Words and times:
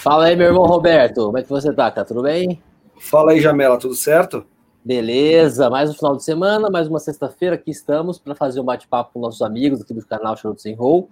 Fala 0.00 0.24
aí, 0.24 0.34
meu 0.34 0.46
irmão 0.46 0.64
Roberto, 0.64 1.26
como 1.26 1.36
é 1.36 1.42
que 1.42 1.48
você 1.50 1.70
tá? 1.74 1.90
Tá 1.90 2.06
tudo 2.06 2.22
bem? 2.22 2.58
Fala 2.98 3.32
aí, 3.32 3.40
Jamela, 3.42 3.78
tudo 3.78 3.94
certo? 3.94 4.46
Beleza, 4.82 5.68
mais 5.68 5.90
um 5.90 5.92
final 5.92 6.16
de 6.16 6.24
semana, 6.24 6.70
mais 6.70 6.88
uma 6.88 6.98
sexta-feira, 6.98 7.56
aqui 7.56 7.70
estamos 7.70 8.18
para 8.18 8.34
fazer 8.34 8.60
um 8.60 8.64
bate-papo 8.64 9.12
com 9.12 9.20
nossos 9.20 9.42
amigos 9.42 9.82
aqui 9.82 9.92
do 9.92 10.02
canal 10.06 10.34
Charuto 10.38 10.62
Sem 10.62 10.74
Roll. 10.74 11.10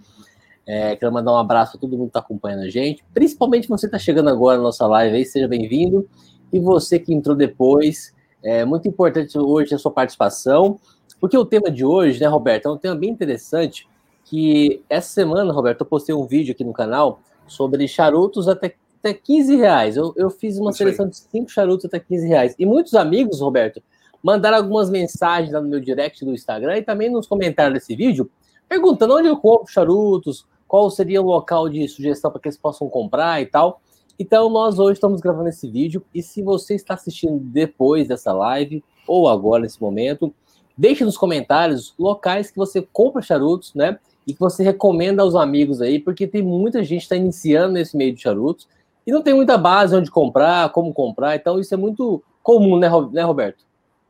É, 0.67 0.97
quero 0.97 1.13
mandar 1.13 1.33
um 1.33 1.37
abraço 1.37 1.77
a 1.77 1.81
todo 1.81 1.91
mundo 1.91 2.05
que 2.05 2.09
está 2.09 2.21
acompanhando 2.21 2.63
a 2.63 2.71
gente, 2.71 3.05
principalmente 3.13 3.69
você 3.69 3.87
que 3.87 3.95
está 3.95 3.99
chegando 3.99 4.31
agora 4.31 4.57
na 4.57 4.63
nossa 4.63 4.87
live 4.87 5.17
aí, 5.17 5.27
seja 5.27 5.47
bem-vindo. 5.47 6.09
E 6.51 6.59
você 6.59 6.99
que 6.99 7.13
entrou 7.13 7.37
depois, 7.37 8.15
é 8.43 8.65
muito 8.65 8.89
importante 8.89 9.39
hoje 9.39 9.75
a 9.75 9.79
sua 9.79 9.93
participação, 9.93 10.81
porque 11.21 11.37
o 11.37 11.45
tema 11.45 11.71
de 11.71 11.85
hoje, 11.85 12.19
né, 12.19 12.27
Roberto, 12.27 12.71
é 12.71 12.73
um 12.73 12.79
tema 12.79 12.95
bem 12.95 13.11
interessante, 13.11 13.87
que 14.25 14.83
essa 14.89 15.11
semana, 15.11 15.53
Roberto, 15.53 15.83
eu 15.83 15.87
postei 15.87 16.15
um 16.15 16.27
vídeo 16.27 16.53
aqui 16.53 16.65
no 16.65 16.73
canal 16.73 17.21
sobre 17.49 17.87
charutos 17.89 18.49
até 18.49 18.75
até 18.99 19.15
15 19.15 19.57
reais. 19.57 19.97
Eu, 19.97 20.13
eu 20.17 20.31
fiz 20.31 20.59
uma 20.59 20.71
Isso 20.71 20.79
seleção 20.79 21.05
aí. 21.07 21.11
de 21.11 21.17
cinco 21.19 21.51
charutos 21.51 21.87
até 21.87 21.99
15 21.99 22.27
reais. 22.27 22.55
E 22.59 22.67
muitos 22.67 22.95
amigos, 22.95 23.41
Roberto, 23.41 23.83
mandaram 24.23 24.57
algumas 24.57 24.91
mensagens 24.91 25.53
lá 25.53 25.61
no 25.61 25.69
meu 25.69 25.81
direct 25.81 26.25
do 26.25 26.33
Instagram 26.33 26.79
e 26.79 26.83
também 26.83 27.11
nos 27.11 27.27
comentários 27.27 27.75
desse 27.75 27.95
vídeo, 27.95 28.31
perguntando 28.69 29.15
onde 29.17 29.29
eu 29.29 29.37
compro 29.37 29.73
charutos, 29.73 30.45
qual 30.67 30.91
seria 30.91 31.23
o 31.23 31.27
local 31.27 31.69
de 31.69 31.87
sugestão 31.89 32.31
para 32.31 32.41
que 32.41 32.49
eles 32.49 32.59
possam 32.59 32.89
comprar 32.89 33.41
e 33.41 33.47
tal. 33.47 33.81
Então, 34.19 34.51
nós 34.51 34.79
hoje 34.79 34.95
estamos 34.95 35.21
gravando 35.21 35.49
esse 35.49 35.71
vídeo 35.71 36.05
e 36.13 36.23
se 36.23 36.43
você 36.43 36.75
está 36.75 36.95
assistindo 36.95 37.39
depois 37.39 38.09
dessa 38.09 38.33
live 38.33 38.83
ou 39.07 39.29
agora 39.29 39.63
nesse 39.63 39.81
momento, 39.81 40.35
deixe 40.77 41.05
nos 41.05 41.17
comentários 41.17 41.95
locais 41.97 42.51
que 42.51 42.59
você 42.59 42.83
compra 42.93 43.23
charutos, 43.23 43.73
né? 43.75 43.99
E 44.29 44.35
que 44.35 44.39
você 44.39 44.63
recomenda 44.63 45.23
aos 45.23 45.35
amigos 45.35 45.81
aí, 45.81 45.99
porque 45.99 46.27
tem 46.27 46.43
muita 46.43 46.85
gente 46.85 46.99
que 46.99 47.05
está 47.05 47.17
iniciando 47.17 47.73
nesse 47.73 47.97
meio 47.97 48.15
de 48.15 48.21
charutos 48.21 48.69
e 49.07 49.11
não 49.11 49.23
tem 49.23 49.33
muita 49.33 49.57
base 49.57 49.97
onde 49.97 50.11
comprar, 50.11 50.71
como 50.71 50.93
comprar, 50.93 51.35
então 51.35 51.59
isso 51.59 51.73
é 51.73 51.79
muito 51.79 52.23
comum, 52.43 52.79
né, 52.79 52.91
né 53.11 53.23
Roberto? 53.23 53.65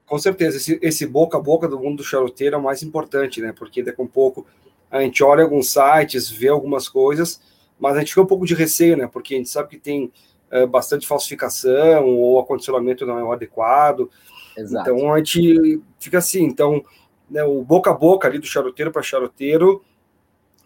Com 0.06 0.18
certeza, 0.18 0.56
esse, 0.56 0.78
esse, 0.82 1.06
boca 1.06 1.38
a 1.38 1.40
boca 1.40 1.68
do 1.68 1.78
mundo 1.78 1.98
do 1.98 2.04
charuteiro 2.04 2.56
é 2.56 2.58
o 2.58 2.62
mais 2.62 2.82
importante, 2.82 3.40
né? 3.40 3.52
Porque 3.56 3.80
daqui 3.80 4.00
a 4.00 4.04
um 4.04 4.08
pouco 4.08 4.44
a 4.90 5.00
gente 5.00 5.22
olha 5.22 5.44
alguns 5.44 5.70
sites, 5.70 6.28
vê 6.28 6.48
algumas 6.48 6.88
coisas, 6.88 7.40
mas 7.78 7.94
a 7.94 8.00
gente 8.00 8.08
fica 8.08 8.22
um 8.22 8.26
pouco 8.26 8.44
de 8.44 8.54
receio, 8.54 8.96
né? 8.96 9.06
Porque 9.06 9.34
a 9.34 9.36
gente 9.36 9.50
sabe 9.50 9.68
que 9.68 9.78
tem 9.78 10.10
é, 10.50 10.66
bastante 10.66 11.06
falsificação 11.06 12.06
ou 12.06 12.34
o 12.34 12.38
acondicionamento 12.40 13.06
não 13.06 13.18
é 13.18 13.22
o 13.22 13.30
adequado. 13.30 14.10
Exato. 14.56 14.90
Então 14.90 15.12
a 15.12 15.18
gente 15.18 15.80
fica 16.00 16.18
assim. 16.18 16.42
Então, 16.42 16.82
né, 17.30 17.44
o 17.44 17.62
boca 17.62 17.90
a 17.90 17.94
boca 17.94 18.26
ali 18.26 18.38
do 18.38 18.46
charuteiro 18.46 18.90
para 18.90 19.02
charuteiro 19.02 19.84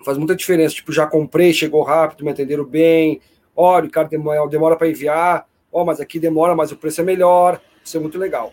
faz 0.05 0.19
muita 0.19 0.35
diferença. 0.35 0.75
Tipo, 0.75 0.93
já 0.93 1.07
comprei, 1.07 1.53
chegou 1.53 1.83
rápido, 1.83 2.25
me 2.25 2.31
atenderam 2.31 2.65
bem, 2.65 3.21
olha, 3.55 3.87
o 3.87 3.91
cara 3.91 4.09
demora, 4.09 4.49
demora 4.49 4.77
para 4.77 4.89
enviar, 4.89 5.47
ó, 5.71 5.83
oh, 5.83 5.85
mas 5.85 6.01
aqui 6.01 6.19
demora, 6.19 6.55
mas 6.55 6.73
o 6.73 6.77
preço 6.77 7.01
é 7.01 7.05
melhor. 7.05 7.61
Isso 7.85 7.97
é 7.97 8.01
muito 8.01 8.19
legal. 8.19 8.53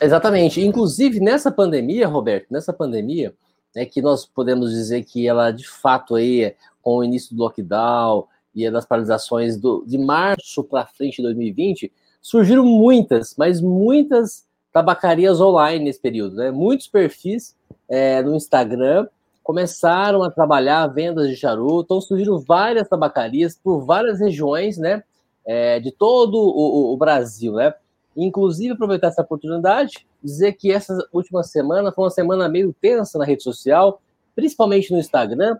Exatamente. 0.00 0.60
Inclusive, 0.60 1.20
nessa 1.20 1.50
pandemia, 1.50 2.06
Roberto, 2.06 2.46
nessa 2.50 2.72
pandemia, 2.72 3.34
é 3.74 3.84
que 3.84 4.00
nós 4.00 4.24
podemos 4.24 4.70
dizer 4.70 5.04
que 5.04 5.26
ela, 5.26 5.50
de 5.50 5.68
fato, 5.68 6.14
aí, 6.14 6.54
com 6.82 6.98
o 6.98 7.04
início 7.04 7.34
do 7.34 7.42
lockdown 7.42 8.26
e 8.54 8.70
das 8.70 8.86
paralisações 8.86 9.56
do, 9.56 9.84
de 9.86 9.98
março 9.98 10.64
para 10.64 10.86
frente 10.86 11.16
de 11.16 11.22
2020, 11.22 11.92
surgiram 12.20 12.64
muitas, 12.64 13.34
mas 13.36 13.60
muitas 13.60 14.46
tabacarias 14.72 15.40
online 15.40 15.84
nesse 15.84 16.00
período, 16.00 16.36
né? 16.36 16.50
Muitos 16.50 16.86
perfis 16.88 17.56
é, 17.88 18.22
no 18.22 18.34
Instagram 18.34 19.08
começaram 19.48 20.22
a 20.22 20.30
trabalhar 20.30 20.86
vendas 20.88 21.26
de 21.26 21.34
charuto, 21.34 21.84
então 21.84 22.00
surgiram 22.02 22.38
várias 22.38 22.86
tabacarias 22.86 23.56
por 23.56 23.80
várias 23.80 24.20
regiões, 24.20 24.76
né, 24.76 25.02
é, 25.46 25.80
de 25.80 25.90
todo 25.90 26.36
o, 26.36 26.92
o, 26.92 26.96
Brasil, 26.98 27.54
né, 27.54 27.72
inclusive 28.14 28.74
aproveitar 28.74 29.08
essa 29.08 29.22
oportunidade, 29.22 30.06
dizer 30.22 30.52
que 30.52 30.70
essa 30.70 30.94
última 31.10 31.42
semana 31.42 31.90
foi 31.90 32.04
uma 32.04 32.10
semana 32.10 32.46
meio 32.46 32.76
tensa 32.78 33.18
na 33.18 33.24
rede 33.24 33.42
social, 33.42 34.02
principalmente 34.36 34.92
no 34.92 34.98
Instagram, 34.98 35.56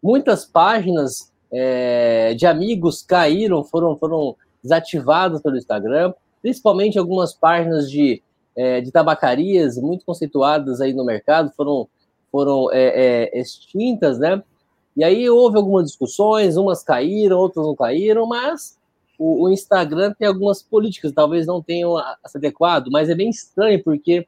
muitas 0.00 0.44
páginas 0.44 1.32
é, 1.50 2.34
de 2.34 2.46
amigos 2.46 3.02
caíram, 3.02 3.64
foram, 3.64 3.96
foram 3.96 4.36
desativadas 4.62 5.42
pelo 5.42 5.56
Instagram, 5.56 6.14
principalmente 6.40 6.96
algumas 6.96 7.34
páginas 7.34 7.90
de, 7.90 8.22
é, 8.54 8.80
de 8.80 8.92
tabacarias 8.92 9.76
muito 9.78 10.04
conceituadas 10.04 10.80
aí 10.80 10.92
no 10.92 11.04
mercado 11.04 11.50
foram 11.56 11.88
foram 12.32 12.72
é, 12.72 13.28
é, 13.34 13.40
extintas, 13.40 14.18
né? 14.18 14.42
E 14.96 15.04
aí 15.04 15.28
houve 15.28 15.58
algumas 15.58 15.86
discussões, 15.86 16.56
umas 16.56 16.82
caíram, 16.82 17.38
outras 17.38 17.64
não 17.64 17.76
caíram, 17.76 18.26
mas 18.26 18.78
o, 19.18 19.44
o 19.44 19.50
Instagram 19.50 20.12
tem 20.18 20.26
algumas 20.26 20.62
políticas, 20.62 21.12
talvez 21.12 21.46
não 21.46 21.62
tenham 21.62 21.96
se 22.26 22.38
adequado, 22.38 22.88
mas 22.90 23.08
é 23.08 23.14
bem 23.14 23.30
estranho 23.30 23.82
porque 23.84 24.26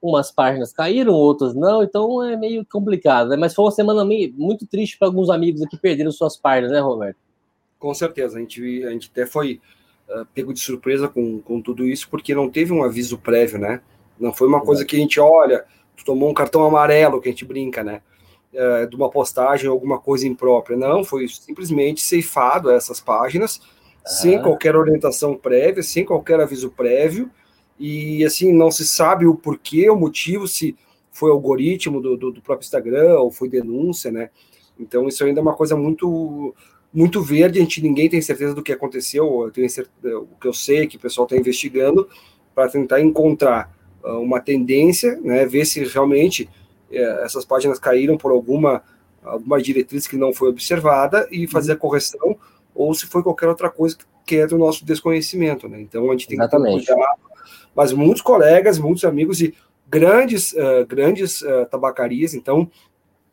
umas 0.00 0.30
páginas 0.30 0.72
caíram, 0.72 1.12
outras 1.12 1.54
não, 1.54 1.82
então 1.82 2.22
é 2.22 2.36
meio 2.36 2.64
complicado, 2.64 3.28
né? 3.28 3.36
Mas 3.36 3.54
foi 3.54 3.64
uma 3.64 3.70
semana 3.70 4.04
meio, 4.04 4.32
muito 4.34 4.66
triste 4.66 4.98
para 4.98 5.08
alguns 5.08 5.28
amigos 5.28 5.66
que 5.68 5.76
perderam 5.76 6.10
suas 6.10 6.36
páginas, 6.36 6.72
né, 6.72 6.80
Roberto? 6.80 7.18
Com 7.78 7.92
certeza, 7.92 8.36
a 8.36 8.40
gente, 8.40 8.84
a 8.84 8.90
gente 8.90 9.10
até 9.12 9.26
foi 9.26 9.60
uh, 10.08 10.24
pego 10.34 10.54
de 10.54 10.60
surpresa 10.60 11.08
com, 11.08 11.40
com 11.40 11.60
tudo 11.60 11.86
isso, 11.86 12.08
porque 12.08 12.34
não 12.34 12.48
teve 12.48 12.72
um 12.72 12.82
aviso 12.82 13.18
prévio, 13.18 13.58
né? 13.58 13.82
Não 14.18 14.32
foi 14.32 14.48
uma 14.48 14.60
coisa 14.62 14.84
que 14.84 14.96
a 14.96 14.98
gente 14.98 15.18
olha, 15.20 15.64
tomou 16.04 16.30
um 16.30 16.34
cartão 16.34 16.64
amarelo, 16.64 17.20
que 17.20 17.28
a 17.28 17.32
gente 17.32 17.44
brinca, 17.44 17.82
né? 17.82 18.02
É, 18.52 18.86
de 18.86 18.96
uma 18.96 19.08
postagem, 19.08 19.68
alguma 19.68 19.98
coisa 19.98 20.26
imprópria. 20.26 20.76
Não, 20.76 21.04
foi 21.04 21.28
simplesmente 21.28 22.00
ceifado 22.00 22.70
essas 22.70 23.00
páginas, 23.00 23.60
sem 24.04 24.40
qualquer 24.42 24.74
orientação 24.74 25.36
prévia, 25.36 25.82
sem 25.82 26.04
qualquer 26.04 26.40
aviso 26.40 26.70
prévio, 26.70 27.30
e 27.78 28.24
assim, 28.24 28.52
não 28.52 28.70
se 28.70 28.86
sabe 28.86 29.26
o 29.26 29.34
porquê, 29.34 29.88
o 29.88 29.96
motivo, 29.96 30.48
se 30.48 30.76
foi 31.12 31.30
algoritmo 31.30 32.00
do, 32.00 32.16
do, 32.16 32.30
do 32.32 32.42
próprio 32.42 32.64
Instagram 32.64 33.18
ou 33.18 33.30
foi 33.30 33.48
denúncia, 33.48 34.10
né? 34.10 34.30
Então, 34.78 35.06
isso 35.06 35.24
ainda 35.24 35.40
é 35.40 35.42
uma 35.42 35.54
coisa 35.54 35.76
muito 35.76 36.54
muito 36.92 37.22
verde, 37.22 37.60
a 37.60 37.62
gente 37.62 37.80
ninguém 37.80 38.08
tem 38.08 38.20
certeza 38.20 38.52
do 38.52 38.64
que 38.64 38.72
aconteceu, 38.72 39.44
eu 39.44 39.50
tenho 39.52 39.70
certeza, 39.70 40.18
o 40.18 40.36
que 40.40 40.48
eu 40.48 40.52
sei 40.52 40.82
é 40.82 40.86
que 40.88 40.96
o 40.96 41.00
pessoal 41.00 41.24
está 41.24 41.36
investigando 41.36 42.08
para 42.52 42.68
tentar 42.68 43.00
encontrar 43.00 43.70
ah, 43.70 43.79
uma 44.04 44.40
tendência, 44.40 45.18
né, 45.20 45.44
ver 45.46 45.64
se 45.64 45.84
realmente 45.84 46.48
é, 46.90 47.24
essas 47.24 47.44
páginas 47.44 47.78
caíram 47.78 48.16
por 48.16 48.30
alguma, 48.30 48.82
alguma 49.22 49.60
diretriz 49.60 50.06
que 50.06 50.16
não 50.16 50.32
foi 50.32 50.48
observada 50.48 51.28
e 51.30 51.46
fazer 51.46 51.72
a 51.72 51.74
uhum. 51.74 51.80
correção, 51.80 52.36
ou 52.74 52.94
se 52.94 53.06
foi 53.06 53.22
qualquer 53.22 53.48
outra 53.48 53.70
coisa 53.70 53.96
que 54.26 54.36
é 54.36 54.46
do 54.46 54.58
nosso 54.58 54.84
desconhecimento. 54.84 55.68
Né? 55.68 55.80
Então 55.80 56.08
a 56.08 56.12
gente 56.12 56.28
tem 56.28 56.38
Exatamente. 56.38 56.80
que 56.80 56.86
ter 56.86 56.94
cuidado. 56.94 57.20
Mas 57.74 57.92
muitos 57.92 58.22
colegas, 58.22 58.78
muitos 58.78 59.04
amigos 59.04 59.40
e 59.40 59.54
grandes, 59.88 60.52
uh, 60.52 60.86
grandes 60.86 61.42
uh, 61.42 61.66
tabacarias, 61.70 62.34
então 62.34 62.70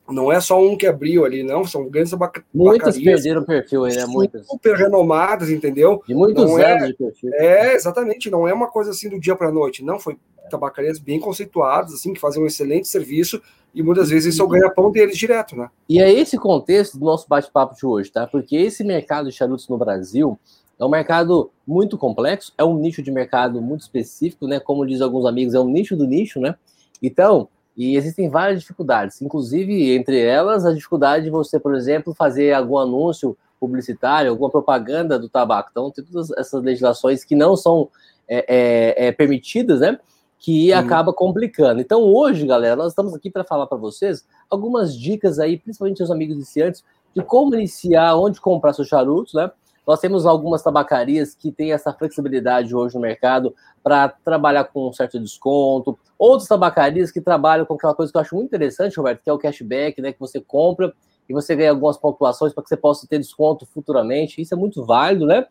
não 0.10 0.32
é 0.32 0.40
só 0.40 0.62
um 0.62 0.78
que 0.78 0.88
abriu 0.88 1.26
ali, 1.26 1.44
não, 1.44 1.66
são 1.66 1.90
grandes 1.90 2.12
tabacarias. 2.12 2.50
Muitas 2.54 2.98
perderam 2.98 3.42
o 3.42 3.46
perfil 3.46 3.86
aí, 3.86 3.96
né? 3.96 4.06
Muitas. 4.06 4.48
Super 4.48 4.76
renomadas, 4.76 5.50
entendeu? 5.50 6.02
De 6.08 6.16
muitos 6.16 6.44
não 6.44 6.56
anos 6.56 6.84
é, 6.84 6.88
de 6.88 6.94
perfil. 6.94 7.34
É, 7.34 7.76
exatamente, 7.76 8.30
não 8.30 8.48
é 8.48 8.54
uma 8.54 8.68
coisa 8.68 8.92
assim 8.92 9.10
do 9.10 9.20
dia 9.20 9.36
para 9.36 9.50
a 9.50 9.52
noite, 9.52 9.84
não, 9.84 10.00
foi 10.00 10.18
tabacarias 10.50 10.98
bem 10.98 11.20
conceituadas, 11.20 11.94
assim, 11.94 12.14
que 12.14 12.20
fazem 12.20 12.42
um 12.42 12.46
excelente 12.46 12.88
serviço 12.88 13.42
e 13.76 13.84
muitas 13.84 14.10
vezes 14.10 14.34
isso 14.34 14.42
é 14.42 14.46
o 14.46 14.48
ganha-pão 14.48 14.92
deles 14.92 15.18
direto, 15.18 15.56
né? 15.56 15.70
E 15.88 16.00
é 16.00 16.12
esse 16.12 16.38
contexto 16.38 16.98
do 16.98 17.06
nosso 17.06 17.28
bate-papo 17.28 17.76
de 17.76 17.86
hoje, 17.86 18.12
tá? 18.12 18.26
Porque 18.26 18.56
esse 18.56 18.84
mercado 18.84 19.30
de 19.30 19.36
charutos 19.36 19.68
no 19.68 19.78
Brasil 19.78 20.40
é 20.80 20.86
um 20.86 20.90
mercado 20.90 21.52
muito 21.66 21.98
complexo, 21.98 22.54
é 22.58 22.64
um 22.64 22.78
nicho 22.78 23.02
de 23.02 23.12
mercado 23.12 23.62
muito 23.62 23.82
específico, 23.82 24.48
né? 24.48 24.60
Como 24.60 24.86
diz 24.86 25.02
alguns 25.02 25.26
amigos, 25.26 25.54
é 25.54 25.60
um 25.60 25.68
nicho 25.68 25.96
do 25.96 26.08
nicho, 26.08 26.40
né? 26.40 26.56
Então, 27.02 27.50
e 27.78 27.96
existem 27.96 28.28
várias 28.28 28.62
dificuldades, 28.62 29.22
inclusive 29.22 29.96
entre 29.96 30.20
elas 30.20 30.66
a 30.66 30.74
dificuldade 30.74 31.26
de 31.26 31.30
você, 31.30 31.60
por 31.60 31.76
exemplo, 31.76 32.14
fazer 32.14 32.52
algum 32.52 32.80
anúncio 32.80 33.38
publicitário, 33.60 34.32
alguma 34.32 34.50
propaganda 34.50 35.20
do 35.20 35.30
tabaco. 35.30 35.70
Então, 35.72 35.92
tem 35.92 36.04
todas 36.04 36.32
essas 36.32 36.64
legislações 36.64 37.24
que 37.24 37.36
não 37.36 37.56
são 37.56 37.90
é, 38.28 38.46
é, 38.48 39.08
é, 39.08 39.12
permitidas, 39.12 39.80
né? 39.82 40.00
que 40.40 40.72
acaba 40.72 41.12
complicando. 41.12 41.82
Então, 41.82 42.04
hoje, 42.04 42.46
galera, 42.46 42.76
nós 42.76 42.92
estamos 42.92 43.14
aqui 43.14 43.30
para 43.30 43.44
falar 43.44 43.66
para 43.66 43.78
vocês 43.78 44.26
algumas 44.50 44.96
dicas 44.96 45.40
aí, 45.40 45.58
principalmente 45.58 46.04
os 46.04 46.12
amigos 46.12 46.36
iniciantes, 46.36 46.84
de 47.16 47.24
como 47.24 47.56
iniciar, 47.56 48.16
onde 48.16 48.40
comprar 48.40 48.74
seus 48.74 48.88
charutos, 48.88 49.34
né? 49.34 49.52
Nós 49.88 50.02
temos 50.02 50.26
algumas 50.26 50.62
tabacarias 50.62 51.34
que 51.34 51.50
têm 51.50 51.72
essa 51.72 51.94
flexibilidade 51.94 52.76
hoje 52.76 52.96
no 52.96 53.02
mercado 53.02 53.56
para 53.82 54.10
trabalhar 54.10 54.66
com 54.66 54.90
um 54.90 54.92
certo 54.92 55.18
desconto. 55.18 55.98
Outras 56.20 56.50
tabacarias 56.50 57.10
que 57.10 57.22
trabalham 57.22 57.66
com 57.66 57.76
aquela 57.76 57.96
coisa 57.96 58.12
que 58.12 58.18
eu 58.18 58.22
acho 58.22 58.36
muito 58.36 58.48
interessante, 58.48 58.98
Roberto, 58.98 59.24
que 59.24 59.30
é 59.30 59.34
o 59.34 59.38
cashback, 59.38 60.02
né? 60.02 60.12
Que 60.12 60.20
você 60.20 60.42
compra 60.42 60.94
e 61.30 61.34
você 61.34 61.56
ganha 61.56 61.70
algumas 61.70 61.98
pontuações 61.98 62.54
para 62.54 62.64
que 62.64 62.70
você 62.70 62.76
possa 62.76 63.08
ter 63.08 63.18
desconto 63.18 63.66
futuramente. 63.66 64.42
Isso 64.42 64.54
é 64.54 64.58
muito 64.58 64.84
válido, 64.84 65.26
né? 65.26 65.46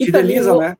E 0.00 0.06
Fideliza, 0.06 0.52
também, 0.52 0.68
né? 0.68 0.76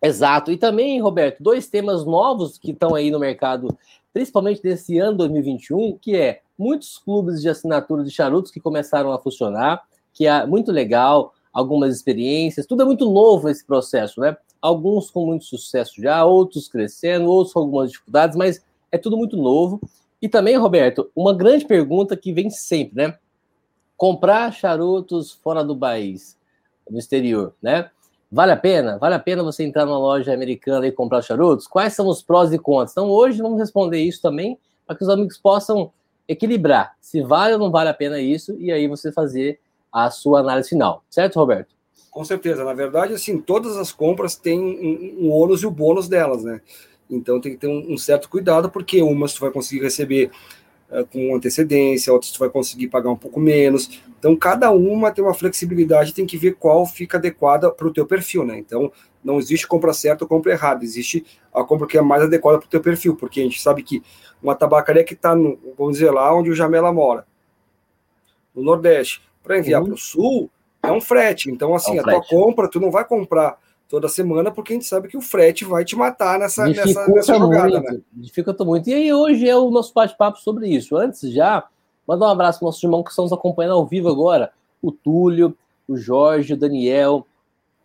Exato. 0.00 0.50
E 0.50 0.56
também, 0.56 1.00
Roberto, 1.02 1.42
dois 1.42 1.68
temas 1.68 2.06
novos 2.06 2.56
que 2.56 2.70
estão 2.70 2.94
aí 2.94 3.10
no 3.10 3.18
mercado, 3.18 3.68
principalmente 4.10 4.62
nesse 4.64 4.98
ano 4.98 5.18
2021, 5.18 5.98
que 5.98 6.16
é 6.16 6.40
muitos 6.58 6.96
clubes 6.96 7.42
de 7.42 7.48
assinatura 7.50 8.02
de 8.02 8.10
charutos 8.10 8.50
que 8.50 8.58
começaram 8.58 9.12
a 9.12 9.18
funcionar, 9.18 9.82
que 10.14 10.26
é 10.26 10.46
muito 10.46 10.72
legal. 10.72 11.34
Algumas 11.52 11.94
experiências, 11.94 12.66
tudo 12.66 12.82
é 12.82 12.86
muito 12.86 13.10
novo 13.10 13.48
esse 13.48 13.64
processo, 13.64 14.20
né? 14.20 14.36
Alguns 14.60 15.10
com 15.10 15.26
muito 15.26 15.44
sucesso 15.44 16.00
já, 16.00 16.24
outros 16.24 16.68
crescendo, 16.68 17.26
outros 17.26 17.52
com 17.52 17.60
algumas 17.60 17.90
dificuldades, 17.90 18.36
mas 18.36 18.64
é 18.90 18.96
tudo 18.96 19.16
muito 19.16 19.36
novo. 19.36 19.80
E 20.20 20.28
também, 20.28 20.56
Roberto, 20.56 21.10
uma 21.14 21.34
grande 21.34 21.64
pergunta 21.64 22.16
que 22.16 22.32
vem 22.32 22.48
sempre, 22.48 22.96
né? 22.96 23.18
Comprar 23.96 24.52
charutos 24.52 25.32
fora 25.32 25.64
do 25.64 25.76
país, 25.76 26.38
no 26.88 26.98
exterior, 26.98 27.54
né? 27.60 27.90
Vale 28.30 28.52
a 28.52 28.56
pena? 28.56 28.96
Vale 28.98 29.14
a 29.14 29.18
pena 29.18 29.42
você 29.42 29.62
entrar 29.62 29.84
numa 29.84 29.98
loja 29.98 30.32
americana 30.32 30.86
e 30.86 30.92
comprar 30.92 31.20
charutos? 31.20 31.66
Quais 31.66 31.92
são 31.92 32.06
os 32.08 32.22
prós 32.22 32.52
e 32.52 32.58
contras? 32.58 32.92
Então, 32.92 33.10
hoje 33.10 33.42
vamos 33.42 33.58
responder 33.58 34.00
isso 34.00 34.22
também, 34.22 34.58
para 34.86 34.96
que 34.96 35.02
os 35.02 35.10
amigos 35.10 35.36
possam 35.36 35.92
equilibrar 36.26 36.96
se 37.00 37.20
vale 37.20 37.54
ou 37.54 37.58
não 37.58 37.70
vale 37.70 37.90
a 37.90 37.94
pena 37.94 38.18
isso, 38.18 38.56
e 38.58 38.72
aí 38.72 38.88
você 38.88 39.12
fazer 39.12 39.60
a 39.92 40.10
sua 40.10 40.40
análise 40.40 40.70
final. 40.70 41.04
Certo, 41.10 41.36
Roberto? 41.36 41.74
Com 42.10 42.24
certeza. 42.24 42.64
Na 42.64 42.74
verdade, 42.74 43.14
assim, 43.14 43.40
todas 43.40 43.76
as 43.76 43.92
compras 43.92 44.36
têm 44.36 44.60
um, 44.60 45.26
um 45.26 45.30
ônus 45.30 45.62
e 45.62 45.66
o 45.66 45.70
bônus 45.70 46.08
delas, 46.08 46.44
né? 46.44 46.60
Então 47.08 47.40
tem 47.40 47.52
que 47.52 47.58
ter 47.58 47.66
um, 47.66 47.92
um 47.92 47.98
certo 47.98 48.28
cuidado, 48.28 48.70
porque 48.70 49.02
umas 49.02 49.34
tu 49.34 49.40
vai 49.40 49.50
conseguir 49.50 49.82
receber 49.82 50.30
uh, 50.90 51.06
com 51.06 51.34
antecedência, 51.34 52.12
outras 52.12 52.32
tu 52.32 52.38
vai 52.38 52.48
conseguir 52.48 52.88
pagar 52.88 53.10
um 53.10 53.16
pouco 53.16 53.38
menos. 53.38 54.02
Então 54.18 54.34
cada 54.36 54.70
uma 54.70 55.10
tem 55.10 55.22
uma 55.22 55.34
flexibilidade, 55.34 56.14
tem 56.14 56.26
que 56.26 56.36
ver 56.38 56.54
qual 56.56 56.86
fica 56.86 57.18
adequada 57.18 57.70
para 57.70 57.86
o 57.86 57.92
teu 57.92 58.06
perfil, 58.06 58.44
né? 58.44 58.58
Então 58.58 58.90
não 59.22 59.38
existe 59.38 59.66
compra 59.66 59.92
certa 59.92 60.24
ou 60.24 60.28
compra 60.28 60.52
errada, 60.52 60.84
existe 60.84 61.24
a 61.52 61.62
compra 61.62 61.86
que 61.86 61.96
é 61.96 62.02
mais 62.02 62.22
adequada 62.22 62.58
para 62.58 62.66
o 62.66 62.70
teu 62.70 62.80
perfil, 62.80 63.14
porque 63.16 63.40
a 63.40 63.44
gente 63.44 63.60
sabe 63.60 63.82
que 63.82 64.02
uma 64.42 64.54
tabacaria 64.54 65.04
que 65.04 65.14
está, 65.14 65.34
vamos 65.34 65.94
dizer, 65.94 66.10
lá 66.10 66.34
onde 66.34 66.50
o 66.50 66.54
Jamela 66.54 66.92
mora, 66.92 67.26
no 68.54 68.62
Nordeste, 68.62 69.22
para 69.42 69.58
enviar 69.58 69.80
uhum. 69.80 69.88
para 69.88 69.94
o 69.94 69.98
Sul, 69.98 70.50
é 70.82 70.90
um 70.90 71.00
frete. 71.00 71.50
Então, 71.50 71.74
assim, 71.74 71.98
é 71.98 72.00
um 72.00 72.00
a 72.00 72.04
tua 72.04 72.24
compra, 72.24 72.68
tu 72.68 72.80
não 72.80 72.90
vai 72.90 73.04
comprar 73.04 73.58
toda 73.88 74.08
semana, 74.08 74.50
porque 74.50 74.72
a 74.72 74.76
gente 74.76 74.86
sabe 74.86 75.08
que 75.08 75.16
o 75.16 75.20
frete 75.20 75.64
vai 75.64 75.84
te 75.84 75.94
matar 75.94 76.38
nessa, 76.38 76.66
nessa, 76.66 77.06
nessa 77.08 77.38
jogada, 77.38 77.68
muito, 77.68 77.92
né? 77.92 78.00
Dificulta 78.12 78.64
muito. 78.64 78.88
E 78.88 78.94
aí, 78.94 79.12
hoje 79.12 79.48
é 79.48 79.56
o 79.56 79.70
nosso 79.70 79.92
bate-papo 79.92 80.38
sobre 80.38 80.66
isso. 80.68 80.96
Antes 80.96 81.30
já, 81.30 81.64
mandar 82.08 82.26
um 82.26 82.30
abraço 82.30 82.58
para 82.58 82.66
nossos 82.66 82.82
irmãos 82.82 83.04
que 83.04 83.10
estão 83.10 83.24
nos 83.24 83.32
acompanhando 83.32 83.74
ao 83.74 83.86
vivo 83.86 84.08
agora. 84.08 84.50
O 84.80 84.90
Túlio, 84.90 85.54
o 85.86 85.96
Jorge, 85.96 86.54
o 86.54 86.56
Daniel, 86.56 87.26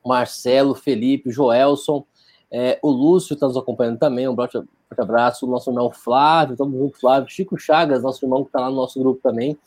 o 0.01 0.09
Marcelo, 0.09 0.71
o 0.71 0.75
Felipe, 0.75 1.29
o 1.29 1.31
Joelson, 1.31 2.05
é, 2.49 2.79
o 2.81 2.89
Lúcio 2.89 3.33
está 3.33 3.45
nos 3.45 3.57
acompanhando 3.57 3.99
também. 3.99 4.27
Um 4.27 4.35
forte 4.35 4.63
abraço. 4.97 5.45
O 5.45 5.49
nosso 5.49 5.69
irmão 5.69 5.91
Flávio, 5.91 6.55
todo 6.55 6.69
mundo 6.69 6.93
Flávio. 6.97 7.29
Chico 7.29 7.57
Chagas, 7.57 8.01
nosso 8.01 8.23
irmão 8.23 8.43
que 8.43 8.49
está 8.49 8.61
lá 8.61 8.69
no 8.69 8.75
nosso 8.75 8.97
grupo 8.99 9.19
também. 9.21 9.57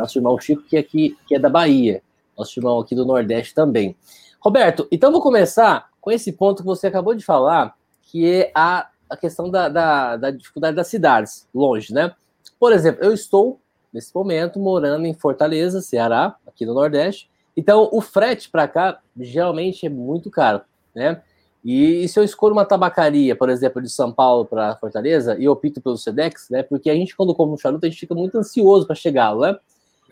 Nosso 0.00 0.18
irmão 0.18 0.38
Chico, 0.38 0.62
que 0.62 0.76
é, 0.76 0.80
aqui, 0.80 1.16
que 1.26 1.34
é 1.34 1.38
da 1.38 1.48
Bahia. 1.48 2.02
Nosso 2.36 2.58
irmão 2.58 2.80
aqui 2.80 2.94
do 2.94 3.04
Nordeste 3.04 3.54
também. 3.54 3.94
Roberto, 4.40 4.88
então 4.90 5.12
vou 5.12 5.20
começar 5.20 5.90
com 6.00 6.10
esse 6.10 6.32
ponto 6.32 6.62
que 6.62 6.66
você 6.66 6.86
acabou 6.86 7.14
de 7.14 7.24
falar, 7.24 7.74
que 8.02 8.28
é 8.28 8.50
a, 8.54 8.88
a 9.08 9.16
questão 9.16 9.50
da, 9.50 9.68
da, 9.68 10.16
da 10.16 10.30
dificuldade 10.30 10.74
das 10.74 10.86
cidades, 10.86 11.46
longe, 11.54 11.92
né? 11.92 12.14
Por 12.58 12.72
exemplo, 12.72 13.04
eu 13.04 13.12
estou, 13.12 13.60
nesse 13.92 14.14
momento, 14.14 14.58
morando 14.58 15.04
em 15.04 15.12
Fortaleza, 15.12 15.82
Ceará, 15.82 16.36
aqui 16.46 16.64
no 16.64 16.72
Nordeste, 16.72 17.30
então 17.54 17.90
o 17.92 18.00
frete 18.00 18.48
para 18.48 18.66
cá 18.66 19.00
geralmente 19.18 19.84
é 19.84 19.90
muito 19.90 20.30
caro, 20.30 20.62
né? 20.94 21.20
E, 21.62 22.04
e, 22.04 22.08
se 22.08 22.18
eu 22.18 22.24
escolho 22.24 22.54
uma 22.54 22.64
tabacaria, 22.64 23.36
por 23.36 23.50
exemplo, 23.50 23.82
de 23.82 23.90
São 23.90 24.10
Paulo 24.10 24.46
para 24.46 24.76
Fortaleza, 24.76 25.36
e 25.38 25.46
opto 25.46 25.80
pelo 25.80 25.98
Sedex, 25.98 26.48
né? 26.48 26.62
Porque 26.62 26.88
a 26.88 26.94
gente, 26.94 27.14
quando 27.14 27.34
compra 27.34 27.54
um 27.54 27.58
charuto, 27.58 27.84
a 27.84 27.88
gente 27.88 28.00
fica 28.00 28.14
muito 28.14 28.38
ansioso 28.38 28.86
para 28.86 28.96
chegar, 28.96 29.36
né? 29.36 29.58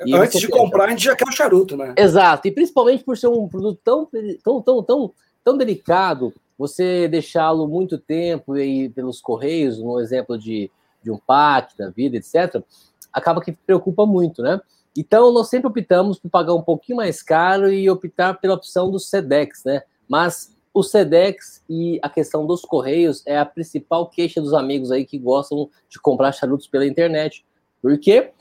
E 0.05 0.15
Antes 0.15 0.41
de 0.41 0.49
comprar, 0.49 0.85
a 0.85 0.91
gente 0.91 1.05
já 1.05 1.17
quer 1.17 1.29
o 1.29 1.33
charuto, 1.33 1.77
né? 1.77 1.95
Exato, 1.97 2.47
e 2.47 2.51
principalmente 2.51 3.05
por 3.05 3.17
ser 3.17 3.29
um 3.29 3.49
produto 3.49 3.81
tão, 3.83 4.09
tão, 4.43 4.63
tão, 4.63 4.83
tão, 4.83 5.13
tão 5.45 5.59
delicado, 5.59 6.33
você 6.57 7.09
deixá-lo 7.09 7.67
muito 7.67 7.99
tempo 7.99 8.57
e 8.57 8.89
pelos 8.91 9.21
correios, 9.21 9.81
um 9.81 9.99
exemplo 10.01 10.39
de, 10.39 10.71
de 11.03 11.11
um 11.11 11.19
PAC 11.19 11.77
da 11.77 11.91
vida, 11.91 12.17
etc., 12.17 12.63
acaba 13.13 13.41
que 13.41 13.53
preocupa 13.53 14.05
muito, 14.05 14.43
né? 14.43 14.61
Então, 14.97 15.33
nós 15.33 15.49
sempre 15.49 15.69
optamos 15.69 16.19
por 16.19 16.29
pagar 16.29 16.55
um 16.55 16.63
pouquinho 16.63 16.97
mais 16.97 17.23
caro 17.23 17.73
e 17.73 17.89
optar 17.89 18.35
pela 18.41 18.55
opção 18.55 18.91
do 18.91 18.99
SEDEX, 18.99 19.63
né? 19.65 19.83
Mas 20.09 20.57
o 20.75 20.83
SEDEX 20.83 21.63
e 21.69 21.99
a 22.03 22.09
questão 22.09 22.47
dos 22.47 22.63
correios 22.63 23.23
é 23.25 23.39
a 23.39 23.45
principal 23.45 24.09
queixa 24.09 24.41
dos 24.41 24.53
amigos 24.53 24.91
aí 24.91 25.05
que 25.05 25.19
gostam 25.19 25.71
de 25.89 26.01
comprar 26.01 26.33
charutos 26.33 26.67
pela 26.67 26.87
internet. 26.87 27.45
Por 27.81 27.97
quê? 27.99 28.23
porque 28.23 28.33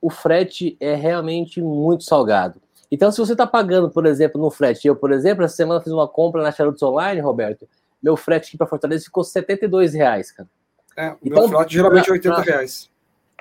o 0.00 0.10
frete 0.10 0.76
é 0.80 0.94
realmente 0.94 1.60
muito 1.60 2.04
salgado. 2.04 2.60
Então, 2.90 3.10
se 3.10 3.18
você 3.18 3.32
está 3.32 3.46
pagando, 3.46 3.90
por 3.90 4.04
exemplo, 4.04 4.40
no 4.40 4.50
frete, 4.50 4.86
eu, 4.86 4.94
por 4.94 5.12
exemplo, 5.12 5.44
essa 5.44 5.56
semana 5.56 5.80
fiz 5.80 5.92
uma 5.92 6.06
compra 6.06 6.42
na 6.42 6.52
Charutos 6.52 6.82
Online, 6.82 7.20
Roberto, 7.20 7.66
meu 8.02 8.16
frete 8.16 8.48
aqui 8.48 8.58
para 8.58 8.66
Fortaleza 8.66 9.04
ficou 9.04 9.24
72 9.24 9.94
reais, 9.94 10.30
cara. 10.30 10.48
É, 10.96 11.10
o 11.10 11.16
então, 11.24 11.48
meu 11.48 11.58
frete 11.58 11.74
geralmente 11.74 12.10
é 12.10 12.12
80 12.12 12.40
reais. 12.42 12.90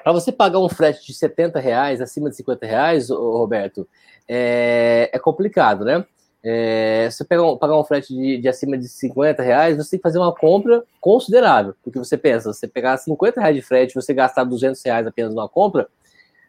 Para 0.02 0.14
você 0.14 0.32
pagar 0.32 0.60
um 0.60 0.70
frete 0.70 1.06
de 1.06 1.14
70 1.14 1.60
reais, 1.60 2.00
acima 2.00 2.30
de 2.30 2.36
50 2.38 2.66
reais, 2.66 3.10
Roberto, 3.10 3.88
é, 4.28 5.10
é 5.14 5.20
complicado, 5.20 5.84
né? 5.84 6.06
É, 6.44 7.08
se 7.12 7.18
você 7.18 7.26
pegar 7.26 7.44
um, 7.44 7.58
pagar 7.58 7.78
um 7.78 7.84
frete 7.84 8.14
de, 8.14 8.38
de, 8.40 8.48
acima 8.48 8.78
de 8.78 8.88
50 8.88 9.44
reais, 9.44 9.78
você 9.78 9.92
tem 9.92 10.00
que 10.00 10.04
fazer 10.04 10.18
uma 10.18 10.34
compra 10.34 10.84
considerável. 11.00 11.76
Porque 11.84 12.00
você 12.00 12.18
pensa, 12.18 12.52
você 12.52 12.68
pegar 12.68 12.98
50 12.98 13.40
reais 13.40 13.56
de 13.56 13.62
frete, 13.62 13.94
você 13.94 14.14
gastar 14.14 14.44
200 14.44 14.82
reais 14.84 15.06
apenas 15.06 15.34
numa 15.34 15.48
compra, 15.48 15.88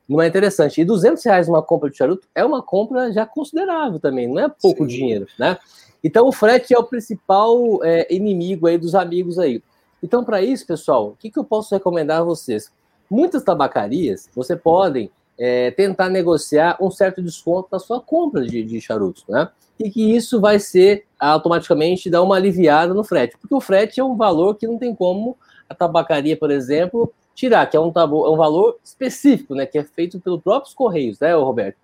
não 0.08 0.20
é 0.20 0.26
interessante. 0.26 0.80
E 0.80 0.84
200 0.84 1.22
reais 1.24 1.46
numa 1.46 1.62
compra 1.62 1.90
de 1.90 1.96
charuto 1.96 2.26
é 2.34 2.44
uma 2.44 2.62
compra 2.62 3.12
já 3.12 3.26
considerável 3.26 4.00
também, 4.00 4.26
não 4.26 4.38
é 4.38 4.48
pouco 4.48 4.84
Sim. 4.84 4.96
dinheiro, 4.96 5.26
né? 5.38 5.58
Então 6.02 6.26
o 6.26 6.32
frete 6.32 6.74
é 6.74 6.78
o 6.78 6.84
principal 6.84 7.82
é, 7.84 8.12
inimigo 8.12 8.66
aí 8.66 8.78
dos 8.78 8.94
amigos 8.94 9.38
aí. 9.38 9.62
Então 10.02 10.24
para 10.24 10.42
isso, 10.42 10.66
pessoal, 10.66 11.08
o 11.08 11.16
que, 11.16 11.30
que 11.30 11.38
eu 11.38 11.44
posso 11.44 11.74
recomendar 11.74 12.20
a 12.20 12.24
vocês? 12.24 12.72
Muitas 13.08 13.42
tabacarias, 13.42 14.28
você 14.34 14.56
podem 14.56 15.10
é, 15.44 15.72
tentar 15.72 16.08
negociar 16.08 16.76
um 16.80 16.88
certo 16.88 17.20
desconto 17.20 17.68
na 17.72 17.80
sua 17.80 18.00
compra 18.00 18.46
de, 18.46 18.62
de 18.62 18.80
charutos, 18.80 19.24
né? 19.28 19.48
e 19.80 19.90
que 19.90 20.14
isso 20.14 20.40
vai 20.40 20.60
ser 20.60 21.04
automaticamente 21.18 22.08
dar 22.08 22.22
uma 22.22 22.36
aliviada 22.36 22.94
no 22.94 23.02
frete, 23.02 23.36
porque 23.36 23.52
o 23.52 23.60
frete 23.60 23.98
é 23.98 24.04
um 24.04 24.14
valor 24.14 24.54
que 24.54 24.68
não 24.68 24.78
tem 24.78 24.94
como 24.94 25.36
a 25.68 25.74
tabacaria, 25.74 26.36
por 26.36 26.52
exemplo, 26.52 27.12
tirar, 27.34 27.66
que 27.66 27.76
é 27.76 27.80
um, 27.80 27.90
tabu, 27.90 28.24
é 28.24 28.30
um 28.30 28.36
valor 28.36 28.78
específico, 28.84 29.56
né, 29.56 29.66
que 29.66 29.78
é 29.78 29.82
feito 29.82 30.20
pelos 30.20 30.40
próprios 30.40 30.74
correios, 30.74 31.18
né, 31.18 31.34
Roberto? 31.34 31.76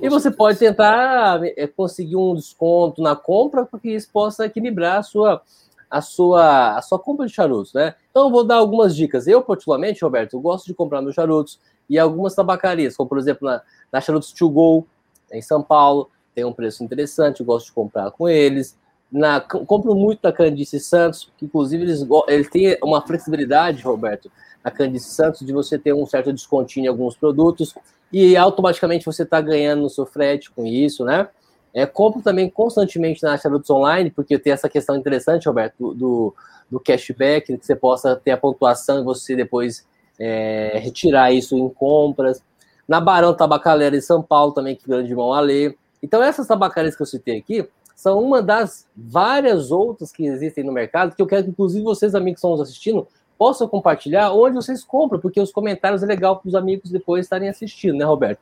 E 0.00 0.08
você 0.08 0.30
pode 0.30 0.60
tentar 0.60 1.40
é, 1.44 1.66
conseguir 1.66 2.16
um 2.16 2.34
desconto 2.34 3.02
na 3.02 3.16
compra 3.16 3.64
para 3.64 3.80
que 3.80 3.90
isso 3.90 4.08
possa 4.12 4.46
equilibrar 4.46 4.98
a 4.98 5.02
sua, 5.02 5.42
a 5.90 6.00
sua, 6.00 6.76
a 6.76 6.82
sua 6.82 7.00
compra 7.00 7.26
de 7.26 7.32
charutos, 7.32 7.72
né? 7.72 7.96
Então, 8.10 8.26
eu 8.26 8.30
vou 8.30 8.44
dar 8.44 8.56
algumas 8.56 8.94
dicas. 8.94 9.26
Eu, 9.26 9.42
particularmente, 9.42 10.04
Roberto, 10.04 10.34
eu 10.34 10.40
gosto 10.40 10.66
de 10.66 10.74
comprar 10.74 11.02
meus 11.02 11.14
charutos 11.14 11.58
e 11.92 11.98
algumas 11.98 12.34
tabacarias, 12.34 12.96
como, 12.96 13.06
por 13.06 13.18
exemplo, 13.18 13.46
na, 13.46 13.60
na 13.92 14.00
Charutos 14.00 14.32
To 14.32 14.48
Go, 14.48 14.86
em 15.30 15.42
São 15.42 15.62
Paulo, 15.62 16.10
tem 16.34 16.42
um 16.42 16.52
preço 16.52 16.82
interessante, 16.82 17.40
eu 17.40 17.46
gosto 17.46 17.66
de 17.66 17.72
comprar 17.72 18.10
com 18.12 18.26
eles. 18.26 18.74
Na, 19.12 19.42
compro 19.42 19.94
muito 19.94 20.20
na 20.22 20.32
Candice 20.32 20.80
Santos, 20.80 21.30
que 21.36 21.44
inclusive 21.44 21.82
eles, 21.82 22.00
eles 22.28 22.48
têm 22.48 22.78
uma 22.82 23.06
flexibilidade, 23.06 23.82
Roberto, 23.82 24.32
na 24.64 24.70
Candice 24.70 25.10
Santos, 25.10 25.44
de 25.46 25.52
você 25.52 25.78
ter 25.78 25.92
um 25.92 26.06
certo 26.06 26.32
descontinho 26.32 26.86
em 26.86 26.88
alguns 26.88 27.14
produtos 27.14 27.74
e 28.10 28.38
automaticamente 28.38 29.04
você 29.04 29.24
está 29.24 29.38
ganhando 29.42 29.82
no 29.82 29.90
seu 29.90 30.06
frete 30.06 30.50
com 30.50 30.64
isso, 30.64 31.04
né? 31.04 31.28
É, 31.74 31.84
compro 31.84 32.22
também 32.22 32.48
constantemente 32.48 33.22
na 33.22 33.36
Charutos 33.36 33.68
Online, 33.68 34.10
porque 34.10 34.38
tem 34.38 34.54
essa 34.54 34.68
questão 34.68 34.96
interessante, 34.96 35.46
Roberto, 35.46 35.92
do, 35.92 36.34
do 36.70 36.80
cashback, 36.80 37.58
que 37.58 37.66
você 37.66 37.76
possa 37.76 38.16
ter 38.16 38.30
a 38.30 38.36
pontuação 38.38 38.98
e 38.98 39.04
você 39.04 39.36
depois 39.36 39.86
é, 40.18 40.78
retirar 40.78 41.32
isso 41.32 41.56
em 41.56 41.68
compras. 41.68 42.42
Na 42.86 43.00
Barão 43.00 43.34
Tabacalera 43.34 43.96
em 43.96 44.00
São 44.00 44.22
Paulo 44.22 44.52
também, 44.52 44.76
que 44.76 44.86
grande 44.86 45.10
irmão 45.10 45.32
Ale. 45.32 45.76
Então, 46.02 46.22
essas 46.22 46.46
tabacarias 46.46 46.96
que 46.96 47.02
eu 47.02 47.06
citei 47.06 47.38
aqui 47.38 47.68
são 47.94 48.20
uma 48.20 48.42
das 48.42 48.86
várias 48.96 49.70
outras 49.70 50.10
que 50.10 50.26
existem 50.26 50.64
no 50.64 50.72
mercado, 50.72 51.14
que 51.14 51.22
eu 51.22 51.26
quero 51.26 51.44
que, 51.44 51.50
inclusive, 51.50 51.84
vocês, 51.84 52.14
amigos 52.14 52.36
que 52.36 52.38
estão 52.38 52.50
nos 52.50 52.60
assistindo, 52.60 53.06
possam 53.38 53.68
compartilhar 53.68 54.32
onde 54.32 54.56
vocês 54.56 54.84
compram, 54.84 55.20
porque 55.20 55.40
os 55.40 55.52
comentários 55.52 56.02
é 56.02 56.06
legal 56.06 56.38
para 56.38 56.48
os 56.48 56.54
amigos 56.54 56.90
depois 56.90 57.26
estarem 57.26 57.48
assistindo, 57.48 57.96
né, 57.96 58.04
Roberto? 58.04 58.40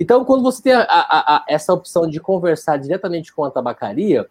Então, 0.00 0.24
quando 0.24 0.42
você 0.42 0.62
tem 0.62 0.72
a, 0.72 0.82
a, 0.82 1.36
a, 1.36 1.44
essa 1.48 1.72
opção 1.72 2.08
de 2.08 2.20
conversar 2.20 2.76
diretamente 2.76 3.32
com 3.32 3.44
a 3.44 3.50
tabacaria, 3.50 4.28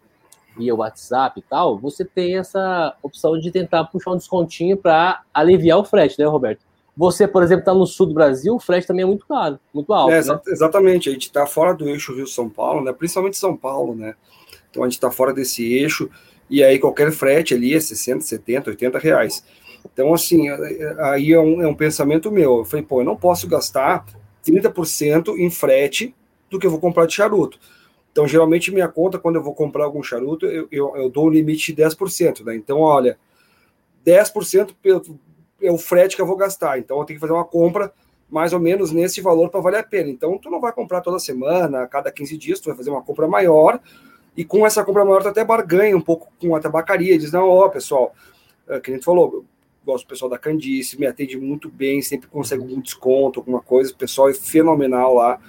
via 0.56 0.74
WhatsApp 0.74 1.38
e 1.38 1.42
tal, 1.42 1.78
você 1.78 2.04
tem 2.04 2.36
essa 2.36 2.94
opção 3.02 3.38
de 3.38 3.50
tentar 3.50 3.84
puxar 3.84 4.12
um 4.12 4.16
descontinho 4.16 4.76
para 4.76 5.22
aliviar 5.32 5.78
o 5.78 5.84
frete, 5.84 6.18
né, 6.18 6.26
Roberto? 6.26 6.67
Você, 6.98 7.28
por 7.28 7.44
exemplo, 7.44 7.60
está 7.60 7.72
no 7.72 7.86
sul 7.86 8.06
do 8.06 8.14
Brasil, 8.14 8.56
o 8.56 8.58
frete 8.58 8.84
também 8.84 9.04
é 9.04 9.06
muito 9.06 9.24
caro, 9.24 9.60
muito 9.72 9.92
alto. 9.92 10.12
É, 10.12 10.20
né? 10.20 10.40
Exatamente, 10.48 11.08
a 11.08 11.12
gente 11.12 11.28
está 11.28 11.46
fora 11.46 11.72
do 11.72 11.88
eixo 11.88 12.12
Rio-São 12.12 12.48
Paulo, 12.50 12.82
né? 12.82 12.92
principalmente 12.92 13.38
São 13.38 13.56
Paulo, 13.56 13.94
né? 13.94 14.16
Então 14.68 14.82
a 14.82 14.86
gente 14.86 14.96
está 14.96 15.08
fora 15.08 15.32
desse 15.32 15.64
eixo, 15.74 16.10
e 16.50 16.60
aí 16.60 16.76
qualquer 16.76 17.12
frete 17.12 17.54
ali 17.54 17.72
é 17.72 17.78
60, 17.78 18.22
70, 18.22 18.70
80 18.70 18.98
reais. 18.98 19.44
Então, 19.92 20.12
assim, 20.12 20.48
aí 20.98 21.32
é 21.32 21.38
um, 21.38 21.62
é 21.62 21.68
um 21.68 21.74
pensamento 21.74 22.32
meu. 22.32 22.58
Eu 22.58 22.64
falei, 22.64 22.84
pô, 22.84 23.00
eu 23.00 23.04
não 23.04 23.14
posso 23.14 23.46
gastar 23.46 24.04
30% 24.44 25.38
em 25.38 25.50
frete 25.50 26.12
do 26.50 26.58
que 26.58 26.66
eu 26.66 26.70
vou 26.70 26.80
comprar 26.80 27.06
de 27.06 27.14
charuto. 27.14 27.60
Então, 28.10 28.26
geralmente, 28.26 28.72
minha 28.72 28.88
conta, 28.88 29.20
quando 29.20 29.36
eu 29.36 29.42
vou 29.42 29.54
comprar 29.54 29.84
algum 29.84 30.02
charuto, 30.02 30.46
eu, 30.46 30.66
eu, 30.72 30.96
eu 30.96 31.08
dou 31.08 31.26
um 31.26 31.30
limite 31.30 31.72
de 31.72 31.80
10%. 31.80 32.44
Né? 32.44 32.56
Então, 32.56 32.80
olha, 32.80 33.16
10% 34.04 34.74
é 35.60 35.70
o 35.70 35.78
frete 35.78 36.16
que 36.16 36.22
eu 36.22 36.26
vou 36.26 36.36
gastar. 36.36 36.78
Então, 36.78 36.98
eu 36.98 37.04
tenho 37.04 37.18
que 37.18 37.20
fazer 37.20 37.32
uma 37.32 37.44
compra 37.44 37.92
mais 38.30 38.52
ou 38.52 38.60
menos 38.60 38.92
nesse 38.92 39.20
valor 39.20 39.48
para 39.48 39.60
valer 39.60 39.80
a 39.80 39.82
pena. 39.82 40.10
Então, 40.10 40.36
tu 40.38 40.50
não 40.50 40.60
vai 40.60 40.72
comprar 40.72 41.00
toda 41.00 41.18
semana, 41.18 41.82
a 41.82 41.86
cada 41.86 42.12
15 42.12 42.36
dias, 42.36 42.60
tu 42.60 42.66
vai 42.66 42.76
fazer 42.76 42.90
uma 42.90 43.02
compra 43.02 43.26
maior. 43.26 43.80
E 44.36 44.44
com 44.44 44.66
essa 44.66 44.84
compra 44.84 45.04
maior, 45.04 45.22
tu 45.22 45.28
até 45.28 45.44
barganha 45.44 45.96
um 45.96 46.00
pouco 46.00 46.28
com 46.38 46.54
a 46.54 46.60
tabacaria. 46.60 47.18
Diz, 47.18 47.32
não, 47.32 47.48
ó, 47.48 47.68
pessoal, 47.68 48.14
é, 48.68 48.78
que 48.78 48.90
a 48.90 48.94
gente 48.94 49.04
falou, 49.04 49.44
gosto 49.84 50.04
do 50.04 50.08
pessoal 50.08 50.30
da 50.30 50.38
Candice, 50.38 51.00
me 51.00 51.06
atende 51.06 51.38
muito 51.38 51.70
bem, 51.70 52.02
sempre 52.02 52.28
consegue 52.28 52.62
algum 52.62 52.80
desconto, 52.80 53.40
alguma 53.40 53.60
coisa. 53.60 53.90
O 53.90 53.96
pessoal 53.96 54.28
é 54.28 54.34
fenomenal 54.34 55.14
lá. 55.14 55.40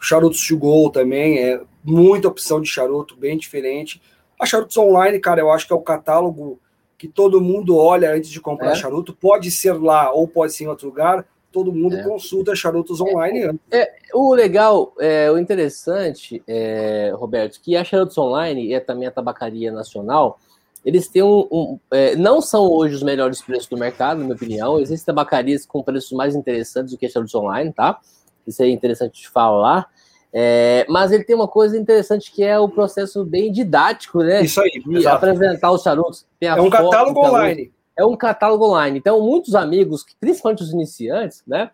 Charutos 0.00 0.46
to 0.46 0.58
go 0.58 0.90
também, 0.90 1.38
é 1.38 1.60
muita 1.82 2.28
opção 2.28 2.60
de 2.60 2.68
charuto, 2.68 3.16
bem 3.16 3.36
diferente. 3.36 4.00
A 4.40 4.46
Charutos 4.46 4.76
Online, 4.76 5.18
cara, 5.20 5.40
eu 5.40 5.50
acho 5.50 5.66
que 5.66 5.72
é 5.72 5.76
o 5.76 5.80
catálogo 5.80 6.58
que 6.96 7.08
todo 7.08 7.40
mundo 7.40 7.76
olha 7.76 8.12
antes 8.12 8.30
de 8.30 8.40
comprar 8.40 8.72
é. 8.72 8.74
charuto. 8.74 9.14
Pode 9.14 9.50
ser 9.50 9.72
lá 9.72 10.12
ou 10.12 10.26
pode 10.28 10.52
ser 10.52 10.64
em 10.64 10.68
outro 10.68 10.88
lugar. 10.88 11.26
Todo 11.52 11.72
mundo 11.72 11.96
é. 11.96 12.02
consulta 12.02 12.54
charutos 12.56 13.00
online 13.00 13.44
antes. 13.44 13.60
É, 13.70 13.92
o 14.12 14.34
legal, 14.34 14.92
é, 14.98 15.30
o 15.30 15.38
interessante, 15.38 16.42
é, 16.48 17.12
Roberto, 17.14 17.60
que 17.60 17.76
a 17.76 17.84
Charutos 17.84 18.18
Online 18.18 18.74
e 18.74 18.80
também 18.80 19.06
a 19.06 19.10
Tabacaria 19.10 19.70
Nacional, 19.70 20.40
eles 20.84 21.08
têm 21.08 21.22
um. 21.22 21.46
um 21.50 21.78
é, 21.92 22.16
não 22.16 22.40
são 22.40 22.68
hoje 22.68 22.96
os 22.96 23.02
melhores 23.02 23.40
preços 23.40 23.68
do 23.68 23.76
mercado, 23.76 24.18
na 24.18 24.24
minha 24.24 24.34
opinião. 24.34 24.80
Existem 24.80 25.06
tabacarias 25.06 25.64
com 25.64 25.82
preços 25.82 26.12
mais 26.12 26.34
interessantes 26.34 26.92
do 26.92 26.98
que 26.98 27.06
a 27.06 27.08
Charutos 27.08 27.34
Online, 27.34 27.72
tá? 27.72 28.00
Isso 28.46 28.62
é 28.62 28.68
interessante 28.68 29.22
de 29.22 29.28
falar. 29.28 29.88
É, 30.36 30.84
mas 30.88 31.12
ele 31.12 31.22
tem 31.22 31.36
uma 31.36 31.46
coisa 31.46 31.78
interessante 31.78 32.32
que 32.32 32.42
é 32.42 32.58
o 32.58 32.68
processo 32.68 33.24
bem 33.24 33.52
didático, 33.52 34.18
né? 34.18 34.42
Isso 34.42 34.60
aí. 34.60 34.82
De 34.84 34.96
exato. 34.96 35.16
apresentar 35.16 35.70
os 35.70 35.82
charutos. 35.82 36.26
é 36.40 36.60
um 36.60 36.68
catálogo 36.68 37.20
online. 37.20 37.72
É 37.96 38.04
um 38.04 38.16
catálogo 38.16 38.66
online. 38.66 38.98
Então, 38.98 39.20
muitos 39.20 39.54
amigos, 39.54 40.04
principalmente 40.18 40.64
os 40.64 40.72
iniciantes, 40.72 41.40
né? 41.46 41.70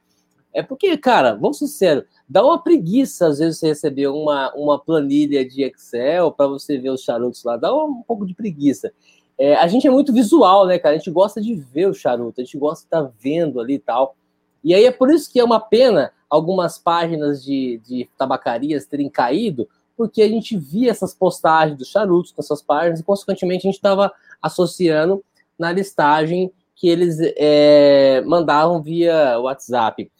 É 0.52 0.62
porque, 0.62 0.94
cara, 0.98 1.34
vamos 1.34 1.58
ser 1.58 1.68
sinceros, 1.68 2.04
dá 2.28 2.44
uma 2.44 2.62
preguiça 2.62 3.28
às 3.28 3.38
vezes 3.38 3.58
você 3.58 3.68
receber 3.68 4.08
uma, 4.08 4.52
uma 4.54 4.78
planilha 4.78 5.48
de 5.48 5.62
Excel 5.62 6.30
para 6.32 6.48
você 6.48 6.76
ver 6.76 6.90
os 6.90 7.02
charutos 7.02 7.42
lá, 7.44 7.56
dá 7.56 7.72
um, 7.72 8.00
um 8.00 8.02
pouco 8.02 8.26
de 8.26 8.34
preguiça. 8.34 8.92
É, 9.38 9.54
a 9.54 9.66
gente 9.68 9.86
é 9.86 9.90
muito 9.90 10.12
visual, 10.12 10.66
né, 10.66 10.78
cara? 10.78 10.96
A 10.96 10.98
gente 10.98 11.10
gosta 11.10 11.40
de 11.40 11.54
ver 11.54 11.86
o 11.86 11.94
charuto, 11.94 12.40
a 12.40 12.44
gente 12.44 12.58
gosta 12.58 12.82
de 12.82 12.86
estar 12.88 13.04
tá 13.04 13.12
vendo 13.18 13.58
ali 13.58 13.74
e 13.74 13.78
tal. 13.78 14.16
E 14.62 14.74
aí 14.74 14.84
é 14.84 14.90
por 14.90 15.10
isso 15.10 15.30
que 15.32 15.40
é 15.40 15.44
uma 15.44 15.60
pena 15.60 16.12
algumas 16.28 16.78
páginas 16.78 17.42
de, 17.42 17.80
de 17.84 18.08
tabacarias 18.16 18.86
terem 18.86 19.10
caído, 19.10 19.68
porque 19.96 20.22
a 20.22 20.28
gente 20.28 20.56
via 20.56 20.90
essas 20.90 21.12
postagens 21.12 21.76
dos 21.76 21.88
charutos 21.88 22.32
com 22.32 22.40
essas 22.40 22.62
páginas 22.62 23.00
e, 23.00 23.04
consequentemente, 23.04 23.66
a 23.66 23.68
gente 23.68 23.76
estava 23.76 24.12
associando 24.40 25.22
na 25.58 25.72
listagem 25.72 26.52
que 26.76 26.88
eles 26.88 27.18
é, 27.36 28.22
mandavam 28.24 28.80
via 28.80 29.38
WhatsApp. 29.38 30.10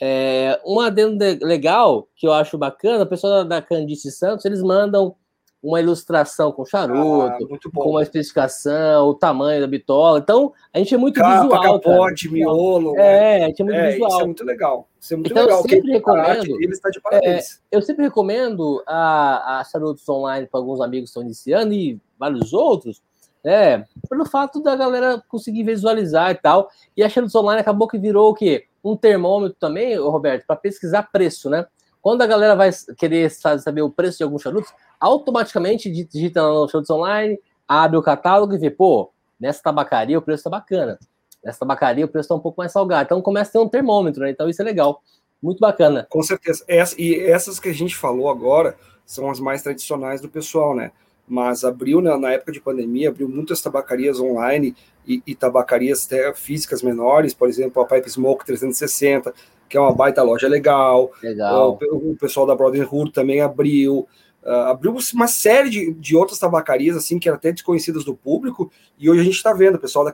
É, 0.00 0.60
um 0.66 0.80
adendo 0.80 1.24
legal 1.42 2.08
que 2.16 2.26
eu 2.26 2.32
acho 2.32 2.58
bacana, 2.58 3.04
a 3.04 3.06
pessoa 3.06 3.44
da 3.44 3.62
Candice 3.62 4.10
Santos, 4.10 4.44
eles 4.44 4.62
mandam 4.62 5.14
uma 5.62 5.80
ilustração 5.80 6.50
com 6.50 6.64
charuto, 6.64 7.54
ah, 7.54 7.70
com 7.72 7.90
uma 7.90 8.02
especificação, 8.02 9.06
o 9.06 9.14
tamanho 9.14 9.60
da 9.60 9.66
bitola. 9.68 10.18
Então, 10.18 10.52
a 10.74 10.78
gente 10.78 10.92
é 10.92 10.98
muito 10.98 11.20
Capa, 11.20 11.42
visual. 11.42 11.80
Capote, 11.80 12.24
cara. 12.24 12.34
miolo. 12.34 12.98
É, 12.98 13.38
né? 13.38 13.44
a 13.44 13.48
gente 13.48 13.62
é 13.62 13.64
muito 13.64 13.78
é, 13.78 13.90
visual. 13.92 14.10
Isso 14.10 14.20
é 14.20 14.24
muito 14.24 14.44
legal. 14.44 14.88
Isso 15.00 15.14
é 15.14 15.16
muito 15.16 15.30
então, 15.30 15.44
legal. 15.44 15.58
Eu 15.58 15.68
sempre 15.68 15.92
recomendo. 15.92 16.62
Ele 16.62 16.72
está 16.72 16.90
de 16.90 17.00
parabéns. 17.00 17.60
É, 17.70 17.76
eu 17.76 17.82
sempre 17.82 18.02
recomendo 18.02 18.82
a, 18.86 19.60
a 19.60 19.64
charutos 19.64 20.08
online 20.08 20.48
para 20.48 20.58
alguns 20.58 20.80
amigos 20.80 21.10
que 21.10 21.10
estão 21.10 21.22
iniciando 21.22 21.72
e 21.72 22.00
vários 22.18 22.52
outros, 22.52 23.00
né? 23.44 23.84
Pelo 24.08 24.24
fato 24.24 24.60
da 24.60 24.74
galera 24.74 25.22
conseguir 25.28 25.62
visualizar 25.62 26.32
e 26.32 26.34
tal. 26.34 26.70
E 26.96 27.04
a 27.04 27.08
charutos 27.08 27.36
online 27.36 27.60
acabou 27.60 27.86
que 27.86 27.98
virou 27.98 28.30
o 28.30 28.34
quê? 28.34 28.64
Um 28.82 28.96
termômetro 28.96 29.56
também, 29.60 29.96
Roberto, 29.96 30.44
para 30.44 30.56
pesquisar 30.56 31.08
preço, 31.12 31.48
né? 31.48 31.66
Quando 32.02 32.22
a 32.22 32.26
galera 32.26 32.56
vai 32.56 32.70
querer 32.98 33.30
saber 33.30 33.82
o 33.82 33.90
preço 33.90 34.18
de 34.18 34.24
alguns 34.24 34.42
charutos, 34.42 34.72
automaticamente 34.98 35.88
digita 35.88 36.42
no 36.42 36.68
Charutos 36.68 36.90
Online, 36.90 37.38
abre 37.66 37.96
o 37.96 38.02
catálogo 38.02 38.54
e 38.54 38.58
vê, 38.58 38.70
pô, 38.70 39.12
nessa 39.38 39.62
tabacaria 39.62 40.18
o 40.18 40.22
preço 40.22 40.42
tá 40.42 40.50
bacana. 40.50 40.98
Nessa 41.44 41.60
tabacaria 41.60 42.04
o 42.04 42.08
preço 42.08 42.28
tá 42.28 42.34
um 42.34 42.40
pouco 42.40 42.60
mais 42.60 42.72
salgado. 42.72 43.04
Então 43.04 43.22
começa 43.22 43.50
a 43.50 43.52
ter 43.52 43.58
um 43.60 43.68
termômetro, 43.68 44.22
né? 44.22 44.30
Então 44.30 44.48
isso 44.48 44.60
é 44.60 44.64
legal. 44.64 45.00
Muito 45.40 45.60
bacana. 45.60 46.06
Com 46.10 46.22
certeza. 46.22 46.64
Essa, 46.66 47.00
e 47.00 47.20
essas 47.20 47.60
que 47.60 47.68
a 47.68 47.74
gente 47.74 47.96
falou 47.96 48.28
agora 48.28 48.76
são 49.06 49.30
as 49.30 49.38
mais 49.38 49.62
tradicionais 49.62 50.20
do 50.20 50.28
pessoal, 50.28 50.74
né? 50.74 50.90
Mas 51.26 51.64
abriu, 51.64 52.00
né, 52.00 52.16
na 52.16 52.32
época 52.32 52.50
de 52.50 52.60
pandemia, 52.60 53.08
abriu 53.08 53.28
muitas 53.28 53.62
tabacarias 53.62 54.18
online 54.18 54.74
e, 55.06 55.22
e 55.24 55.34
tabacarias 55.34 56.08
físicas 56.34 56.82
menores, 56.82 57.32
por 57.32 57.48
exemplo, 57.48 57.80
a 57.80 57.86
Pipe 57.86 58.10
Smoke 58.10 58.44
360, 58.44 59.32
que 59.72 59.78
é 59.78 59.80
uma 59.80 59.94
baita 59.94 60.22
loja 60.22 60.46
legal. 60.46 61.10
Legal. 61.22 61.78
O, 61.90 62.10
o 62.10 62.16
pessoal 62.16 62.46
da 62.46 62.54
Brotherhood 62.54 63.10
também 63.10 63.40
abriu. 63.40 64.06
Uh, 64.44 64.68
abriu 64.68 64.94
uma 65.14 65.26
série 65.26 65.70
de, 65.70 65.94
de 65.94 66.14
outras 66.14 66.38
tabacarias, 66.38 66.96
assim, 66.96 67.18
que 67.18 67.28
eram 67.28 67.38
até 67.38 67.52
desconhecidas 67.52 68.04
do 68.04 68.14
público, 68.14 68.70
e 68.98 69.08
hoje 69.08 69.20
a 69.20 69.24
gente 69.24 69.36
está 69.36 69.52
vendo, 69.52 69.76
o 69.76 69.78
pessoal 69.78 70.04
da 70.04 70.12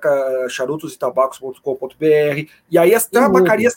charutostabacos.com.br, 0.51 2.51
e 2.71 2.79
aí 2.79 2.95
as 2.95 3.07
tabacarias, 3.07 3.75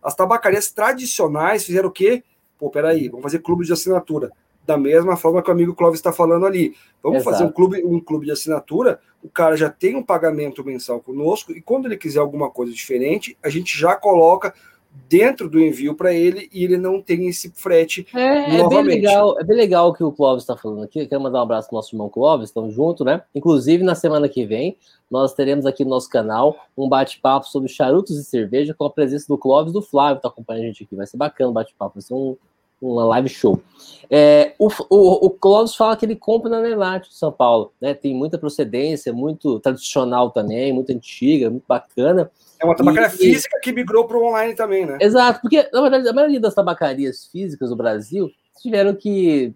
as 0.00 0.14
tabacarias 0.14 0.70
tradicionais 0.70 1.64
fizeram 1.64 1.88
o 1.88 1.92
quê? 1.92 2.22
Pô, 2.56 2.70
peraí, 2.70 3.08
vamos 3.08 3.24
fazer 3.24 3.40
clube 3.40 3.66
de 3.66 3.72
assinatura. 3.72 4.30
Da 4.64 4.78
mesma 4.78 5.16
forma 5.16 5.42
que 5.42 5.50
o 5.50 5.52
amigo 5.52 5.74
Clóvis 5.74 5.98
está 5.98 6.12
falando 6.12 6.46
ali. 6.46 6.76
Vamos 7.02 7.22
Exato. 7.22 7.32
fazer 7.32 7.44
um 7.44 7.52
clube, 7.52 7.84
um 7.84 7.98
clube 7.98 8.24
de 8.24 8.32
assinatura, 8.32 9.00
o 9.20 9.28
cara 9.28 9.56
já 9.56 9.68
tem 9.68 9.96
um 9.96 10.02
pagamento 10.02 10.64
mensal 10.64 11.00
conosco, 11.00 11.50
e 11.50 11.60
quando 11.60 11.86
ele 11.86 11.96
quiser 11.96 12.20
alguma 12.20 12.50
coisa 12.50 12.72
diferente, 12.72 13.36
a 13.42 13.48
gente 13.48 13.76
já 13.76 13.96
coloca 13.96 14.54
dentro 15.08 15.48
do 15.48 15.60
envio 15.60 15.94
para 15.94 16.12
ele 16.12 16.48
e 16.52 16.64
ele 16.64 16.76
não 16.76 17.00
tem 17.00 17.28
esse 17.28 17.50
frete 17.50 18.06
é, 18.14 18.58
novamente. 18.58 18.62
É 18.62 18.68
bem 18.68 18.82
legal, 18.82 19.40
é 19.40 19.44
bem 19.44 19.56
legal 19.56 19.88
o 19.88 19.94
que 19.94 20.04
o 20.04 20.12
Clóvis 20.12 20.42
está 20.42 20.56
falando 20.56 20.82
aqui. 20.82 21.06
quero 21.06 21.22
mandar 21.22 21.40
um 21.40 21.42
abraço 21.42 21.68
para 21.68 21.76
o 21.76 21.78
nosso 21.78 21.94
irmão 21.94 22.08
Clóvis, 22.08 22.48
estamos 22.48 22.74
juntos, 22.74 23.04
né? 23.04 23.22
Inclusive, 23.34 23.82
na 23.82 23.94
semana 23.94 24.28
que 24.28 24.44
vem, 24.44 24.76
nós 25.10 25.32
teremos 25.34 25.64
aqui 25.66 25.84
no 25.84 25.90
nosso 25.90 26.08
canal 26.08 26.56
um 26.76 26.88
bate-papo 26.88 27.46
sobre 27.46 27.68
charutos 27.68 28.18
e 28.18 28.24
cerveja 28.24 28.74
com 28.74 28.84
a 28.84 28.90
presença 28.90 29.26
do 29.28 29.38
Clóvis 29.38 29.72
do 29.72 29.80
Flávio, 29.80 30.16
que 30.16 30.18
está 30.20 30.28
acompanhando 30.28 30.64
a 30.64 30.66
gente 30.66 30.84
aqui. 30.84 30.96
Vai 30.96 31.06
ser 31.06 31.16
bacana 31.16 31.50
o 31.50 31.54
bate-papo, 31.54 31.94
vai 31.94 32.02
ser 32.02 32.14
um, 32.14 32.36
uma 32.80 33.04
live 33.04 33.28
show. 33.28 33.60
É, 34.10 34.54
o, 34.58 34.68
o, 34.88 35.26
o 35.26 35.30
Clóvis 35.30 35.74
fala 35.74 35.96
que 35.96 36.06
ele 36.06 36.16
compra 36.16 36.48
na 36.48 36.60
Nenate 36.60 37.10
de 37.10 37.16
São 37.16 37.30
Paulo, 37.30 37.72
né? 37.80 37.92
Tem 37.92 38.14
muita 38.14 38.38
procedência, 38.38 39.12
muito 39.12 39.60
tradicional 39.60 40.30
também, 40.30 40.72
muito 40.72 40.92
antiga, 40.92 41.50
muito 41.50 41.64
bacana. 41.66 42.30
É 42.60 42.64
uma 42.64 42.74
tabacaria 42.74 43.08
e, 43.08 43.10
física 43.10 43.60
que 43.62 43.72
migrou 43.72 44.06
para 44.06 44.16
o 44.16 44.24
online 44.24 44.54
também, 44.54 44.86
né? 44.86 44.98
Exato, 45.00 45.40
porque, 45.40 45.68
na 45.72 45.80
verdade, 45.82 46.08
a 46.08 46.12
maioria 46.12 46.40
das 46.40 46.54
tabacarias 46.54 47.26
físicas 47.26 47.70
do 47.70 47.76
Brasil 47.76 48.30
tiveram 48.60 48.94
que, 48.94 49.52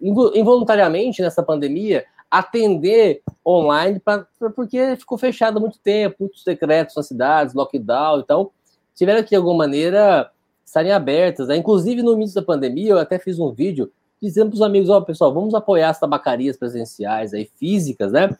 involuntariamente, 0.00 1.20
nessa 1.20 1.42
pandemia, 1.42 2.04
atender 2.30 3.22
online, 3.44 3.98
pra, 3.98 4.26
pra, 4.38 4.50
porque 4.50 4.96
ficou 4.96 5.18
fechado 5.18 5.58
há 5.58 5.60
muito 5.60 5.78
tempo, 5.78 6.16
muitos 6.20 6.44
decretos 6.44 6.94
nas 6.94 7.08
cidades, 7.08 7.54
lockdown, 7.54 8.20
então 8.20 8.50
tiveram 8.94 9.22
que, 9.22 9.30
de 9.30 9.36
alguma 9.36 9.58
maneira, 9.58 10.30
estarem 10.68 10.92
abertas. 10.92 11.48
Né? 11.48 11.56
Inclusive, 11.56 12.02
no 12.02 12.12
início 12.12 12.34
da 12.36 12.46
pandemia, 12.46 12.92
eu 12.92 12.98
até 12.98 13.18
fiz 13.18 13.38
um 13.38 13.52
vídeo 13.52 13.90
dizendo 14.20 14.50
para 14.50 14.56
os 14.56 14.62
amigos, 14.62 14.88
ó, 14.88 14.98
oh, 14.98 15.02
pessoal, 15.02 15.32
vamos 15.32 15.54
apoiar 15.54 15.90
as 15.90 16.00
tabacarias 16.00 16.56
presenciais 16.56 17.32
aí, 17.32 17.48
físicas, 17.58 18.12
né? 18.12 18.36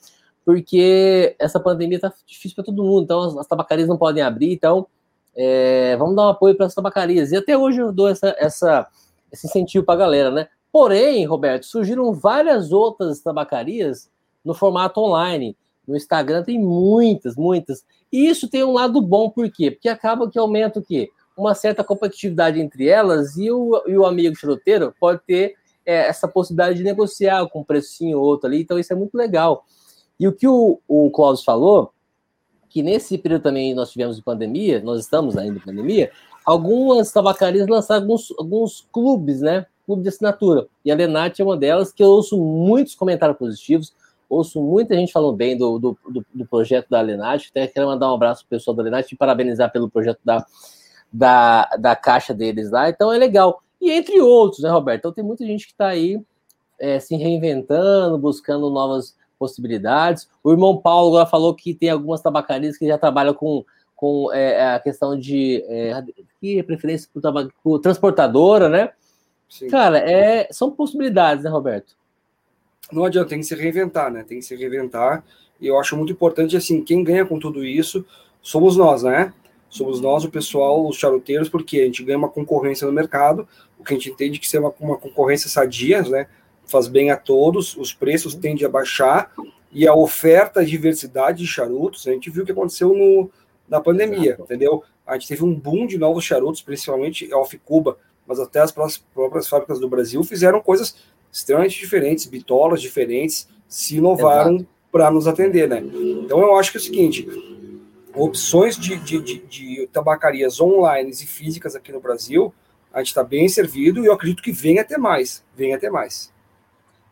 porque 0.49 1.37
essa 1.38 1.61
pandemia 1.61 2.00
tá 2.00 2.11
difícil 2.26 2.54
para 2.54 2.64
todo 2.64 2.82
mundo, 2.82 3.04
então 3.04 3.20
as, 3.20 3.37
as, 3.37 3.47
tabacarias 3.47 3.87
não 3.87 3.99
podem 3.99 4.23
abrir, 4.23 4.50
então 4.50 4.87
é, 5.37 5.94
vamos 5.99 6.16
dar 6.16 6.23
um 6.23 6.30
apoio 6.30 6.56
para 6.56 6.64
as 6.64 6.75
tabacarias. 6.75 7.32
E 7.32 7.37
até 7.37 7.54
hoje 7.54 7.82
eu 7.82 7.92
dou 7.92 8.08
essa, 8.08 8.35
essa, 8.38 8.87
esse 9.30 9.47
incentivo 9.47 9.85
para 9.85 9.97
a 9.97 9.99
galera, 9.99 10.30
né? 10.30 10.49
Porém, 10.73 11.26
Roberto, 11.26 11.66
surgiram 11.66 12.14
várias 12.14 12.73
outras 12.73 13.20
tabacarias 13.20 14.11
no 14.42 14.54
formato 14.54 15.02
online. 15.02 15.54
No 15.87 15.94
Instagram 15.94 16.42
tem 16.42 16.58
muitas, 16.58 17.37
muitas. 17.37 17.85
E 18.11 18.26
isso 18.26 18.49
tem 18.49 18.64
um 18.64 18.73
lado 18.73 19.02
bom, 19.02 19.28
por 19.28 19.50
quê? 19.50 19.70
Porque 19.70 19.90
acaba 19.90 20.30
que 20.30 20.38
aumenta 20.38 20.78
o 20.78 20.82
quê? 20.82 21.11
Uma 21.38 21.54
certa 21.54 21.85
competitividade 21.85 22.61
entre 22.61 22.88
elas 22.88 23.37
e 23.37 23.50
o, 23.50 23.80
e 23.87 23.97
o 23.97 24.04
amigo 24.04 24.35
charuteiro 24.35 24.92
pode 24.99 25.21
ter 25.25 25.54
é, 25.87 26.09
essa 26.09 26.26
possibilidade 26.26 26.78
de 26.78 26.85
negociar 26.85 27.49
com 27.49 27.61
um 27.61 27.64
precinho 27.64 28.18
ou 28.18 28.25
outro 28.25 28.49
ali. 28.49 28.61
Então, 28.61 28.78
isso 28.78 28.92
é 28.92 28.97
muito 28.97 29.16
legal. 29.16 29.64
E 30.18 30.26
o 30.26 30.33
que 30.33 30.49
o, 30.49 30.80
o 30.88 31.11
Cláudio 31.11 31.45
falou, 31.45 31.92
que 32.68 32.83
nesse 32.83 33.16
período 33.16 33.42
também 33.42 33.73
nós 33.73 33.92
tivemos 33.92 34.16
de 34.16 34.23
pandemia, 34.23 34.80
nós 34.80 35.00
estamos 35.00 35.37
ainda 35.37 35.57
em 35.57 35.61
pandemia, 35.61 36.11
algumas 36.45 37.11
tabacarias 37.12 37.68
lançaram 37.68 38.02
alguns, 38.02 38.35
alguns 38.37 38.87
clubes, 38.92 39.40
né? 39.40 39.66
Clube 39.87 40.02
de 40.02 40.09
assinatura. 40.09 40.66
E 40.85 40.90
a 40.90 40.95
Lenate 40.95 41.40
é 41.40 41.45
uma 41.45 41.57
delas 41.57 41.92
que 41.92 42.02
eu 42.02 42.09
ouço 42.09 42.37
muitos 42.37 42.95
comentários 42.95 43.38
positivos, 43.38 43.95
ouço 44.28 44.61
muita 44.61 44.95
gente 44.95 45.12
falando 45.12 45.37
bem 45.37 45.57
do, 45.57 45.78
do, 45.78 45.99
do, 46.11 46.26
do 46.35 46.47
projeto 46.47 46.88
da 46.90 47.00
Lenate. 47.00 47.49
Até 47.50 47.66
quero 47.66 47.87
mandar 47.87 48.11
um 48.11 48.14
abraço 48.14 48.42
pro 48.42 48.59
pessoal 48.59 48.76
da 48.76 48.83
Lenate 48.83 49.14
e 49.14 49.16
parabenizar 49.16 49.73
pelo 49.73 49.88
projeto 49.88 50.21
da, 50.23 50.45
da, 51.12 51.67
da 51.79 51.97
caixa 51.97 52.35
deles 52.35 52.71
lá. 52.71 52.88
Então 52.88 53.12
é 53.12 53.19
legal. 53.19 53.62
e 53.81 53.91
entre 53.91 54.21
outros, 54.21 54.62
né, 54.62 54.71
Roberto? 54.71 55.00
Então 55.00 55.12
tem 55.12 55.25
muita 55.25 55.45
gente 55.45 55.67
que 55.67 55.73
está 55.73 55.88
aí 55.88 56.21
é, 56.79 57.00
se 57.00 57.17
reinventando, 57.17 58.19
buscando 58.19 58.71
novas 58.71 59.17
possibilidades. 59.38 60.29
O 60.43 60.50
irmão 60.50 60.77
Paulo 60.77 61.09
agora 61.09 61.27
falou 61.27 61.55
que 61.55 61.75
tem 61.75 61.91
algumas 61.91 62.21
tabacarias 62.21 62.77
que 62.77 62.87
já 62.87 62.99
trabalham 62.99 63.35
com, 63.35 63.65
com 63.95 64.33
é, 64.33 64.75
a 64.75 64.81
questão 64.81 65.19
de 65.19 65.65
é, 65.69 66.03
que 66.41 66.62
preferência 66.62 67.09
por, 67.12 67.23
por 67.62 67.79
transportadora, 67.79 68.69
né? 68.69 68.91
Sim. 69.49 69.69
Cara, 69.69 69.99
é, 69.99 70.49
são 70.50 70.71
possibilidades, 70.71 71.45
né, 71.45 71.50
Roberto? 71.50 71.97
Não 72.93 73.05
adianta, 73.05 73.31
tem 73.31 73.41
que 73.41 73.47
se 73.47 73.55
reinventar, 73.55 74.11
né? 74.11 74.25
Tem 74.27 74.38
que 74.38 74.45
se 74.45 74.55
reinventar. 74.55 75.25
E 75.61 75.67
eu 75.67 75.79
acho 75.79 75.97
muito 75.97 76.12
importante, 76.12 76.57
assim, 76.57 76.83
quem 76.83 77.03
ganha 77.03 77.25
com 77.25 77.38
tudo 77.38 77.65
isso 77.65 78.05
somos 78.43 78.77
nós, 78.77 79.03
né? 79.03 79.33
Somos 79.69 80.01
nós, 80.01 80.25
o 80.25 80.31
pessoal, 80.31 80.87
os 80.87 80.97
charuteiros, 80.97 81.49
porque 81.49 81.81
a 81.81 81.85
gente 81.85 82.03
ganha 82.03 82.19
uma 82.19 82.29
concorrência 82.29 82.87
no 82.87 82.93
mercado, 82.93 83.47
o 83.79 83.85
que 83.85 83.93
a 83.93 83.97
gente 83.97 84.11
entende 84.11 84.39
que 84.39 84.49
ser 84.49 84.59
uma, 84.59 84.73
uma 84.81 84.97
concorrência 84.97 85.49
sadia, 85.49 86.03
né? 86.03 86.27
Faz 86.67 86.89
bem 86.89 87.11
a 87.11 87.17
todos, 87.17 87.77
os 87.77 87.93
preços 87.93 88.35
tendem 88.35 88.65
a 88.65 88.69
baixar 88.69 89.33
e 89.73 89.87
a 89.87 89.95
oferta, 89.95 90.61
a 90.61 90.65
diversidade 90.65 91.39
de 91.39 91.47
charutos, 91.47 92.07
a 92.07 92.13
gente 92.13 92.31
viu 92.31 92.43
o 92.43 92.47
que 92.47 92.53
aconteceu 92.53 92.95
no, 92.95 93.31
na 93.69 93.81
pandemia, 93.81 94.37
entendeu? 94.41 94.83
A 95.07 95.15
gente 95.15 95.29
teve 95.29 95.45
um 95.45 95.55
boom 95.55 95.87
de 95.87 95.99
novos 95.99 96.25
charutos, 96.25 96.63
principalmente 96.63 97.33
Off 97.33 97.57
Cuba, 97.59 97.99
mas 98.27 98.39
até 98.41 98.61
as 98.61 98.73
próprias 98.73 99.49
fábricas 99.49 99.79
do 99.79 99.89
Brasil 99.89 100.23
fizeram 100.25 100.61
coisas 100.61 100.97
extremamente 101.33 101.79
diferentes, 101.79 102.27
bitolas 102.27 102.81
diferentes, 102.81 103.49
se 103.67 103.97
inovaram 103.97 104.67
para 104.91 105.11
nos 105.11 105.27
atender, 105.27 105.69
né? 105.69 105.83
Então 106.25 106.41
eu 106.41 106.57
acho 106.57 106.71
que 106.71 106.79
é 106.79 106.81
o 106.81 106.83
seguinte, 106.83 107.29
opções 108.15 108.77
de, 108.77 108.97
de, 108.97 109.21
de, 109.21 109.38
de 109.47 109.87
tabacarias 109.93 110.61
online 110.61 111.11
e 111.11 111.27
físicas 111.27 111.77
aqui 111.77 111.93
no 111.93 112.00
Brasil, 112.00 112.53
a 112.93 112.99
gente 112.99 113.09
está 113.09 113.23
bem 113.23 113.49
servido 113.49 114.03
e 114.03 114.07
eu 114.07 114.12
acredito 114.12 114.43
que 114.43 114.53
venha 114.53 114.83
até 114.83 114.99
mais, 114.99 115.45
venha 115.55 115.77
até 115.77 115.91
mais. 115.91 116.33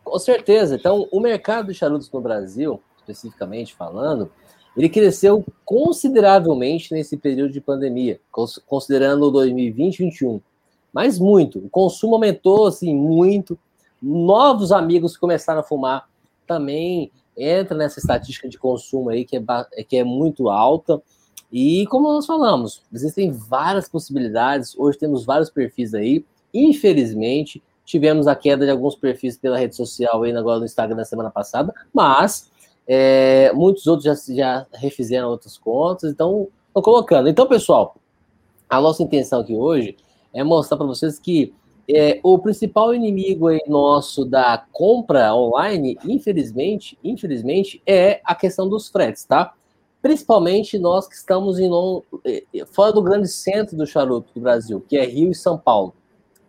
Com 0.03 0.17
certeza. 0.19 0.75
Então, 0.75 1.07
o 1.11 1.19
mercado 1.19 1.67
de 1.67 1.73
charutos 1.73 2.11
no 2.11 2.21
Brasil, 2.21 2.81
especificamente 2.97 3.75
falando, 3.75 4.31
ele 4.75 4.89
cresceu 4.89 5.43
consideravelmente 5.65 6.93
nesse 6.93 7.17
período 7.17 7.51
de 7.51 7.59
pandemia, 7.59 8.19
considerando 8.65 9.31
2020 9.31 9.95
e 9.95 10.03
2021. 10.03 10.41
Mas 10.93 11.19
muito. 11.19 11.59
O 11.59 11.69
consumo 11.69 12.15
aumentou 12.15 12.67
assim 12.67 12.95
muito. 12.95 13.57
Novos 14.01 14.71
amigos 14.71 15.17
começaram 15.17 15.59
a 15.59 15.63
fumar 15.63 16.07
também 16.45 17.11
entra 17.37 17.77
nessa 17.77 17.99
estatística 17.99 18.49
de 18.49 18.57
consumo 18.57 19.09
aí 19.09 19.23
que 19.23 19.37
é, 19.37 19.83
que 19.83 19.97
é 19.97 20.03
muito 20.03 20.49
alta. 20.49 21.01
E 21.51 21.85
como 21.87 22.11
nós 22.11 22.25
falamos, 22.25 22.83
existem 22.91 23.31
várias 23.31 23.87
possibilidades. 23.87 24.77
Hoje 24.77 24.97
temos 24.97 25.23
vários 25.23 25.49
perfis 25.49 25.93
aí. 25.93 26.25
Infelizmente, 26.53 27.61
tivemos 27.85 28.27
a 28.27 28.35
queda 28.35 28.65
de 28.65 28.71
alguns 28.71 28.95
perfis 28.95 29.37
pela 29.37 29.57
rede 29.57 29.75
social 29.75 30.23
aí 30.23 30.35
agora 30.35 30.59
no 30.59 30.65
Instagram 30.65 30.97
na 30.97 31.05
semana 31.05 31.29
passada, 31.29 31.73
mas 31.93 32.51
é, 32.85 33.51
muitos 33.53 33.87
outros 33.87 34.03
já, 34.03 34.33
já 34.35 34.67
refizeram 34.73 35.29
outras 35.29 35.57
contas, 35.57 36.11
então 36.11 36.49
colocando. 36.73 37.29
Então, 37.29 37.47
pessoal, 37.47 37.95
a 38.69 38.81
nossa 38.81 39.01
intenção 39.01 39.39
aqui 39.39 39.55
hoje 39.55 39.95
é 40.33 40.43
mostrar 40.43 40.77
para 40.77 40.85
vocês 40.85 41.17
que 41.17 41.53
é, 41.89 42.19
o 42.21 42.37
principal 42.37 42.93
inimigo 42.93 43.47
nosso 43.67 44.25
da 44.25 44.65
compra 44.71 45.33
online, 45.33 45.97
infelizmente, 46.03 46.97
infelizmente, 47.03 47.81
é 47.85 48.19
a 48.25 48.35
questão 48.35 48.67
dos 48.67 48.89
fretes, 48.89 49.23
tá? 49.23 49.53
Principalmente 50.01 50.77
nós 50.77 51.07
que 51.07 51.15
estamos 51.15 51.59
em 51.59 51.69
é, 52.25 52.65
fora 52.65 52.91
do 52.91 53.01
grande 53.01 53.29
centro 53.29 53.77
do 53.77 53.87
charuto 53.87 54.29
do 54.33 54.41
Brasil, 54.41 54.83
que 54.87 54.97
é 54.97 55.05
Rio 55.05 55.31
e 55.31 55.35
São 55.35 55.57
Paulo. 55.57 55.93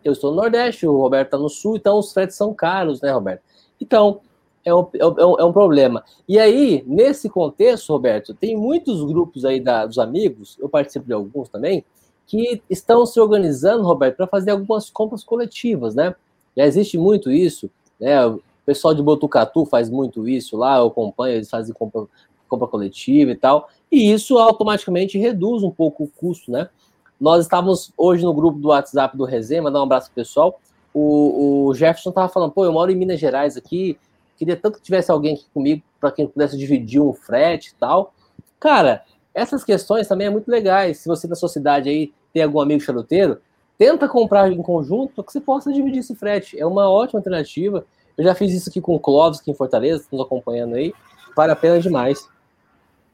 Eu 0.03 0.13
estou 0.13 0.31
no 0.31 0.37
Nordeste, 0.37 0.85
o 0.85 0.97
Roberto 0.97 1.27
está 1.27 1.37
no 1.37 1.49
Sul, 1.49 1.77
então 1.77 1.97
os 1.97 2.11
fretes 2.11 2.35
são 2.35 2.53
caros, 2.53 3.01
né, 3.01 3.11
Roberto? 3.11 3.41
Então, 3.79 4.21
é 4.63 4.73
um, 4.75 4.87
é 4.93 5.25
um, 5.25 5.39
é 5.39 5.43
um 5.45 5.53
problema. 5.53 6.03
E 6.27 6.37
aí, 6.37 6.83
nesse 6.85 7.29
contexto, 7.29 7.91
Roberto, 7.93 8.33
tem 8.33 8.57
muitos 8.57 9.03
grupos 9.03 9.45
aí 9.45 9.59
da, 9.59 9.85
dos 9.85 9.97
amigos, 9.97 10.57
eu 10.59 10.69
participo 10.69 11.05
de 11.05 11.13
alguns 11.13 11.49
também, 11.49 11.83
que 12.29 12.61
estão 12.69 13.07
se 13.07 13.19
organizando, 13.19 13.83
Roberto, 13.83 14.17
para 14.17 14.27
fazer 14.27 14.51
algumas 14.51 14.87
compras 14.87 15.23
coletivas, 15.23 15.95
né? 15.95 16.15
Já 16.55 16.67
existe 16.67 16.95
muito 16.95 17.31
isso, 17.31 17.71
né? 17.99 18.23
O 18.27 18.39
pessoal 18.63 18.93
de 18.93 19.01
Botucatu 19.01 19.65
faz 19.65 19.89
muito 19.89 20.29
isso 20.29 20.55
lá, 20.55 20.77
eu 20.77 20.87
acompanho, 20.87 21.37
eles 21.37 21.49
fazem 21.49 21.73
compra, 21.73 22.05
compra 22.47 22.67
coletiva 22.67 23.31
e 23.31 23.35
tal, 23.35 23.67
e 23.91 24.11
isso 24.13 24.37
automaticamente 24.37 25.17
reduz 25.17 25.63
um 25.63 25.71
pouco 25.71 26.03
o 26.03 26.07
custo, 26.07 26.51
né? 26.51 26.69
Nós 27.19 27.45
estávamos 27.45 27.91
hoje 27.97 28.23
no 28.23 28.33
grupo 28.33 28.59
do 28.59 28.67
WhatsApp 28.67 29.17
do 29.17 29.25
Resenha, 29.25 29.63
mandar 29.63 29.79
um 29.79 29.83
abraço 29.83 30.11
pro 30.11 30.21
pessoal. 30.21 30.61
O, 30.93 31.65
o 31.67 31.73
Jefferson 31.73 32.09
estava 32.09 32.29
falando, 32.29 32.51
pô, 32.51 32.63
eu 32.63 32.71
moro 32.71 32.91
em 32.91 32.95
Minas 32.95 33.19
Gerais 33.19 33.57
aqui, 33.57 33.97
queria 34.37 34.55
tanto 34.55 34.77
que 34.77 34.83
tivesse 34.83 35.11
alguém 35.11 35.33
aqui 35.33 35.45
comigo 35.51 35.81
para 35.99 36.11
quem 36.11 36.27
pudesse 36.27 36.55
dividir 36.55 37.01
um 37.01 37.11
frete 37.11 37.71
e 37.71 37.75
tal. 37.75 38.13
Cara, 38.59 39.03
essas 39.33 39.63
questões 39.63 40.07
também 40.07 40.27
é 40.27 40.29
muito 40.29 40.47
legais. 40.49 40.99
Se 40.99 41.07
você 41.07 41.27
na 41.27 41.35
sua 41.35 41.49
cidade 41.49 41.89
aí 41.89 42.13
tem 42.33 42.43
algum 42.43 42.59
amigo 42.59 42.81
charuteiro, 42.81 43.39
tenta 43.77 44.07
comprar 44.07 44.51
em 44.51 44.61
conjunto 44.61 45.23
que 45.23 45.31
você 45.31 45.39
possa 45.39 45.71
dividir 45.71 45.99
esse 45.99 46.15
frete. 46.15 46.59
É 46.59 46.65
uma 46.65 46.89
ótima 46.89 47.19
alternativa. 47.19 47.85
Eu 48.17 48.23
já 48.23 48.35
fiz 48.35 48.53
isso 48.53 48.69
aqui 48.69 48.81
com 48.81 48.93
o 48.95 48.99
Clóvis, 48.99 49.39
aqui 49.39 49.51
em 49.51 49.55
Fortaleza, 49.55 50.05
nos 50.11 50.21
acompanhando 50.21 50.75
aí. 50.75 50.93
Vale 51.35 51.53
a 51.53 51.55
pena 51.55 51.79
demais. 51.79 52.27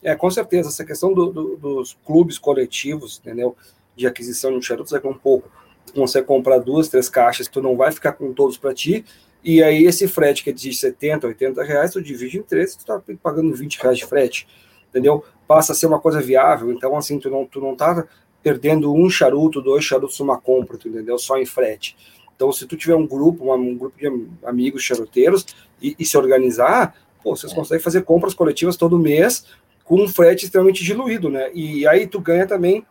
É, 0.02 0.16
com 0.16 0.30
certeza. 0.30 0.70
Essa 0.70 0.84
questão 0.84 1.14
do, 1.14 1.32
do, 1.32 1.58
dos 1.58 1.98
clubes 2.06 2.38
coletivos, 2.38 3.20
entendeu? 3.20 3.56
De 3.96 4.08
aquisição 4.08 4.52
de 4.52 4.58
um 4.58 4.62
charuto, 4.62 4.96
é 4.96 5.08
um 5.08 5.14
pouco. 5.14 5.50
Tu 5.86 5.94
consegue 5.94 6.26
comprar 6.26 6.60
duas, 6.60 6.90
três 6.90 7.10
caixas, 7.10 7.48
tu 7.48 7.62
não 7.62 7.78
vai 7.78 7.92
ficar 7.92 8.14
com 8.14 8.34
todos 8.34 8.58
para 8.58 8.74
ti. 8.74 9.06
E 9.44 9.62
aí, 9.62 9.86
esse 9.86 10.08
frete 10.08 10.44
que 10.44 10.50
é 10.50 10.54
de 10.54 10.74
70, 10.74 11.28
80 11.28 11.64
reais, 11.64 11.92
tu 11.92 12.02
divide 12.02 12.40
em 12.40 12.42
três, 12.42 12.76
tu 12.76 12.84
tá 12.84 13.00
pagando 13.22 13.54
20 13.54 13.80
reais 13.80 14.00
de 14.00 14.06
frete, 14.06 14.48
entendeu? 14.90 15.24
Passa 15.48 15.74
a 15.74 15.76
ser 15.76 15.86
uma 15.86 16.00
coisa 16.00 16.20
viável. 16.20 16.72
Então, 16.72 16.98
assim, 16.98 17.20
tu 17.20 17.30
não, 17.30 17.46
tu 17.46 17.62
não 17.62 17.76
tá 17.76 18.08
perdendo 18.46 18.94
um 18.94 19.10
charuto, 19.10 19.60
dois 19.60 19.84
charutos 19.84 20.20
numa 20.20 20.40
compra, 20.40 20.78
tu 20.78 20.88
entendeu? 20.88 21.18
Só 21.18 21.36
em 21.36 21.48
frete. 21.48 21.98
Então, 22.36 22.52
se 22.52 22.68
tu 22.68 22.78
tiver 22.78 22.94
um 22.94 23.08
grupo, 23.08 23.52
um 23.52 23.76
grupo 23.76 23.98
de 23.98 24.06
amigos 24.46 24.84
charuteiros 24.84 25.48
e, 25.82 25.96
e 25.98 26.06
se 26.06 26.16
organizar, 26.16 26.96
pô, 27.24 27.36
vocês 27.36 27.52
é. 27.52 27.56
conseguem 27.56 27.84
fazer 27.84 28.04
compras 28.04 28.36
coletivas 28.36 28.78
todo 28.78 29.00
mês 29.00 29.48
com 29.84 30.00
um 30.00 30.08
frete 30.08 30.46
extremamente 30.46 30.84
diluído, 30.84 31.28
né? 31.28 31.50
E 31.56 31.88
aí 31.88 32.06
tu 32.06 32.20
ganha 32.20 32.46
também, 32.46 32.86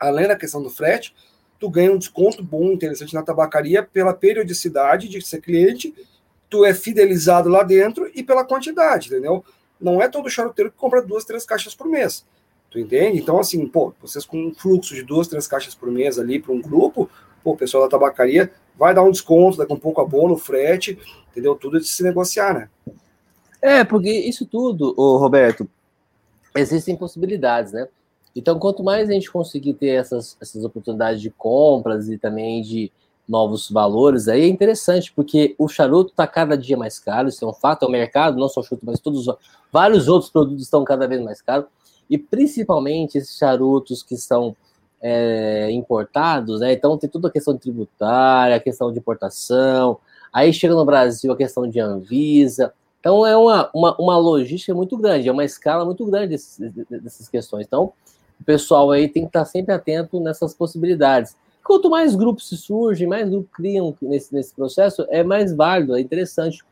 além 0.00 0.26
da 0.26 0.34
questão 0.34 0.62
do 0.62 0.70
frete, 0.70 1.14
tu 1.60 1.68
ganha 1.68 1.92
um 1.92 1.98
desconto 1.98 2.42
bom, 2.42 2.72
interessante 2.72 3.12
na 3.12 3.22
tabacaria 3.22 3.82
pela 3.82 4.14
periodicidade 4.14 5.06
de 5.06 5.20
ser 5.20 5.42
cliente, 5.42 5.94
tu 6.48 6.64
é 6.64 6.72
fidelizado 6.72 7.50
lá 7.50 7.62
dentro 7.62 8.10
e 8.14 8.22
pela 8.22 8.42
quantidade, 8.42 9.08
entendeu? 9.08 9.44
Não 9.78 10.00
é 10.00 10.08
todo 10.08 10.30
charuteiro 10.30 10.70
que 10.70 10.78
compra 10.78 11.02
duas, 11.02 11.26
três 11.26 11.44
caixas 11.44 11.74
por 11.74 11.86
mês. 11.86 12.24
Tu 12.70 12.78
entende? 12.78 13.18
Então, 13.18 13.38
assim, 13.38 13.66
pô, 13.66 13.94
vocês 14.00 14.26
com 14.26 14.48
um 14.48 14.54
fluxo 14.54 14.94
de 14.94 15.02
duas, 15.02 15.26
três 15.26 15.46
caixas 15.46 15.74
por 15.74 15.90
mês 15.90 16.18
ali 16.18 16.38
para 16.38 16.52
um 16.52 16.60
grupo, 16.60 17.08
pô, 17.42 17.52
o 17.52 17.56
pessoal 17.56 17.84
da 17.84 17.88
tabacaria 17.88 18.52
vai 18.78 18.94
dar 18.94 19.02
um 19.02 19.10
desconto, 19.10 19.56
daqui 19.56 19.72
um 19.72 19.78
pouco 19.78 20.00
abono, 20.00 20.36
frete, 20.36 20.98
entendeu? 21.30 21.54
Tudo 21.54 21.80
de 21.80 21.88
se 21.88 22.02
negociar, 22.02 22.54
né? 22.54 22.68
É, 23.60 23.84
porque 23.84 24.10
isso 24.10 24.46
tudo, 24.46 24.94
ô 24.96 25.16
Roberto, 25.16 25.68
existem 26.54 26.94
possibilidades, 26.94 27.72
né? 27.72 27.88
Então, 28.36 28.58
quanto 28.58 28.84
mais 28.84 29.08
a 29.08 29.12
gente 29.12 29.30
conseguir 29.30 29.74
ter 29.74 29.88
essas, 29.88 30.36
essas 30.40 30.62
oportunidades 30.62 31.20
de 31.20 31.30
compras 31.30 32.08
e 32.08 32.18
também 32.18 32.62
de 32.62 32.92
novos 33.26 33.70
valores, 33.70 34.28
aí 34.28 34.42
é 34.42 34.46
interessante, 34.46 35.12
porque 35.12 35.54
o 35.58 35.68
charuto 35.68 36.10
está 36.10 36.26
cada 36.26 36.56
dia 36.56 36.76
mais 36.76 36.98
caro, 36.98 37.28
isso 37.28 37.44
é 37.44 37.48
um 37.48 37.52
fato, 37.52 37.84
é 37.84 37.88
o 37.88 37.90
mercado, 37.90 38.38
não 38.38 38.48
só 38.48 38.60
o 38.60 38.62
charuto, 38.62 38.86
mas 38.86 39.00
todos 39.00 39.26
vários 39.72 40.06
outros 40.06 40.30
produtos 40.30 40.62
estão 40.62 40.84
cada 40.84 41.06
vez 41.08 41.20
mais 41.20 41.42
caros 41.42 41.66
e 42.08 42.16
principalmente 42.16 43.18
esses 43.18 43.36
charutos 43.36 44.02
que 44.02 44.16
são 44.16 44.56
é, 45.00 45.70
importados, 45.70 46.60
né? 46.60 46.72
Então 46.72 46.96
tem 46.98 47.08
toda 47.08 47.28
a 47.28 47.30
questão 47.30 47.56
tributária, 47.56 48.56
a 48.56 48.60
questão 48.60 48.92
de 48.92 48.98
importação, 48.98 49.98
aí 50.32 50.52
chega 50.52 50.74
no 50.74 50.84
Brasil 50.84 51.32
a 51.32 51.36
questão 51.36 51.68
de 51.68 51.80
Anvisa. 51.80 52.72
Então 53.00 53.26
é 53.26 53.36
uma, 53.36 53.70
uma, 53.74 53.96
uma 53.96 54.18
logística 54.18 54.74
muito 54.74 54.96
grande, 54.96 55.28
é 55.28 55.32
uma 55.32 55.44
escala 55.44 55.84
muito 55.84 56.04
grande 56.06 56.28
desses, 56.28 56.58
dessas 56.88 57.28
questões. 57.28 57.66
Então, 57.66 57.92
o 58.40 58.44
pessoal 58.44 58.90
aí 58.90 59.08
tem 59.08 59.22
que 59.22 59.28
estar 59.28 59.44
sempre 59.44 59.74
atento 59.74 60.20
nessas 60.20 60.54
possibilidades. 60.54 61.36
Quanto 61.62 61.90
mais 61.90 62.14
grupos 62.14 62.48
se 62.48 62.56
surgem, 62.56 63.06
mais 63.06 63.28
grupos 63.28 63.50
criam 63.52 63.94
nesse, 64.00 64.34
nesse 64.34 64.54
processo, 64.54 65.06
é 65.10 65.22
mais 65.22 65.54
válido, 65.54 65.96
é 65.96 66.00
interessante. 66.00 66.64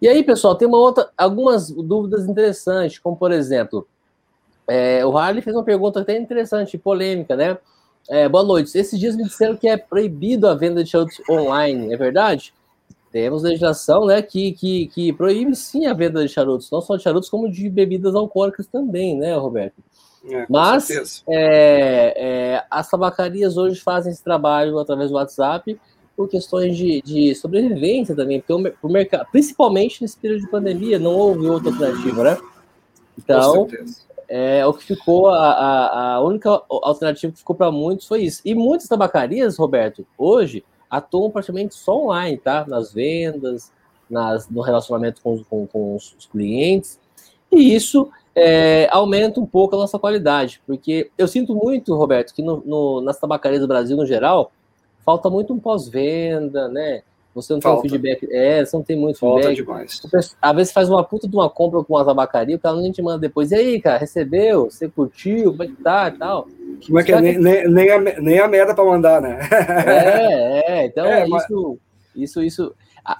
E 0.00 0.08
aí, 0.08 0.22
pessoal, 0.22 0.54
tem 0.54 0.66
uma 0.66 0.78
outra, 0.78 1.10
algumas 1.16 1.70
dúvidas 1.70 2.28
interessantes, 2.28 2.98
como 2.98 3.16
por 3.16 3.32
exemplo, 3.32 3.86
é, 4.68 5.04
o 5.04 5.16
Harley 5.16 5.42
fez 5.42 5.54
uma 5.54 5.64
pergunta 5.64 6.00
até 6.00 6.16
interessante, 6.16 6.78
polêmica, 6.78 7.36
né? 7.36 7.58
É, 8.08 8.28
boa 8.28 8.44
noite. 8.44 8.76
Esses 8.76 8.98
dias 8.98 9.16
me 9.16 9.24
disseram 9.24 9.56
que 9.56 9.68
é 9.68 9.76
proibido 9.76 10.48
a 10.48 10.54
venda 10.54 10.82
de 10.82 10.90
charutos 10.90 11.20
online, 11.28 11.92
é 11.92 11.96
verdade? 11.96 12.52
Temos 13.10 13.42
legislação 13.42 14.06
né, 14.06 14.22
que, 14.22 14.52
que, 14.52 14.86
que 14.88 15.12
proíbe 15.12 15.54
sim 15.54 15.86
a 15.86 15.92
venda 15.92 16.22
de 16.22 16.32
charutos, 16.32 16.70
não 16.70 16.80
só 16.80 16.96
de 16.96 17.02
charutos, 17.02 17.28
como 17.28 17.50
de 17.50 17.68
bebidas 17.68 18.14
alcoólicas 18.14 18.66
também, 18.66 19.16
né, 19.18 19.34
Roberto? 19.36 19.74
É, 20.24 20.46
Mas 20.48 21.22
é, 21.28 22.14
é, 22.16 22.64
as 22.70 22.88
tabacarias 22.88 23.56
hoje 23.56 23.80
fazem 23.80 24.12
esse 24.12 24.22
trabalho 24.22 24.78
através 24.78 25.10
do 25.10 25.16
WhatsApp 25.16 25.78
por 26.16 26.28
questões 26.28 26.76
de, 26.76 27.02
de 27.02 27.34
sobrevivência 27.34 28.14
também, 28.14 28.40
porque 28.40 28.52
o, 28.52 28.88
o 28.88 28.90
mercado, 28.90 29.26
principalmente 29.30 30.00
nesse 30.00 30.16
período 30.16 30.42
de 30.42 30.50
pandemia, 30.50 30.98
não 30.98 31.12
houve 31.12 31.46
outra 31.46 31.70
alternativa, 31.70 32.22
né? 32.22 32.38
Então, 33.18 33.68
é, 34.34 34.64
o 34.64 34.72
que 34.72 34.82
ficou, 34.82 35.28
a, 35.28 35.52
a, 35.52 36.14
a 36.14 36.20
única 36.22 36.48
alternativa 36.70 37.30
que 37.30 37.40
ficou 37.40 37.54
para 37.54 37.70
muitos 37.70 38.06
foi 38.06 38.22
isso. 38.22 38.40
E 38.46 38.54
muitas 38.54 38.88
tabacarias, 38.88 39.58
Roberto, 39.58 40.06
hoje 40.16 40.64
atuam 40.88 41.30
praticamente 41.30 41.74
só 41.74 42.04
online, 42.04 42.38
tá? 42.38 42.64
Nas 42.66 42.94
vendas, 42.94 43.70
nas, 44.08 44.48
no 44.48 44.62
relacionamento 44.62 45.20
com, 45.20 45.44
com, 45.44 45.66
com 45.66 45.96
os 45.96 46.16
clientes. 46.32 46.98
E 47.52 47.74
isso 47.74 48.10
é, 48.34 48.88
aumenta 48.90 49.38
um 49.38 49.44
pouco 49.44 49.76
a 49.76 49.78
nossa 49.78 49.98
qualidade, 49.98 50.62
porque 50.66 51.10
eu 51.18 51.28
sinto 51.28 51.54
muito, 51.54 51.94
Roberto, 51.94 52.32
que 52.32 52.40
no, 52.40 52.62
no, 52.64 53.02
nas 53.02 53.18
tabacarias 53.18 53.60
do 53.60 53.68
Brasil, 53.68 53.98
no 53.98 54.06
geral, 54.06 54.50
falta 55.04 55.28
muito 55.28 55.52
um 55.52 55.60
pós-venda, 55.60 56.68
né? 56.70 57.02
Você 57.34 57.54
não 57.54 57.60
falta. 57.60 57.82
tem 57.82 57.90
um 57.90 57.92
feedback. 57.92 58.28
É, 58.30 58.64
você 58.64 58.76
não 58.76 58.84
tem 58.84 58.96
muito 58.96 59.18
falta 59.18 59.48
feedback. 59.48 59.64
demais. 59.64 60.00
Às 60.40 60.56
vezes 60.56 60.72
faz 60.72 60.88
uma 60.88 61.02
puta 61.02 61.26
de 61.26 61.34
uma 61.34 61.48
compra 61.48 61.82
com 61.82 61.94
uma 61.94 62.04
tabacaria, 62.04 62.56
o 62.56 62.58
cara 62.58 62.76
não 62.76 62.92
te 62.92 63.00
manda 63.00 63.18
depois. 63.18 63.50
E 63.50 63.54
aí, 63.54 63.80
cara, 63.80 63.98
recebeu? 63.98 64.70
Você 64.70 64.88
curtiu? 64.88 65.52
Como 65.52 65.62
é 65.62 65.66
que 65.66 65.76
tá 65.76 66.08
e 66.08 66.18
tal? 66.18 66.48
Como 66.86 67.00
é 67.00 67.04
que 67.04 67.12
é? 67.12 67.20
Nem, 67.20 67.38
nem, 67.38 67.68
nem, 67.68 67.90
a, 67.90 68.00
nem 68.20 68.38
a 68.38 68.48
merda 68.48 68.74
para 68.74 68.84
mandar, 68.84 69.22
né? 69.22 69.38
É, 69.86 70.72
é. 70.72 70.86
Então, 70.86 71.06
é, 71.06 71.22
isso, 71.24 71.30
mas... 71.30 71.46
isso, 72.14 72.42
isso, 72.42 72.74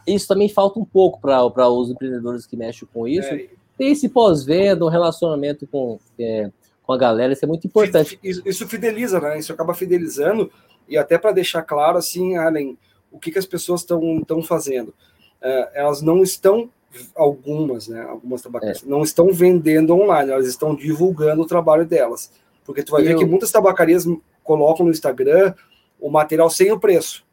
isso 0.07 0.29
também 0.29 0.49
falta 0.49 0.79
um 0.79 0.85
pouco 0.85 1.21
para 1.21 1.69
os 1.69 1.91
empreendedores 1.91 2.47
que 2.47 2.57
mexem 2.57 2.87
com 2.93 3.09
isso. 3.09 3.33
É. 3.33 3.47
Ter 3.79 3.87
esse 3.87 4.09
pós-venda, 4.11 4.85
um 4.85 4.89
relacionamento 4.89 5.67
com, 5.67 5.99
é, 6.19 6.51
com 6.83 6.93
a 6.93 6.99
galera, 6.99 7.33
isso 7.33 7.45
é 7.45 7.49
muito 7.49 7.67
importante. 7.67 8.19
Isso, 8.23 8.43
isso 8.45 8.69
fideliza, 8.69 9.19
né? 9.21 9.39
Isso 9.39 9.53
acaba 9.53 9.73
fidelizando 9.73 10.51
e 10.89 10.99
até 10.99 11.17
para 11.17 11.33
deixar 11.33 11.63
claro, 11.63 11.97
assim, 11.97 12.37
Além, 12.37 12.77
o 13.13 13.19
que, 13.19 13.31
que 13.31 13.39
as 13.39 13.47
pessoas 13.47 13.83
estão 13.83 14.43
fazendo. 14.43 14.95
É, 15.41 15.71
elas 15.75 16.03
não 16.03 16.23
estão, 16.23 16.71
algumas, 17.15 17.89
né, 17.89 18.01
algumas 18.03 18.43
tabacarias, 18.43 18.83
é. 18.83 18.87
não 18.87 19.03
estão 19.03 19.33
vendendo 19.33 19.95
online, 19.95 20.31
elas 20.31 20.47
estão 20.47 20.75
divulgando 20.75 21.43
o 21.43 21.47
trabalho 21.47 21.87
delas. 21.87 22.33
Porque 22.65 22.83
tu 22.83 22.93
vai 22.93 23.03
ver 23.03 23.17
que 23.17 23.25
muitas 23.25 23.51
tabacarias 23.51 24.07
colocam 24.43 24.87
no 24.87 24.93
Instagram 24.93 25.55
o 26.01 26.11
material 26.11 26.49
sem 26.49 26.71
o 26.73 26.79
preço. 26.79 27.25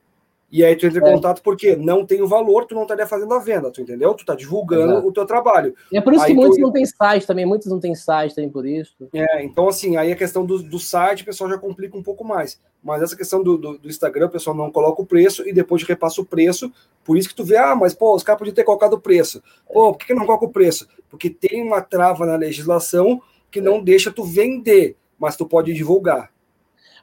E 0.51 0.63
aí 0.63 0.75
tu 0.75 0.85
entra 0.85 0.99
em 0.99 1.07
é. 1.07 1.13
contato 1.13 1.41
porque 1.43 1.75
não 1.75 2.05
tem 2.05 2.21
o 2.21 2.27
valor, 2.27 2.65
tu 2.65 2.73
não 2.73 2.81
estaria 2.83 3.05
fazendo 3.05 3.33
a 3.33 3.39
venda, 3.39 3.69
tu 3.69 3.81
entendeu? 3.81 4.13
Tu 4.13 4.25
tá 4.25 4.33
divulgando 4.33 4.93
Exato. 4.93 5.07
o 5.07 5.13
teu 5.13 5.25
trabalho. 5.25 5.75
E 5.91 5.97
é 5.97 6.01
por 6.01 6.13
isso 6.13 6.23
aí 6.23 6.31
que 6.31 6.35
muitos 6.35 6.57
tu... 6.57 6.61
não 6.61 6.71
têm 6.71 6.85
site 6.85 7.27
também, 7.27 7.45
muitos 7.45 7.67
não 7.67 7.79
têm 7.79 7.93
site 7.93 8.33
também 8.33 8.49
por 8.49 8.65
isso. 8.65 8.95
É, 9.13 9.43
então 9.43 9.67
assim, 9.67 9.95
aí 9.95 10.11
a 10.11 10.15
questão 10.15 10.45
do, 10.45 10.61
do 10.63 10.79
site 10.79 11.21
o 11.21 11.25
pessoal 11.25 11.49
já 11.49 11.57
complica 11.57 11.95
um 11.97 12.03
pouco 12.03 12.23
mais. 12.23 12.59
Mas 12.81 13.01
essa 13.01 13.15
questão 13.15 13.43
do, 13.43 13.57
do, 13.57 13.77
do, 13.77 13.89
Instagram, 13.89 14.27
o 14.27 14.31
pessoal 14.31 14.55
não 14.55 14.71
coloca 14.71 15.01
o 15.01 15.05
preço 15.05 15.47
e 15.47 15.53
depois 15.53 15.83
repassa 15.83 16.21
o 16.21 16.25
preço. 16.25 16.71
Por 17.03 17.17
isso 17.17 17.29
que 17.29 17.35
tu 17.35 17.43
vê, 17.43 17.57
ah, 17.57 17.75
mas 17.75 17.93
pô, 17.93 18.15
os 18.15 18.23
caras 18.23 18.39
podiam 18.39 18.55
ter 18.55 18.63
colocado 18.63 18.93
o 18.93 19.01
preço. 19.01 19.43
Pô, 19.71 19.91
por 19.91 19.99
que, 19.99 20.07
que 20.07 20.13
não 20.13 20.25
coloca 20.25 20.45
o 20.45 20.51
preço? 20.51 20.87
Porque 21.09 21.29
tem 21.29 21.61
uma 21.61 21.81
trava 21.81 22.25
na 22.25 22.37
legislação 22.37 23.21
que 23.51 23.59
não 23.59 23.83
deixa 23.83 24.11
tu 24.11 24.23
vender, 24.23 24.95
mas 25.19 25.35
tu 25.35 25.45
pode 25.45 25.73
divulgar. 25.73 26.31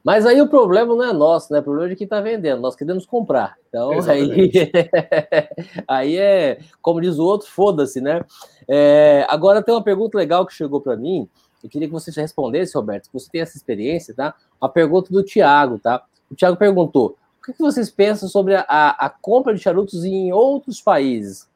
Mas 0.04 0.24
aí 0.24 0.40
o 0.40 0.48
problema 0.48 0.94
não 0.94 1.04
é 1.04 1.12
nosso, 1.12 1.52
né? 1.52 1.60
O 1.60 1.62
problema 1.62 1.88
é 1.88 1.90
de 1.90 1.96
quem 1.96 2.04
está 2.04 2.20
vendendo. 2.20 2.60
Nós 2.60 2.76
queremos 2.76 3.04
comprar. 3.06 3.56
Então, 3.68 3.90
aí, 4.08 4.50
aí 5.88 6.16
é, 6.16 6.58
como 6.80 7.00
diz 7.00 7.18
o 7.18 7.24
outro, 7.24 7.48
foda-se, 7.48 8.00
né? 8.00 8.24
É, 8.68 9.26
agora 9.28 9.62
tem 9.62 9.74
uma 9.74 9.82
pergunta 9.82 10.16
legal 10.16 10.46
que 10.46 10.54
chegou 10.54 10.80
para 10.80 10.96
mim. 10.96 11.28
Eu 11.62 11.68
queria 11.68 11.88
que 11.88 11.92
você 11.92 12.10
respondesse, 12.20 12.76
Roberto, 12.76 13.06
que 13.08 13.12
você 13.12 13.28
tem 13.30 13.40
essa 13.40 13.56
experiência, 13.56 14.14
tá? 14.14 14.34
A 14.60 14.68
pergunta 14.68 15.12
do 15.12 15.22
Tiago, 15.22 15.78
tá? 15.78 16.04
O 16.30 16.34
Tiago 16.34 16.56
perguntou: 16.56 17.16
o 17.40 17.52
que 17.52 17.58
vocês 17.58 17.90
pensam 17.90 18.28
sobre 18.28 18.54
a, 18.54 18.64
a 18.68 19.10
compra 19.10 19.54
de 19.54 19.60
charutos 19.60 20.04
em 20.04 20.32
outros 20.32 20.80
países? 20.80 21.48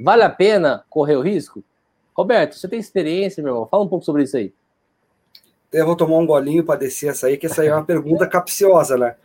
Vale 0.00 0.22
a 0.22 0.30
pena 0.30 0.84
correr 0.88 1.16
o 1.16 1.22
risco? 1.22 1.62
Roberto, 2.16 2.54
você 2.54 2.68
tem 2.68 2.78
experiência, 2.78 3.42
meu 3.42 3.52
irmão? 3.52 3.66
Fala 3.66 3.84
um 3.84 3.88
pouco 3.88 4.04
sobre 4.04 4.22
isso 4.22 4.36
aí. 4.36 4.52
Eu 5.74 5.86
vou 5.86 5.96
tomar 5.96 6.18
um 6.18 6.26
golinho 6.26 6.62
para 6.62 6.78
descer 6.78 7.10
essa 7.10 7.26
aí, 7.26 7.36
que 7.36 7.46
essa 7.46 7.62
aí 7.62 7.66
é 7.66 7.74
uma 7.74 7.84
pergunta 7.84 8.28
capciosa, 8.28 8.96
né? 8.96 9.16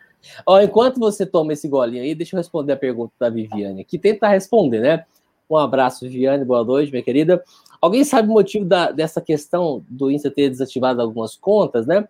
Ó, 0.47 0.59
enquanto 0.59 0.99
você 0.99 1.23
toma 1.23 1.53
esse 1.53 1.67
golinho 1.67 2.01
aí, 2.01 2.15
deixa 2.15 2.35
eu 2.35 2.39
responder 2.39 2.73
a 2.73 2.77
pergunta 2.77 3.13
da 3.19 3.29
Viviane, 3.29 3.85
que 3.85 3.99
tenta 3.99 4.27
responder, 4.27 4.79
né? 4.79 5.05
Um 5.47 5.55
abraço, 5.55 6.05
Viviane, 6.05 6.43
boa 6.43 6.63
noite, 6.63 6.91
minha 6.91 7.03
querida. 7.03 7.43
Alguém 7.79 8.03
sabe 8.03 8.29
o 8.29 8.31
motivo 8.31 8.65
da, 8.65 8.91
dessa 8.91 9.21
questão 9.21 9.85
do 9.88 10.09
Insta 10.09 10.31
ter 10.31 10.49
desativado 10.49 10.99
algumas 10.99 11.35
contas, 11.35 11.85
né? 11.85 12.07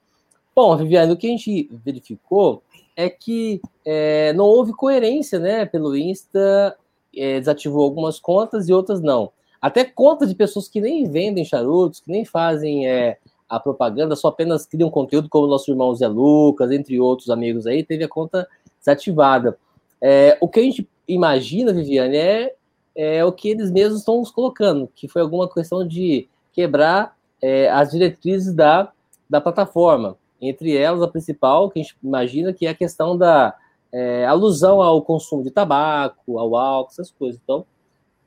Bom, 0.56 0.76
Viviane, 0.78 1.12
o 1.12 1.18
que 1.18 1.28
a 1.28 1.32
gente 1.32 1.70
verificou 1.84 2.64
é 2.96 3.10
que 3.10 3.62
é, 3.84 4.32
não 4.32 4.46
houve 4.46 4.72
coerência, 4.72 5.38
né? 5.38 5.66
Pelo 5.66 5.98
Insta, 5.98 6.78
é, 7.14 7.40
desativou 7.40 7.84
algumas 7.84 8.22
contas 8.22 8.70
e 8.70 8.74
outras 8.74 9.02
não. 9.02 9.34
Até 9.62 9.84
contas 9.84 10.30
de 10.30 10.36
pessoas 10.36 10.70
que 10.70 10.80
nem 10.80 11.10
vendem 11.10 11.44
charutos, 11.44 12.00
que 12.00 12.10
nem 12.10 12.24
fazem 12.24 12.88
é, 12.88 13.18
a 13.50 13.60
propaganda, 13.60 14.16
só 14.16 14.28
apenas 14.28 14.66
criam 14.66 14.90
conteúdo, 14.92 15.28
como 15.28 15.48
o 15.48 15.50
nosso 15.50 15.72
irmão 15.72 15.94
Zé 15.96 16.08
Lucas, 16.08 16.72
entre 16.72 17.00
outros 17.00 17.30
amigos 17.30 17.66
aí, 17.66 17.84
teve 17.84 18.04
a 18.04 18.08
conta 18.08 18.48
desativada. 18.78 19.58
É, 20.02 20.38
o 20.40 20.48
que 20.48 20.60
a 20.60 20.64
gente 20.64 20.88
imagina, 21.08 21.74
Viviane, 21.74 22.16
é, 22.16 22.56
é 22.96 23.26
o 23.26 23.32
que 23.32 23.50
eles 23.50 23.72
mesmos 23.72 24.00
estão 24.00 24.20
nos 24.20 24.30
colocando, 24.30 24.88
que 24.96 25.08
foi 25.08 25.22
alguma 25.22 25.50
questão 25.50 25.86
de 25.86 26.30
quebrar 26.54 27.16
é, 27.42 27.70
as 27.70 27.92
diretrizes 27.92 28.54
da, 28.54 28.92
da 29.30 29.42
plataforma. 29.42 30.16
Entre 30.42 30.78
elas, 30.78 31.02
a 31.02 31.08
principal, 31.08 31.70
que 31.70 31.80
a 31.80 31.84
gente 31.84 31.98
imagina, 32.04 32.54
que 32.54 32.66
é 32.66 32.70
a 32.70 32.76
questão 32.76 33.18
da 33.18 33.56
é, 33.92 34.26
alusão 34.26 34.82
ao 34.82 35.02
consumo 35.02 35.44
de 35.44 35.52
tabaco, 35.52 36.38
ao 36.38 36.56
álcool, 36.56 36.92
essas 36.92 37.12
coisas. 37.12 37.42
Então, 37.44 37.66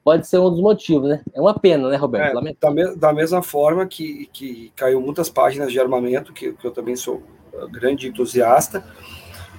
pode 0.05 0.27
ser 0.27 0.39
um 0.39 0.51
dos 0.51 0.61
motivos, 0.61 1.09
né? 1.09 1.23
É 1.33 1.41
uma 1.41 1.59
pena, 1.59 1.89
né, 1.89 1.97
Roberto? 1.97 2.39
É, 2.39 2.55
da, 2.61 2.71
me, 2.71 2.97
da, 2.97 3.13
mesma 3.13 3.43
forma 3.43 3.87
que, 3.87 4.29
que 4.33 4.73
caiu 4.75 5.01
muitas 5.01 5.29
páginas 5.29 5.71
de 5.73 5.81
armamento, 5.81 6.33
que, 6.33 6.53
que 6.53 6.67
eu 6.67 6.71
também 6.71 6.97
sou 6.97 7.23
uh, 7.53 7.69
grande 7.71 8.09
entusiasta, 8.09 8.85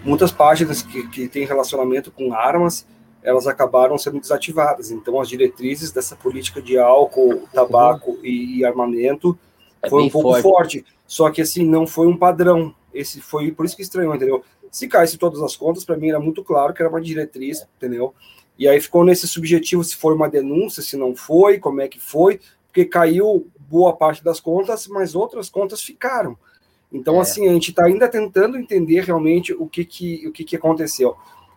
muitas 0.03 0.31
páginas 0.31 0.81
que, 0.81 1.07
que 1.07 1.27
têm 1.27 1.45
relacionamento 1.45 2.11
com 2.11 2.33
armas, 2.33 2.85
elas 3.21 3.47
acabaram 3.47 3.97
sendo 3.97 4.19
desativadas. 4.19 4.91
Então, 4.91 5.19
as 5.19 5.29
diretrizes 5.29 5.91
dessa 5.91 6.15
política 6.15 6.61
de 6.61 6.77
álcool, 6.77 7.47
tabaco 7.53 8.11
uhum. 8.11 8.19
e, 8.25 8.59
e, 8.59 8.65
armamento 8.65 9.37
é 9.81 9.89
foi 9.89 10.03
um 10.03 10.09
pouco 10.09 10.29
forte. 10.41 10.43
forte. 10.43 10.85
Só 11.07 11.31
que, 11.31 11.41
assim, 11.41 11.65
não 11.65 11.87
foi 11.87 12.07
um 12.07 12.17
padrão. 12.17 12.75
Esse 12.93 13.21
foi 13.21 13.51
por 13.51 13.65
isso 13.65 13.75
que 13.75 13.81
estranhou, 13.81 14.13
entendeu? 14.13 14.43
Se 14.69 14.87
caísse 14.87 15.17
todas 15.17 15.41
as 15.41 15.55
contas, 15.55 15.85
para 15.85 15.95
mim 15.95 16.09
era 16.09 16.19
muito 16.19 16.43
claro 16.43 16.73
que 16.73 16.81
era 16.81 16.89
uma 16.89 16.99
diretriz, 16.99 17.65
entendeu? 17.77 18.13
E 18.57 18.67
aí 18.67 18.79
ficou 18.79 19.03
nesse 19.03 19.27
subjetivo 19.27 19.83
se 19.83 19.95
foi 19.95 20.13
uma 20.13 20.29
denúncia, 20.29 20.83
se 20.83 20.95
não 20.95 21.15
foi, 21.15 21.59
como 21.59 21.81
é 21.81 21.87
que 21.87 21.99
foi, 21.99 22.39
porque 22.67 22.85
caiu 22.85 23.47
boa 23.69 23.93
parte 23.95 24.23
das 24.23 24.39
contas, 24.39 24.87
mas 24.87 25.15
outras 25.15 25.49
contas 25.49 25.81
ficaram. 25.81 26.37
Então, 26.91 27.17
é. 27.17 27.21
assim, 27.21 27.49
a 27.49 27.53
gente 27.53 27.71
está 27.71 27.85
ainda 27.85 28.07
tentando 28.07 28.57
entender 28.57 29.01
realmente 29.03 29.51
o 29.51 29.67
que, 29.67 29.83
que, 29.83 30.27
o 30.27 30.31
que, 30.31 30.43
que 30.43 30.55
aconteceu. 30.55 31.15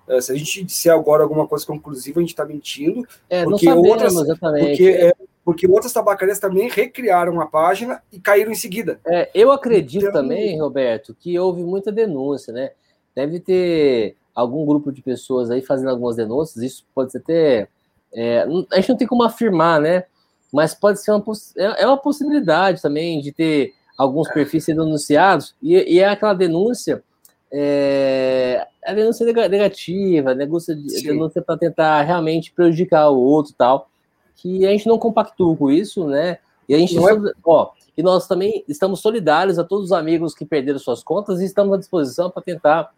Uh, 0.08 0.22
se 0.22 0.32
a 0.32 0.34
gente 0.34 0.64
disser 0.64 0.92
agora 0.92 1.22
alguma 1.22 1.46
coisa 1.46 1.66
conclusiva, 1.66 2.20
a 2.20 2.22
gente 2.22 2.30
está 2.30 2.44
mentindo. 2.44 3.06
É, 3.28 3.44
porque 3.44 3.66
sabemos, 3.66 3.90
outras. 3.90 4.14
Porque, 4.14 4.88
é, 4.88 5.12
porque 5.44 5.66
outras 5.66 5.92
tabacarias 5.92 6.38
também 6.38 6.70
recriaram 6.70 7.40
a 7.40 7.46
página 7.46 8.02
e 8.10 8.18
caíram 8.18 8.50
em 8.50 8.54
seguida. 8.54 8.98
É, 9.06 9.30
eu 9.34 9.52
acredito 9.52 10.06
então, 10.06 10.22
também, 10.22 10.58
Roberto, 10.58 11.14
que 11.14 11.38
houve 11.38 11.62
muita 11.62 11.92
denúncia, 11.92 12.52
né? 12.52 12.70
Deve 13.14 13.40
ter 13.40 14.16
algum 14.36 14.66
grupo 14.66 14.92
de 14.92 15.00
pessoas 15.00 15.50
aí 15.50 15.62
fazendo 15.62 15.88
algumas 15.88 16.16
denúncias, 16.16 16.62
isso 16.62 16.84
pode 16.94 17.10
ser 17.10 17.18
até. 17.18 17.68
É, 18.12 18.46
a 18.70 18.76
gente 18.76 18.90
não 18.90 18.96
tem 18.96 19.08
como 19.08 19.22
afirmar, 19.22 19.80
né? 19.80 20.04
Mas 20.52 20.74
pode 20.74 21.00
ser 21.00 21.10
uma, 21.10 21.24
é, 21.56 21.82
é 21.82 21.86
uma 21.86 21.96
possibilidade 21.96 22.82
também 22.82 23.20
de 23.20 23.32
ter 23.32 23.72
alguns 23.96 24.28
perfis 24.28 24.64
sendo 24.64 24.84
denunciados, 24.84 25.54
e, 25.62 25.74
e 25.94 26.00
é 26.00 26.08
aquela 26.08 26.34
denúncia, 26.34 27.02
é, 27.50 28.66
a 28.84 28.92
denúncia 28.92 29.24
negativa, 29.48 30.34
denúncia, 30.34 30.76
denúncia 31.02 31.40
para 31.40 31.56
tentar 31.56 32.02
realmente 32.02 32.52
prejudicar 32.52 33.08
o 33.08 33.18
outro 33.18 33.54
tal, 33.56 33.88
que 34.36 34.66
a 34.66 34.70
gente 34.70 34.86
não 34.86 34.98
compactua 34.98 35.56
com 35.56 35.70
isso, 35.70 36.06
né? 36.06 36.38
E 36.68 36.74
a 36.74 36.78
gente, 36.78 36.96
é... 36.98 37.00
ó, 37.42 37.70
e 37.96 38.02
nós 38.02 38.28
também 38.28 38.62
estamos 38.68 39.00
solidários 39.00 39.58
a 39.58 39.64
todos 39.64 39.86
os 39.86 39.92
amigos 39.92 40.34
que 40.34 40.44
perderam 40.44 40.78
suas 40.78 41.02
contas 41.02 41.40
e 41.40 41.46
estamos 41.46 41.72
à 41.72 41.78
disposição 41.78 42.30
para 42.30 42.42
tentar 42.42 42.92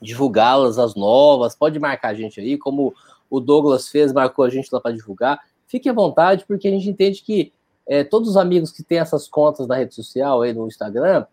divulgá-las, 0.00 0.78
as 0.78 0.94
novas. 0.94 1.54
Pode 1.54 1.78
marcar 1.78 2.08
a 2.08 2.14
gente 2.14 2.40
aí, 2.40 2.56
como 2.58 2.94
o 3.30 3.40
Douglas 3.40 3.88
fez, 3.88 4.12
marcou 4.12 4.44
a 4.44 4.50
gente 4.50 4.68
lá 4.72 4.80
para 4.80 4.94
divulgar. 4.94 5.40
Fique 5.66 5.88
à 5.88 5.92
vontade, 5.92 6.44
porque 6.46 6.68
a 6.68 6.70
gente 6.70 6.88
entende 6.88 7.22
que 7.22 7.52
é, 7.86 8.02
todos 8.04 8.28
os 8.28 8.36
amigos 8.36 8.72
que 8.72 8.82
têm 8.82 8.98
essas 8.98 9.28
contas 9.28 9.66
na 9.66 9.76
rede 9.76 9.94
social, 9.94 10.42
aí 10.42 10.52
no 10.52 10.66
Instagram, 10.66 11.24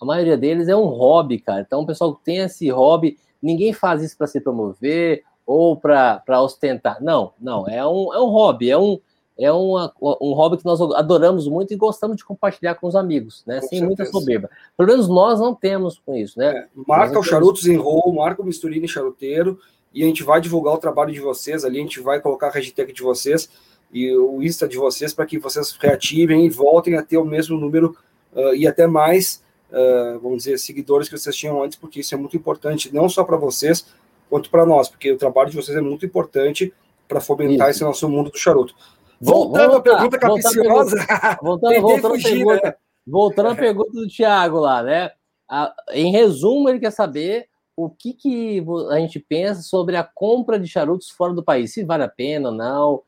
a 0.00 0.04
maioria 0.04 0.36
deles 0.36 0.68
é 0.68 0.76
um 0.76 0.86
hobby, 0.86 1.38
cara. 1.38 1.60
Então, 1.60 1.82
o 1.82 1.86
pessoal 1.86 2.14
que 2.14 2.24
tem 2.24 2.38
esse 2.38 2.68
hobby, 2.70 3.18
ninguém 3.40 3.72
faz 3.72 4.02
isso 4.02 4.16
para 4.16 4.26
se 4.26 4.40
promover 4.40 5.22
ou 5.46 5.76
para 5.76 6.42
ostentar. 6.42 7.02
Não, 7.02 7.32
não, 7.40 7.66
é 7.68 7.86
um, 7.86 8.12
é 8.12 8.20
um 8.20 8.28
hobby, 8.28 8.70
é 8.70 8.78
um, 8.78 8.98
é 9.44 9.52
uma, 9.52 9.92
um 10.00 10.32
hobby 10.32 10.58
que 10.58 10.64
nós 10.64 10.80
adoramos 10.80 11.48
muito 11.48 11.72
e 11.72 11.76
gostamos 11.76 12.16
de 12.16 12.24
compartilhar 12.24 12.74
com 12.76 12.86
os 12.86 12.94
amigos, 12.94 13.42
né? 13.46 13.56
Com 13.56 13.68
Sem 13.68 13.78
certeza. 13.80 13.86
muita 13.86 14.04
soberba. 14.06 14.50
Pelo 14.76 14.88
menos 14.88 15.08
nós 15.08 15.40
não 15.40 15.54
temos 15.54 16.00
com 16.04 16.14
isso, 16.14 16.38
né? 16.38 16.48
É, 16.50 16.66
marca 16.86 17.18
o 17.18 17.22
charutos 17.22 17.66
em 17.66 17.76
roll, 17.76 18.12
marca 18.12 18.42
o 18.42 18.44
misturinho 18.44 18.86
charuteiro 18.86 19.58
e 19.92 20.02
a 20.02 20.06
gente 20.06 20.22
vai 20.22 20.40
divulgar 20.40 20.74
o 20.74 20.78
trabalho 20.78 21.12
de 21.12 21.20
vocês 21.20 21.64
ali, 21.64 21.78
a 21.78 21.82
gente 21.82 22.00
vai 22.00 22.20
colocar 22.20 22.48
a 22.48 22.50
hashtag 22.50 22.92
de 22.92 23.02
vocês 23.02 23.50
e 23.92 24.14
o 24.16 24.42
Insta 24.42 24.66
de 24.66 24.76
vocês 24.76 25.12
para 25.12 25.26
que 25.26 25.38
vocês 25.38 25.72
reativem 25.72 26.46
e 26.46 26.50
voltem 26.50 26.96
a 26.96 27.02
ter 27.02 27.18
o 27.18 27.24
mesmo 27.24 27.58
número 27.58 27.96
uh, 28.32 28.54
e 28.54 28.66
até 28.66 28.86
mais, 28.86 29.42
uh, 29.70 30.18
vamos 30.20 30.38
dizer, 30.38 30.58
seguidores 30.58 31.08
que 31.08 31.18
vocês 31.18 31.36
tinham 31.36 31.62
antes, 31.62 31.76
porque 31.76 32.00
isso 32.00 32.14
é 32.14 32.18
muito 32.18 32.36
importante, 32.36 32.92
não 32.94 33.08
só 33.08 33.22
para 33.22 33.36
vocês, 33.36 33.86
quanto 34.30 34.48
para 34.48 34.64
nós, 34.64 34.88
porque 34.88 35.12
o 35.12 35.18
trabalho 35.18 35.50
de 35.50 35.56
vocês 35.56 35.76
é 35.76 35.80
muito 35.80 36.06
importante 36.06 36.72
para 37.06 37.20
fomentar 37.20 37.68
isso. 37.68 37.78
esse 37.78 37.84
nosso 37.84 38.08
mundo 38.08 38.30
do 38.30 38.38
charuto. 38.38 38.74
Voltando 39.22 39.76
à 39.76 39.80
pergunta 39.80 40.18
capiciosa. 40.18 40.96
Voltando, 41.40 41.80
voltando, 41.80 42.14
fugir, 42.14 42.36
pergunta, 42.38 42.66
né? 42.66 42.74
voltando 43.06 43.48
à 43.50 43.54
pergunta 43.54 43.92
do 43.92 44.08
Thiago 44.08 44.58
lá, 44.58 44.82
né? 44.82 45.12
A, 45.48 45.72
em 45.92 46.10
resumo, 46.10 46.68
ele 46.68 46.80
quer 46.80 46.90
saber 46.90 47.46
o 47.76 47.88
que, 47.88 48.12
que 48.12 48.64
a 48.90 48.98
gente 48.98 49.20
pensa 49.20 49.62
sobre 49.62 49.96
a 49.96 50.02
compra 50.02 50.58
de 50.58 50.66
charutos 50.66 51.08
fora 51.10 51.32
do 51.32 51.42
país, 51.42 51.72
se 51.72 51.84
vale 51.84 52.02
a 52.02 52.08
pena 52.08 52.50
ou 52.50 52.54
não. 52.54 53.02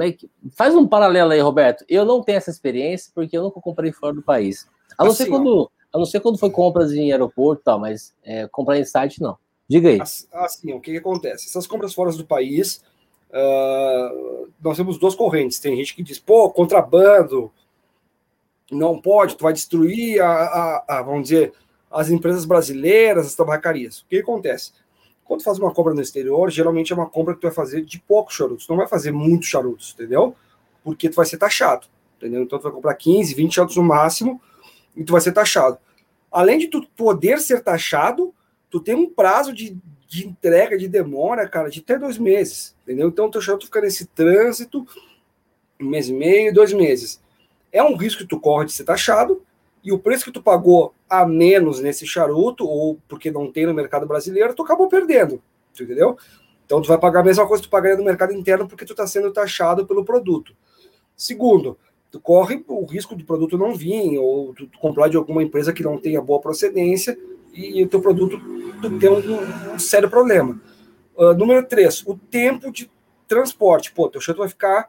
É 0.00 0.12
que... 0.12 0.30
Faz 0.56 0.74
um 0.74 0.86
paralelo 0.86 1.32
aí, 1.32 1.40
Roberto. 1.40 1.84
Eu 1.88 2.04
não 2.04 2.22
tenho 2.22 2.38
essa 2.38 2.50
experiência 2.50 3.12
porque 3.14 3.36
eu 3.36 3.42
nunca 3.42 3.60
comprei 3.60 3.92
fora 3.92 4.14
do 4.14 4.22
país. 4.22 4.66
A 4.96 5.04
não, 5.04 5.12
assim, 5.12 5.24
ser, 5.24 5.30
quando, 5.30 5.70
a 5.92 5.98
não 5.98 6.04
ser 6.04 6.20
quando 6.20 6.38
foi 6.38 6.50
compras 6.50 6.92
em 6.92 7.12
aeroporto 7.12 7.62
e 7.62 7.64
tal, 7.64 7.78
mas 7.78 8.14
é, 8.24 8.48
comprar 8.48 8.78
em 8.78 8.84
site 8.84 9.20
não. 9.20 9.36
Diga 9.68 9.90
aí. 9.90 10.00
Assim, 10.00 10.72
o 10.72 10.80
que, 10.80 10.92
que 10.92 10.98
acontece? 10.98 11.46
Essas 11.46 11.66
compras 11.66 11.92
fora 11.92 12.10
do 12.10 12.24
país, 12.24 12.82
uh, 13.30 14.48
nós 14.62 14.76
temos 14.76 14.98
duas 14.98 15.14
correntes. 15.14 15.58
Tem 15.58 15.76
gente 15.76 15.94
que 15.94 16.02
diz, 16.02 16.18
pô, 16.18 16.50
contrabando, 16.50 17.50
não 18.70 19.00
pode, 19.00 19.36
tu 19.36 19.44
vai 19.44 19.52
destruir 19.52 20.20
a, 20.20 20.30
a, 20.30 20.84
a 20.88 21.02
vamos 21.02 21.24
dizer, 21.24 21.52
as 21.90 22.10
empresas 22.10 22.44
brasileiras, 22.44 23.26
as 23.26 23.34
tabacarias. 23.34 24.00
O 24.00 24.06
que 24.06 24.18
acontece? 24.18 24.72
Quando 25.24 25.40
tu 25.40 25.44
faz 25.44 25.58
uma 25.58 25.72
compra 25.72 25.94
no 25.94 26.00
exterior, 26.00 26.50
geralmente 26.50 26.92
é 26.92 26.96
uma 26.96 27.08
compra 27.08 27.34
que 27.34 27.40
tu 27.40 27.44
vai 27.44 27.54
fazer 27.54 27.84
de 27.84 28.00
poucos 28.00 28.34
charutos, 28.34 28.66
tu 28.66 28.70
não 28.70 28.78
vai 28.78 28.88
fazer 28.88 29.12
muitos 29.12 29.48
charutos, 29.48 29.94
entendeu? 29.94 30.34
Porque 30.82 31.08
tu 31.08 31.16
vai 31.16 31.26
ser 31.26 31.36
taxado, 31.36 31.86
entendeu? 32.16 32.42
Então 32.42 32.58
tu 32.58 32.62
vai 32.62 32.72
comprar 32.72 32.94
15, 32.94 33.34
20 33.34 33.54
charutos 33.54 33.76
no 33.76 33.82
máximo 33.82 34.40
e 34.96 35.04
tu 35.04 35.12
vai 35.12 35.20
ser 35.20 35.32
taxado. 35.32 35.78
Além 36.30 36.58
de 36.58 36.68
tu 36.68 36.86
poder 36.96 37.40
ser 37.40 37.62
taxado, 37.62 38.34
tu 38.70 38.80
tem 38.80 38.94
um 38.94 39.08
prazo 39.08 39.52
de, 39.52 39.76
de 40.08 40.26
entrega, 40.26 40.78
de 40.78 40.88
demora, 40.88 41.46
cara, 41.46 41.68
de 41.68 41.80
até 41.80 41.98
dois 41.98 42.16
meses, 42.16 42.74
entendeu? 42.82 43.08
Então 43.08 43.30
teu 43.30 43.42
charuto 43.42 43.66
fica 43.66 43.82
nesse 43.82 44.06
trânsito, 44.06 44.86
um 45.78 45.86
mês 45.86 46.08
e 46.08 46.14
meio, 46.14 46.52
dois 46.52 46.72
meses. 46.72 47.20
É 47.70 47.82
um 47.82 47.94
risco 47.94 48.22
que 48.22 48.28
tu 48.28 48.40
corre 48.40 48.64
de 48.64 48.72
ser 48.72 48.84
taxado, 48.84 49.42
e 49.84 49.92
o 49.92 49.98
preço 49.98 50.24
que 50.24 50.32
tu 50.32 50.42
pagou 50.42 50.94
a 51.08 51.26
menos 51.26 51.80
nesse 51.80 52.06
charuto, 52.06 52.66
ou 52.66 52.98
porque 53.06 53.30
não 53.30 53.52
tem 53.52 53.66
no 53.66 53.74
mercado 53.74 54.06
brasileiro, 54.06 54.54
tu 54.54 54.62
acabou 54.62 54.88
perdendo, 54.88 55.42
entendeu? 55.78 56.16
Então 56.64 56.80
tu 56.80 56.88
vai 56.88 56.98
pagar 56.98 57.20
a 57.20 57.24
mesma 57.24 57.46
coisa 57.46 57.62
que 57.62 57.68
tu 57.68 57.70
pagaria 57.70 57.96
no 57.96 58.04
mercado 58.04 58.32
interno 58.32 58.66
porque 58.66 58.86
tu 58.86 58.92
está 58.92 59.06
sendo 59.06 59.30
taxado 59.30 59.86
pelo 59.86 60.04
produto. 60.04 60.56
Segundo, 61.14 61.78
tu 62.10 62.18
corre 62.18 62.64
o 62.66 62.86
risco 62.86 63.14
do 63.14 63.24
produto 63.24 63.58
não 63.58 63.74
vir, 63.74 64.18
ou 64.18 64.54
tu 64.54 64.68
comprar 64.80 65.08
de 65.08 65.18
alguma 65.18 65.42
empresa 65.42 65.72
que 65.72 65.82
não 65.82 65.98
tenha 65.98 66.20
boa 66.22 66.40
procedência 66.40 67.18
e 67.52 67.82
o 67.82 67.88
teu 67.88 68.00
produto 68.00 68.40
tem 69.00 69.10
um, 69.10 69.74
um 69.74 69.78
sério 69.78 70.08
problema. 70.08 70.60
Uh, 71.16 71.34
número 71.34 71.66
três, 71.66 72.04
o 72.06 72.16
tempo 72.16 72.70
de 72.70 72.90
transporte. 73.26 73.92
Pô, 73.92 74.08
teu 74.08 74.20
charuto 74.20 74.40
vai 74.40 74.48
ficar 74.48 74.88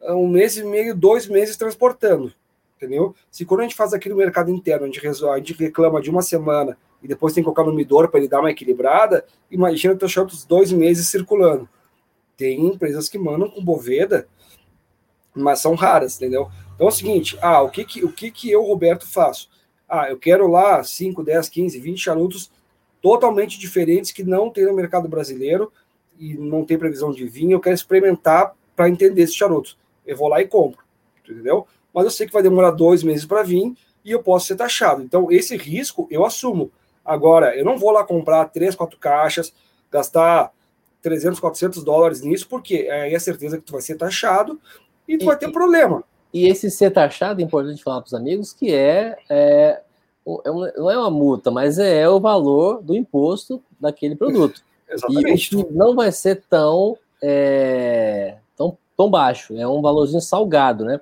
uh, 0.00 0.14
um 0.14 0.28
mês 0.28 0.56
e 0.56 0.64
meio, 0.64 0.94
dois 0.94 1.26
meses 1.26 1.56
transportando 1.56 2.32
entendeu? 2.82 3.14
Se 3.30 3.44
quando 3.44 3.60
a 3.60 3.62
gente 3.62 3.76
faz 3.76 3.94
aqui 3.94 4.08
no 4.08 4.16
mercado 4.16 4.50
interno, 4.50 4.84
a 4.84 4.86
gente, 4.86 5.00
resolve, 5.00 5.36
a 5.36 5.38
gente 5.38 5.54
reclama 5.54 6.02
de 6.02 6.10
uma 6.10 6.20
semana 6.20 6.76
e 7.02 7.06
depois 7.06 7.32
tem 7.32 7.42
que 7.42 7.44
colocar 7.44 7.64
no 7.64 7.72
midor 7.72 8.08
para 8.08 8.18
ele 8.18 8.28
dar 8.28 8.40
uma 8.40 8.50
equilibrada, 8.50 9.24
imagina 9.50 9.94
teu 9.94 10.08
shopping 10.08 10.36
dois 10.48 10.72
meses 10.72 11.08
circulando. 11.08 11.68
Tem 12.36 12.66
empresas 12.66 13.08
que 13.08 13.18
mandam 13.18 13.48
com 13.48 13.64
boveda, 13.64 14.26
mas 15.34 15.60
são 15.60 15.74
raras, 15.74 16.16
entendeu? 16.16 16.50
Então 16.74 16.86
é 16.86 16.90
o 16.90 16.92
seguinte, 16.92 17.38
ah, 17.40 17.62
o 17.62 17.70
que 17.70 17.84
que, 17.84 18.04
o 18.04 18.12
que 18.12 18.30
que 18.30 18.50
eu, 18.50 18.62
Roberto, 18.62 19.06
faço? 19.06 19.48
Ah, 19.94 20.08
eu 20.10 20.18
quero 20.18 20.46
lá 20.46 20.82
5, 20.82 21.22
10, 21.22 21.48
15, 21.48 21.78
20 21.78 21.98
charutos 21.98 22.50
totalmente 23.02 23.58
diferentes 23.58 24.12
que 24.12 24.22
não 24.22 24.48
tem 24.48 24.64
no 24.64 24.72
mercado 24.72 25.08
brasileiro 25.08 25.70
e 26.18 26.34
não 26.34 26.64
tem 26.64 26.78
previsão 26.78 27.10
de 27.10 27.26
vir, 27.26 27.50
eu 27.50 27.60
quero 27.60 27.74
experimentar 27.74 28.54
para 28.74 28.88
entender 28.88 29.22
esses 29.22 29.34
charutos. 29.34 29.76
Eu 30.06 30.16
vou 30.16 30.28
lá 30.28 30.40
e 30.40 30.46
compro, 30.46 30.82
entendeu? 31.22 31.66
mas 31.92 32.04
eu 32.04 32.10
sei 32.10 32.26
que 32.26 32.32
vai 32.32 32.42
demorar 32.42 32.70
dois 32.70 33.02
meses 33.02 33.26
para 33.26 33.42
vir 33.42 33.74
e 34.04 34.10
eu 34.10 34.22
posso 34.22 34.46
ser 34.46 34.56
taxado. 34.56 35.02
Então, 35.02 35.30
esse 35.30 35.56
risco 35.56 36.08
eu 36.10 36.24
assumo. 36.24 36.70
Agora, 37.04 37.56
eu 37.56 37.64
não 37.64 37.76
vou 37.76 37.90
lá 37.90 38.04
comprar 38.04 38.46
três, 38.46 38.74
quatro 38.74 38.98
caixas, 38.98 39.52
gastar 39.90 40.52
300, 41.02 41.38
400 41.38 41.84
dólares 41.84 42.22
nisso, 42.22 42.48
porque 42.48 42.88
aí 42.90 43.12
é 43.12 43.16
a 43.16 43.20
certeza 43.20 43.58
que 43.58 43.64
tu 43.64 43.72
vai 43.72 43.82
ser 43.82 43.96
taxado 43.96 44.58
e 45.06 45.18
tu 45.18 45.24
e, 45.24 45.26
vai 45.26 45.36
ter 45.36 45.50
problema. 45.50 46.02
E 46.32 46.46
esse 46.46 46.70
ser 46.70 46.90
taxado, 46.90 47.40
é 47.40 47.44
importante 47.44 47.82
falar 47.82 48.00
para 48.00 48.06
os 48.06 48.14
amigos, 48.14 48.52
que 48.52 48.72
é, 48.72 49.16
é, 49.28 49.80
é 50.44 50.50
não 50.76 50.90
é 50.90 50.98
uma 50.98 51.10
multa, 51.10 51.50
mas 51.50 51.78
é 51.78 52.08
o 52.08 52.20
valor 52.20 52.82
do 52.82 52.94
imposto 52.94 53.62
daquele 53.78 54.16
produto. 54.16 54.62
Exatamente. 54.88 55.58
E 55.58 55.66
não 55.72 55.94
vai 55.94 56.10
ser 56.12 56.42
tão, 56.48 56.96
é, 57.22 58.36
tão, 58.56 58.76
tão 58.96 59.10
baixo, 59.10 59.56
é 59.56 59.66
um 59.66 59.82
valorzinho 59.82 60.20
salgado, 60.20 60.84
né? 60.84 61.00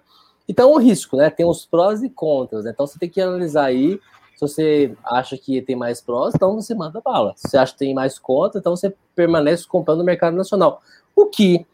Então, 0.51 0.73
o 0.73 0.81
é 0.81 0.83
risco, 0.83 1.17
né? 1.17 1.31
Tem 1.31 1.47
os 1.47 1.65
prós 1.65 2.03
e 2.03 2.11
contras, 2.11 2.65
né? 2.65 2.73
Então, 2.75 2.85
você 2.85 2.99
tem 2.99 3.09
que 3.09 3.21
analisar 3.21 3.67
aí. 3.67 4.01
Se 4.35 4.41
você 4.41 4.97
acha 5.05 5.37
que 5.39 5.63
tem 5.63 5.77
mais 5.77 6.01
prós, 6.01 6.35
então 6.35 6.57
você 6.57 6.75
manda 6.75 7.01
bala. 7.01 7.35
Se 7.37 7.49
você 7.49 7.57
acha 7.57 7.73
que 7.73 7.79
tem 7.79 7.95
mais 7.95 8.19
contras, 8.19 8.61
então 8.61 8.75
você 8.75 8.93
permanece 9.15 9.65
comprando 9.65 9.99
no 9.99 10.05
mercado 10.05 10.37
nacional. 10.37 10.83
O 11.15 11.27
que, 11.27 11.65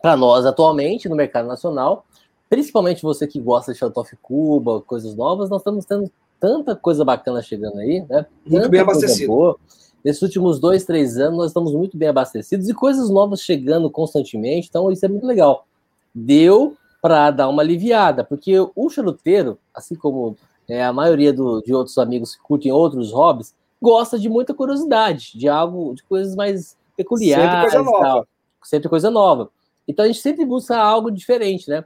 para 0.00 0.16
nós, 0.16 0.46
atualmente, 0.46 1.06
no 1.06 1.16
mercado 1.16 1.46
nacional, 1.48 2.06
principalmente 2.48 3.02
você 3.02 3.26
que 3.26 3.40
gosta 3.40 3.72
de 3.72 3.78
Shuttle 3.78 4.04
Cuba, 4.22 4.80
coisas 4.80 5.14
novas, 5.14 5.50
nós 5.50 5.60
estamos 5.60 5.84
tendo 5.84 6.10
tanta 6.40 6.74
coisa 6.74 7.04
bacana 7.04 7.42
chegando 7.42 7.78
aí, 7.78 8.04
né? 8.08 8.26
Muito 8.44 8.62
tanta 8.62 8.68
bem 8.68 8.80
abastecido. 8.80 9.32
Boa. 9.32 9.56
Nesses 10.04 10.22
últimos 10.22 10.60
dois, 10.60 10.84
três 10.84 11.18
anos, 11.18 11.36
nós 11.36 11.46
estamos 11.48 11.72
muito 11.72 11.96
bem 11.96 12.08
abastecidos 12.08 12.68
e 12.68 12.74
coisas 12.74 13.10
novas 13.10 13.40
chegando 13.40 13.90
constantemente, 13.90 14.68
então 14.68 14.90
isso 14.90 15.04
é 15.04 15.08
muito 15.08 15.26
legal. 15.26 15.66
Deu 16.14 16.76
para 17.02 17.30
dar 17.30 17.48
uma 17.48 17.62
aliviada, 17.62 18.24
porque 18.24 18.54
o 18.74 18.90
charuteiro, 18.90 19.58
assim 19.74 19.94
como 19.94 20.36
é, 20.68 20.84
a 20.84 20.92
maioria 20.92 21.32
do, 21.32 21.60
de 21.62 21.74
outros 21.74 21.98
amigos 21.98 22.34
que 22.34 22.42
curtem 22.42 22.72
outros 22.72 23.12
hobbies, 23.12 23.54
gosta 23.80 24.18
de 24.18 24.28
muita 24.28 24.54
curiosidade, 24.54 25.32
de 25.36 25.48
algo, 25.48 25.94
de 25.94 26.02
coisas 26.04 26.34
mais 26.34 26.76
peculiares. 26.96 27.72
Sempre 27.72 27.84
coisa 27.84 27.90
nova. 27.90 28.28
Sempre 28.62 28.88
coisa 28.88 29.10
nova. 29.10 29.50
Então 29.86 30.04
a 30.04 30.08
gente 30.08 30.20
sempre 30.20 30.44
busca 30.44 30.76
algo 30.76 31.10
diferente, 31.10 31.68
né? 31.68 31.84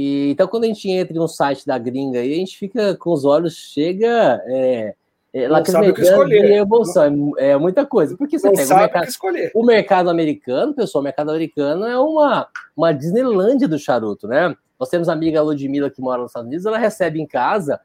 E, 0.00 0.30
então 0.30 0.46
quando 0.46 0.62
a 0.62 0.68
gente 0.68 0.88
entra 0.88 1.16
em 1.16 1.18
um 1.18 1.26
site 1.26 1.66
da 1.66 1.76
gringa 1.76 2.20
aí, 2.20 2.32
a 2.32 2.36
gente 2.36 2.56
fica 2.56 2.96
com 2.96 3.12
os 3.12 3.24
olhos, 3.24 3.56
chega. 3.56 4.40
É, 4.46 4.94
é, 5.34 5.48
que 5.92 6.02
escolher. 6.02 6.50
emoção, 6.52 7.32
é, 7.36 7.48
é, 7.50 7.56
muita 7.58 7.84
coisa. 7.84 8.16
Porque 8.16 8.38
você 8.38 8.46
não 8.46 8.54
pega 8.54 8.74
o 8.74 8.78
mercado, 8.78 9.08
o 9.54 9.66
mercado 9.66 10.08
americano, 10.08 10.72
pessoal, 10.72 11.00
o 11.00 11.04
mercado 11.04 11.30
americano 11.30 11.84
é 11.84 11.98
uma, 11.98 12.46
uma 12.76 12.92
Disneylândia 12.92 13.66
do 13.66 13.76
charuto, 13.76 14.28
né? 14.28 14.54
Nós 14.78 14.88
temos 14.88 15.08
a 15.08 15.12
amiga 15.12 15.42
Ludmilla 15.42 15.90
que 15.90 16.00
mora 16.00 16.22
nos 16.22 16.30
Estados 16.30 16.46
Unidos, 16.46 16.64
ela 16.64 16.78
recebe 16.78 17.20
em 17.20 17.26
casa 17.26 17.80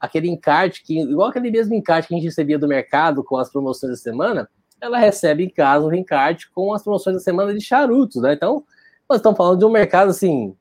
aquele 0.00 0.26
encarte, 0.26 0.82
que, 0.82 0.98
igual 0.98 1.28
aquele 1.28 1.50
mesmo 1.50 1.74
encarte 1.74 2.08
que 2.08 2.14
a 2.14 2.16
gente 2.16 2.26
recebia 2.26 2.58
do 2.58 2.66
mercado 2.66 3.22
com 3.22 3.36
as 3.36 3.52
promoções 3.52 3.92
da 3.92 3.96
semana, 3.98 4.48
ela 4.80 4.96
recebe 4.96 5.44
em 5.44 5.50
casa 5.50 5.84
o 5.84 5.94
encarte 5.94 6.50
com 6.50 6.72
as 6.72 6.82
promoções 6.82 7.16
da 7.16 7.20
semana 7.20 7.52
de 7.52 7.60
charutos, 7.60 8.22
né? 8.22 8.32
Então, 8.32 8.64
nós 9.06 9.18
estamos 9.18 9.36
falando 9.36 9.58
de 9.58 9.66
um 9.66 9.70
mercado 9.70 10.08
assim, 10.08 10.56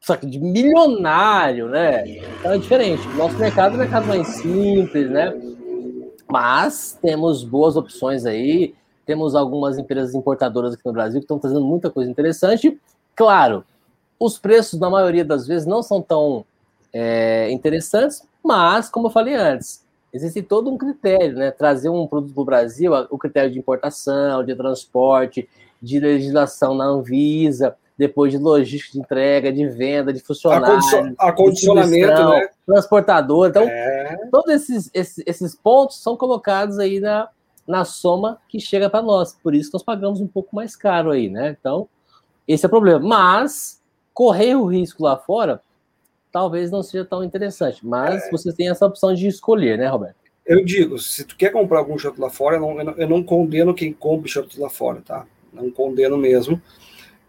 só 0.00 0.16
que 0.16 0.26
de 0.26 0.38
milionário, 0.38 1.68
né? 1.68 2.04
Então 2.38 2.52
é 2.52 2.58
diferente. 2.58 3.06
Nosso 3.08 3.36
mercado 3.36 3.72
é 3.72 3.76
um 3.76 3.80
mercado 3.80 4.06
mais 4.06 4.26
simples, 4.28 5.10
né? 5.10 5.34
Mas 6.30 6.98
temos 7.02 7.44
boas 7.44 7.76
opções 7.76 8.24
aí. 8.24 8.74
Temos 9.04 9.34
algumas 9.34 9.78
empresas 9.78 10.14
importadoras 10.14 10.74
aqui 10.74 10.82
no 10.84 10.92
Brasil 10.92 11.20
que 11.20 11.24
estão 11.24 11.38
trazendo 11.38 11.64
muita 11.64 11.90
coisa 11.90 12.10
interessante. 12.10 12.78
Claro, 13.14 13.64
os 14.20 14.38
preços, 14.38 14.78
na 14.78 14.90
maioria 14.90 15.24
das 15.24 15.46
vezes, 15.46 15.66
não 15.66 15.82
são 15.82 16.00
tão 16.00 16.44
é, 16.92 17.50
interessantes, 17.50 18.22
mas, 18.44 18.88
como 18.88 19.08
eu 19.08 19.10
falei 19.10 19.34
antes, 19.34 19.84
existe 20.12 20.42
todo 20.42 20.70
um 20.70 20.78
critério, 20.78 21.36
né? 21.36 21.50
Trazer 21.50 21.88
um 21.88 22.06
produto 22.06 22.34
para 22.34 22.42
o 22.42 22.44
Brasil, 22.44 22.92
o 23.10 23.18
critério 23.18 23.50
de 23.50 23.58
importação, 23.58 24.44
de 24.44 24.54
transporte, 24.54 25.48
de 25.82 26.00
legislação 26.00 26.74
na 26.74 26.84
Anvisa 26.84 27.76
depois 27.98 28.32
de 28.32 28.38
logística 28.38 28.92
de 28.92 29.00
entrega, 29.00 29.52
de 29.52 29.66
venda, 29.68 30.12
de 30.12 30.20
funcionário, 30.20 30.78
acondicionamento, 31.18 32.30
né? 32.30 32.48
transportador. 32.64 33.48
Então, 33.48 33.64
é... 33.64 34.16
todos 34.30 34.54
esses, 34.54 34.90
esses, 34.94 35.24
esses, 35.26 35.54
pontos 35.56 36.00
são 36.00 36.16
colocados 36.16 36.78
aí 36.78 37.00
na, 37.00 37.28
na 37.66 37.84
soma 37.84 38.38
que 38.48 38.60
chega 38.60 38.88
para 38.88 39.02
nós. 39.02 39.36
Por 39.42 39.54
isso 39.54 39.70
que 39.70 39.74
nós 39.74 39.82
pagamos 39.82 40.20
um 40.20 40.28
pouco 40.28 40.54
mais 40.54 40.76
caro 40.76 41.10
aí, 41.10 41.28
né? 41.28 41.56
Então, 41.58 41.88
esse 42.46 42.64
é 42.64 42.68
o 42.68 42.70
problema. 42.70 43.00
Mas, 43.00 43.82
correr 44.14 44.54
o 44.54 44.64
risco 44.64 45.02
lá 45.02 45.16
fora, 45.16 45.60
talvez 46.30 46.70
não 46.70 46.84
seja 46.84 47.04
tão 47.04 47.24
interessante. 47.24 47.84
Mas 47.84 48.24
é... 48.24 48.30
você 48.30 48.52
tem 48.52 48.70
essa 48.70 48.86
opção 48.86 49.12
de 49.12 49.26
escolher, 49.26 49.76
né, 49.76 49.88
Roberto? 49.88 50.16
Eu 50.46 50.64
digo, 50.64 50.98
se 50.98 51.24
tu 51.24 51.36
quer 51.36 51.50
comprar 51.50 51.80
algum 51.80 51.98
chato 51.98 52.18
lá 52.18 52.30
fora, 52.30 52.56
eu 52.56 52.60
não, 52.60 52.80
eu 52.92 53.08
não 53.08 53.22
condeno 53.22 53.74
quem 53.74 53.92
compra 53.92 54.28
chato 54.28 54.58
lá 54.58 54.70
fora, 54.70 55.02
tá? 55.04 55.26
não 55.52 55.70
condeno 55.70 56.16
mesmo, 56.16 56.60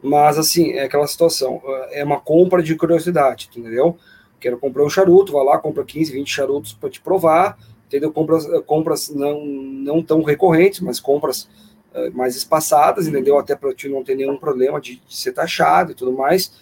mas 0.01 0.37
assim, 0.37 0.71
é 0.71 0.83
aquela 0.83 1.07
situação, 1.07 1.61
é 1.91 2.03
uma 2.03 2.19
compra 2.19 2.63
de 2.63 2.75
curiosidade, 2.75 3.49
entendeu? 3.55 3.97
Quero 4.39 4.57
comprar 4.57 4.85
um 4.85 4.89
charuto, 4.89 5.33
vai 5.33 5.43
lá, 5.43 5.57
compra 5.57 5.83
15, 5.83 6.13
20 6.13 6.27
charutos 6.27 6.73
para 6.73 6.89
te 6.89 7.01
provar, 7.01 7.57
entendeu? 7.87 8.11
Compras, 8.11 8.47
compras 8.65 9.09
não, 9.09 9.43
não 9.43 10.01
tão 10.01 10.23
recorrentes, 10.23 10.79
mas 10.79 10.99
compras 10.99 11.49
uh, 11.93 12.15
mais 12.15 12.35
espaçadas, 12.35 13.07
entendeu? 13.07 13.37
Até 13.37 13.55
para 13.55 13.73
te 13.73 13.89
não 13.89 14.03
ter 14.03 14.15
nenhum 14.15 14.37
problema 14.37 14.79
de, 14.79 15.01
de, 15.05 15.15
ser 15.15 15.33
taxado 15.33 15.91
e 15.91 15.95
tudo 15.95 16.13
mais. 16.13 16.53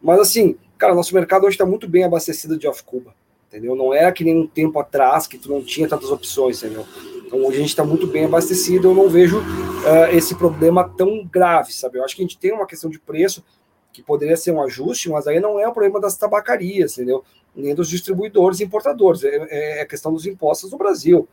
Mas 0.00 0.20
assim, 0.20 0.56
cara, 0.78 0.94
nosso 0.94 1.14
mercado 1.14 1.44
hoje 1.44 1.54
está 1.54 1.66
muito 1.66 1.86
bem 1.88 2.04
abastecido 2.04 2.56
de 2.56 2.66
off-Cuba, 2.66 3.12
entendeu? 3.48 3.76
Não 3.76 3.92
era 3.92 4.10
que 4.10 4.24
nem 4.24 4.38
um 4.38 4.46
tempo 4.46 4.78
atrás 4.78 5.26
que 5.26 5.36
tu 5.36 5.50
não 5.50 5.62
tinha 5.62 5.88
tantas 5.88 6.10
opções, 6.10 6.62
entendeu? 6.62 6.86
Então 7.28 7.40
hoje 7.40 7.58
a 7.58 7.60
gente 7.60 7.68
está 7.68 7.84
muito 7.84 8.06
bem 8.06 8.24
abastecido, 8.24 8.88
eu 8.88 8.94
não 8.94 9.06
vejo 9.06 9.40
uh, 9.40 10.16
esse 10.16 10.34
problema 10.34 10.88
tão 10.96 11.26
grave, 11.26 11.74
sabe? 11.74 11.98
Eu 11.98 12.04
acho 12.04 12.16
que 12.16 12.22
a 12.22 12.24
gente 12.24 12.38
tem 12.38 12.54
uma 12.54 12.66
questão 12.66 12.88
de 12.88 12.98
preço 12.98 13.44
que 13.92 14.02
poderia 14.02 14.34
ser 14.34 14.50
um 14.50 14.62
ajuste, 14.62 15.10
mas 15.10 15.26
aí 15.26 15.38
não 15.38 15.60
é 15.60 15.68
o 15.68 15.72
problema 15.72 16.00
das 16.00 16.16
tabacarias, 16.16 16.96
entendeu? 16.96 17.22
Nem 17.54 17.74
dos 17.74 17.90
distribuidores 17.90 18.60
e 18.60 18.64
importadores, 18.64 19.24
é, 19.24 19.46
é, 19.50 19.80
é 19.80 19.84
questão 19.84 20.10
dos 20.10 20.24
impostos 20.24 20.72
no 20.72 20.78
Brasil. 20.78 21.28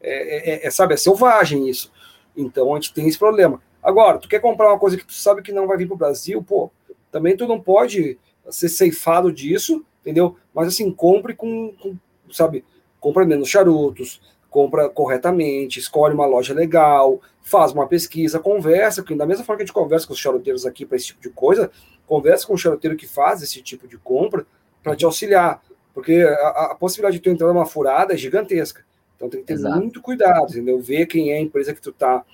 É, 0.00 0.52
é, 0.54 0.66
é, 0.66 0.70
sabe, 0.70 0.94
é 0.94 0.96
selvagem 0.96 1.68
isso. 1.68 1.92
Então 2.34 2.72
a 2.72 2.76
gente 2.76 2.94
tem 2.94 3.06
esse 3.06 3.18
problema. 3.18 3.60
Agora, 3.82 4.16
tu 4.16 4.30
quer 4.30 4.40
comprar 4.40 4.68
uma 4.68 4.78
coisa 4.78 4.96
que 4.96 5.04
tu 5.04 5.12
sabe 5.12 5.42
que 5.42 5.52
não 5.52 5.66
vai 5.66 5.76
vir 5.76 5.86
para 5.86 5.94
o 5.94 5.98
Brasil, 5.98 6.42
pô, 6.42 6.70
também 7.12 7.36
tu 7.36 7.46
não 7.46 7.60
pode 7.60 8.18
ser 8.48 8.70
ceifado 8.70 9.30
disso, 9.30 9.84
entendeu? 10.00 10.36
Mas 10.54 10.68
assim, 10.68 10.90
compre 10.90 11.34
com, 11.34 11.74
com 11.74 11.94
sabe, 12.32 12.64
compra 12.98 13.26
menos 13.26 13.50
charutos, 13.50 14.20
compra 14.56 14.88
corretamente, 14.88 15.78
escolhe 15.78 16.14
uma 16.14 16.24
loja 16.24 16.54
legal, 16.54 17.20
faz 17.42 17.72
uma 17.72 17.86
pesquisa, 17.86 18.40
conversa, 18.40 19.02
porque 19.02 19.14
da 19.14 19.26
mesma 19.26 19.44
forma 19.44 19.58
que 19.58 19.64
a 19.64 19.66
gente 19.66 19.74
conversa 19.74 20.06
com 20.06 20.14
os 20.14 20.18
charuteiros 20.18 20.64
aqui 20.64 20.86
para 20.86 20.96
esse 20.96 21.08
tipo 21.08 21.20
de 21.20 21.28
coisa, 21.28 21.70
conversa 22.06 22.46
com 22.46 22.54
o 22.54 22.56
charuteiro 22.56 22.96
que 22.96 23.06
faz 23.06 23.42
esse 23.42 23.60
tipo 23.60 23.86
de 23.86 23.98
compra 23.98 24.46
para 24.82 24.96
te 24.96 25.04
auxiliar, 25.04 25.60
porque 25.92 26.22
a, 26.22 26.70
a, 26.70 26.74
possibilidade 26.74 27.18
de 27.18 27.22
tu 27.22 27.28
entrar 27.28 27.48
numa 27.48 27.66
furada 27.66 28.14
é 28.14 28.16
gigantesca. 28.16 28.82
Então 29.14 29.28
tem 29.28 29.40
que 29.42 29.46
ter 29.46 29.52
Exato. 29.52 29.76
muito 29.76 30.00
cuidado, 30.00 30.48
entendeu? 30.48 30.80
Ver 30.80 31.04
quem 31.04 31.32
é 31.32 31.36
a 31.36 31.40
empresa 31.40 31.74
que 31.74 31.80
tu 31.82 31.92
tá 31.92 32.24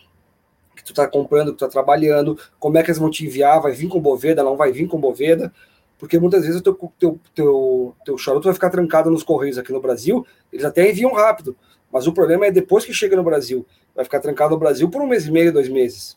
que 0.76 0.84
tu 0.84 0.94
tá 0.94 1.08
comprando, 1.08 1.50
que 1.50 1.58
tu 1.58 1.64
tá 1.64 1.68
trabalhando, 1.68 2.38
como 2.60 2.78
é 2.78 2.84
que 2.84 2.90
eles 2.90 3.00
vão 3.00 3.10
te 3.10 3.26
enviar, 3.26 3.60
vai 3.60 3.72
vir 3.72 3.88
com 3.88 4.00
Boveda, 4.00 4.44
não 4.44 4.56
vai 4.56 4.70
vir 4.70 4.86
com 4.86 5.00
Boveda, 5.00 5.52
porque 5.98 6.20
muitas 6.20 6.44
vezes 6.44 6.60
o 6.60 6.62
teu, 6.62 6.92
teu, 7.00 7.20
teu, 7.34 7.96
teu 8.04 8.16
charuto 8.16 8.44
vai 8.44 8.54
ficar 8.54 8.70
trancado 8.70 9.10
nos 9.10 9.24
correios 9.24 9.58
aqui 9.58 9.72
no 9.72 9.80
Brasil, 9.80 10.24
eles 10.52 10.64
até 10.64 10.88
enviam 10.88 11.12
rápido, 11.12 11.56
mas 11.92 12.06
o 12.06 12.12
problema 12.12 12.46
é 12.46 12.50
depois 12.50 12.84
que 12.84 12.94
chega 12.94 13.14
no 13.14 13.22
Brasil. 13.22 13.66
Vai 13.94 14.04
ficar 14.04 14.20
trancado 14.20 14.54
no 14.54 14.58
Brasil 14.58 14.88
por 14.88 15.02
um 15.02 15.06
mês 15.06 15.26
e 15.26 15.30
meio, 15.30 15.52
dois 15.52 15.68
meses. 15.68 16.16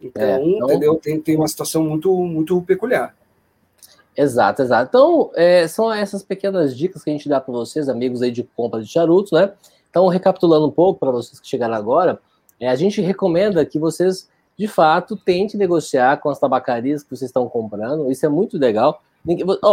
Então, 0.00 0.22
é, 0.22 0.42
então... 0.42 0.68
entendeu? 0.68 0.94
Tem, 0.96 1.20
tem 1.20 1.36
uma 1.36 1.46
situação 1.46 1.84
muito, 1.84 2.12
muito 2.24 2.60
peculiar. 2.62 3.14
Exato, 4.16 4.62
exato. 4.62 4.88
Então, 4.88 5.30
é, 5.34 5.66
são 5.66 5.92
essas 5.92 6.22
pequenas 6.22 6.76
dicas 6.76 7.02
que 7.02 7.10
a 7.10 7.12
gente 7.12 7.28
dá 7.28 7.40
para 7.40 7.52
vocês, 7.52 7.88
amigos 7.88 8.22
aí 8.22 8.30
de 8.30 8.44
compra 8.44 8.80
de 8.80 8.86
charutos, 8.86 9.32
né? 9.32 9.52
Então, 9.90 10.06
recapitulando 10.08 10.66
um 10.66 10.70
pouco 10.70 11.00
para 11.00 11.10
vocês 11.10 11.38
que 11.38 11.46
chegaram 11.46 11.74
agora, 11.74 12.18
é, 12.58 12.68
a 12.68 12.74
gente 12.76 13.00
recomenda 13.00 13.64
que 13.66 13.78
vocês, 13.78 14.28
de 14.56 14.68
fato, 14.68 15.16
tentem 15.16 15.58
negociar 15.58 16.18
com 16.18 16.28
as 16.28 16.38
tabacarias 16.38 17.02
que 17.02 17.10
vocês 17.10 17.28
estão 17.28 17.48
comprando. 17.48 18.10
Isso 18.10 18.24
é 18.24 18.28
muito 18.28 18.56
legal. 18.56 19.02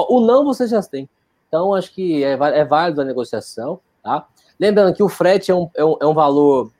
O 0.09 0.21
não 0.21 0.43
vocês 0.43 0.69
já 0.69 0.81
têm. 0.81 1.07
Então, 1.47 1.73
acho 1.73 1.93
que 1.93 2.23
é, 2.23 2.31
é 2.31 2.65
válido 2.65 3.01
a 3.01 3.05
negociação, 3.05 3.79
tá? 4.01 4.27
Lembrando 4.61 4.93
que 4.93 5.01
o 5.01 5.09
frete 5.09 5.49
é 5.49 5.55
um, 5.55 5.67
é 5.73 5.83
um, 5.83 5.97
é 5.99 6.05
um 6.05 6.13
valor 6.13 6.71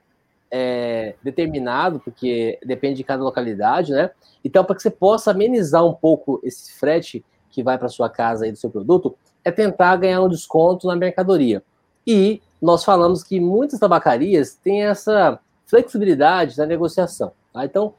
é, 0.48 1.16
determinado, 1.20 1.98
porque 1.98 2.56
depende 2.64 2.98
de 2.98 3.02
cada 3.02 3.24
localidade, 3.24 3.90
né? 3.90 4.12
Então, 4.44 4.64
para 4.64 4.76
que 4.76 4.82
você 4.82 4.90
possa 4.90 5.32
amenizar 5.32 5.84
um 5.84 5.92
pouco 5.92 6.40
esse 6.44 6.72
frete 6.74 7.24
que 7.50 7.60
vai 7.60 7.76
para 7.76 7.88
sua 7.88 8.08
casa 8.08 8.44
aí 8.44 8.52
do 8.52 8.56
seu 8.56 8.70
produto, 8.70 9.16
é 9.44 9.50
tentar 9.50 9.96
ganhar 9.96 10.22
um 10.22 10.28
desconto 10.28 10.86
na 10.86 10.94
mercadoria. 10.94 11.60
E 12.06 12.40
nós 12.60 12.84
falamos 12.84 13.24
que 13.24 13.40
muitas 13.40 13.80
tabacarias 13.80 14.54
têm 14.54 14.84
essa 14.84 15.40
flexibilidade 15.66 16.56
na 16.56 16.66
negociação. 16.66 17.32
Tá? 17.52 17.64
Então, 17.64 17.94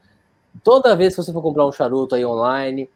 toda 0.62 0.96
vez 0.96 1.14
que 1.14 1.22
você 1.22 1.30
for 1.30 1.42
comprar 1.42 1.66
um 1.66 1.72
charuto 1.72 2.14
aí 2.14 2.24
online, 2.24 2.88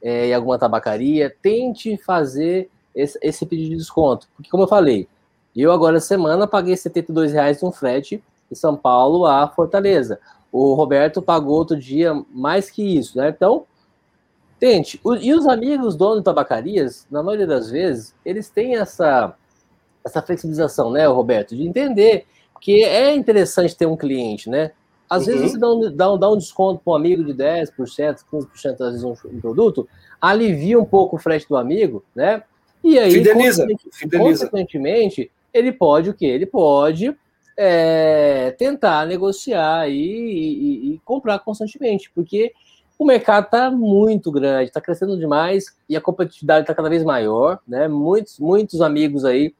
é, 0.00 0.28
em 0.28 0.34
alguma 0.34 0.56
tabacaria, 0.56 1.34
tente 1.42 1.96
fazer 1.96 2.70
esse, 2.94 3.18
esse 3.20 3.44
pedido 3.44 3.70
de 3.70 3.76
desconto. 3.78 4.28
Porque, 4.36 4.48
como 4.48 4.62
eu 4.62 4.68
falei, 4.68 5.08
eu 5.56 5.72
agora 5.72 6.00
semana 6.00 6.46
paguei 6.46 6.76
72 6.76 7.32
reais 7.32 7.62
um 7.62 7.72
frete 7.72 8.22
de 8.50 8.56
São 8.56 8.76
Paulo 8.76 9.26
a 9.26 9.48
Fortaleza. 9.48 10.20
O 10.50 10.74
Roberto 10.74 11.20
pagou 11.20 11.56
outro 11.56 11.76
dia 11.76 12.14
mais 12.32 12.70
que 12.70 12.82
isso, 12.82 13.18
né? 13.18 13.28
Então, 13.28 13.64
tente. 14.58 15.00
e 15.20 15.34
os 15.34 15.46
amigos 15.46 15.94
donos 15.96 16.18
de 16.18 16.24
tabacarias, 16.24 17.06
na 17.10 17.22
maioria 17.22 17.46
das 17.46 17.70
vezes, 17.70 18.14
eles 18.24 18.48
têm 18.48 18.76
essa, 18.76 19.34
essa 20.04 20.22
flexibilização, 20.22 20.90
né, 20.90 21.06
Roberto? 21.06 21.54
De 21.54 21.66
entender 21.66 22.26
que 22.60 22.82
é 22.82 23.14
interessante 23.14 23.76
ter 23.76 23.86
um 23.86 23.96
cliente, 23.96 24.48
né? 24.48 24.72
Às 25.08 25.26
uhum. 25.26 25.32
vezes 25.32 25.52
você 25.52 25.58
dá 25.58 25.70
um, 25.70 25.96
dá 25.96 26.12
um, 26.12 26.18
dá 26.18 26.30
um 26.30 26.36
desconto 26.36 26.82
para 26.84 26.92
um 26.92 26.96
amigo 26.96 27.24
de 27.24 27.32
10%, 27.32 27.70
15% 28.30 28.72
às 28.72 28.78
vezes 28.78 29.04
um, 29.04 29.14
um 29.26 29.40
produto, 29.40 29.88
alivia 30.20 30.78
um 30.78 30.84
pouco 30.84 31.16
o 31.16 31.18
frete 31.18 31.48
do 31.48 31.56
amigo, 31.56 32.04
né? 32.14 32.42
E 32.84 32.98
aí, 32.98 33.12
fideliza, 33.12 33.66
fideliza. 33.92 34.46
consequentemente, 34.46 35.30
ele 35.52 35.72
pode 35.72 36.10
o 36.10 36.14
quê? 36.14 36.26
Ele 36.26 36.46
pode 36.46 37.16
é, 37.56 38.52
tentar 38.52 39.06
negociar 39.06 39.88
e, 39.88 39.94
e, 39.94 40.94
e, 40.94 40.98
comprar 41.04 41.40
constantemente, 41.40 42.10
porque 42.14 42.52
o 42.98 43.04
mercado 43.04 43.44
está 43.44 43.70
muito 43.70 44.30
grande, 44.30 44.68
está 44.68 44.80
crescendo 44.80 45.16
demais 45.16 45.76
e 45.88 45.96
a 45.96 46.00
competitividade 46.00 46.62
está 46.62 46.74
cada 46.74 46.88
vez 46.88 47.02
maior, 47.02 47.60
né? 47.66 47.88
Muitos, 47.88 48.38
muitos 48.38 48.80
amigos 48.80 49.24
aí 49.24 49.54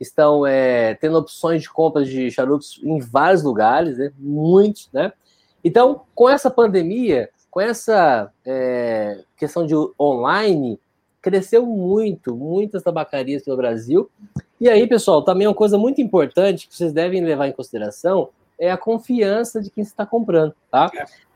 estão 0.00 0.46
é, 0.46 0.94
tendo 0.94 1.18
opções 1.18 1.62
de 1.62 1.70
compras 1.70 2.08
de 2.08 2.30
charutos 2.30 2.80
em 2.82 2.98
vários 3.00 3.42
lugares, 3.42 3.98
né? 3.98 4.12
Muitos, 4.18 4.88
né? 4.92 5.12
Então, 5.64 6.02
com 6.14 6.28
essa 6.28 6.50
pandemia, 6.50 7.30
com 7.50 7.60
essa 7.60 8.32
é, 8.44 9.22
questão 9.36 9.66
de 9.66 9.74
online, 9.98 10.80
cresceu 11.20 11.64
muito, 11.64 12.34
muitas 12.34 12.82
tabacarias 12.82 13.44
pelo 13.44 13.56
Brasil. 13.56 14.10
E 14.62 14.68
aí, 14.68 14.86
pessoal, 14.86 15.22
também 15.22 15.48
uma 15.48 15.54
coisa 15.56 15.76
muito 15.76 16.00
importante 16.00 16.68
que 16.68 16.76
vocês 16.76 16.92
devem 16.92 17.20
levar 17.20 17.48
em 17.48 17.52
consideração 17.52 18.28
é 18.56 18.70
a 18.70 18.76
confiança 18.76 19.60
de 19.60 19.68
quem 19.68 19.82
está 19.82 20.06
comprando, 20.06 20.54
tá? 20.70 20.88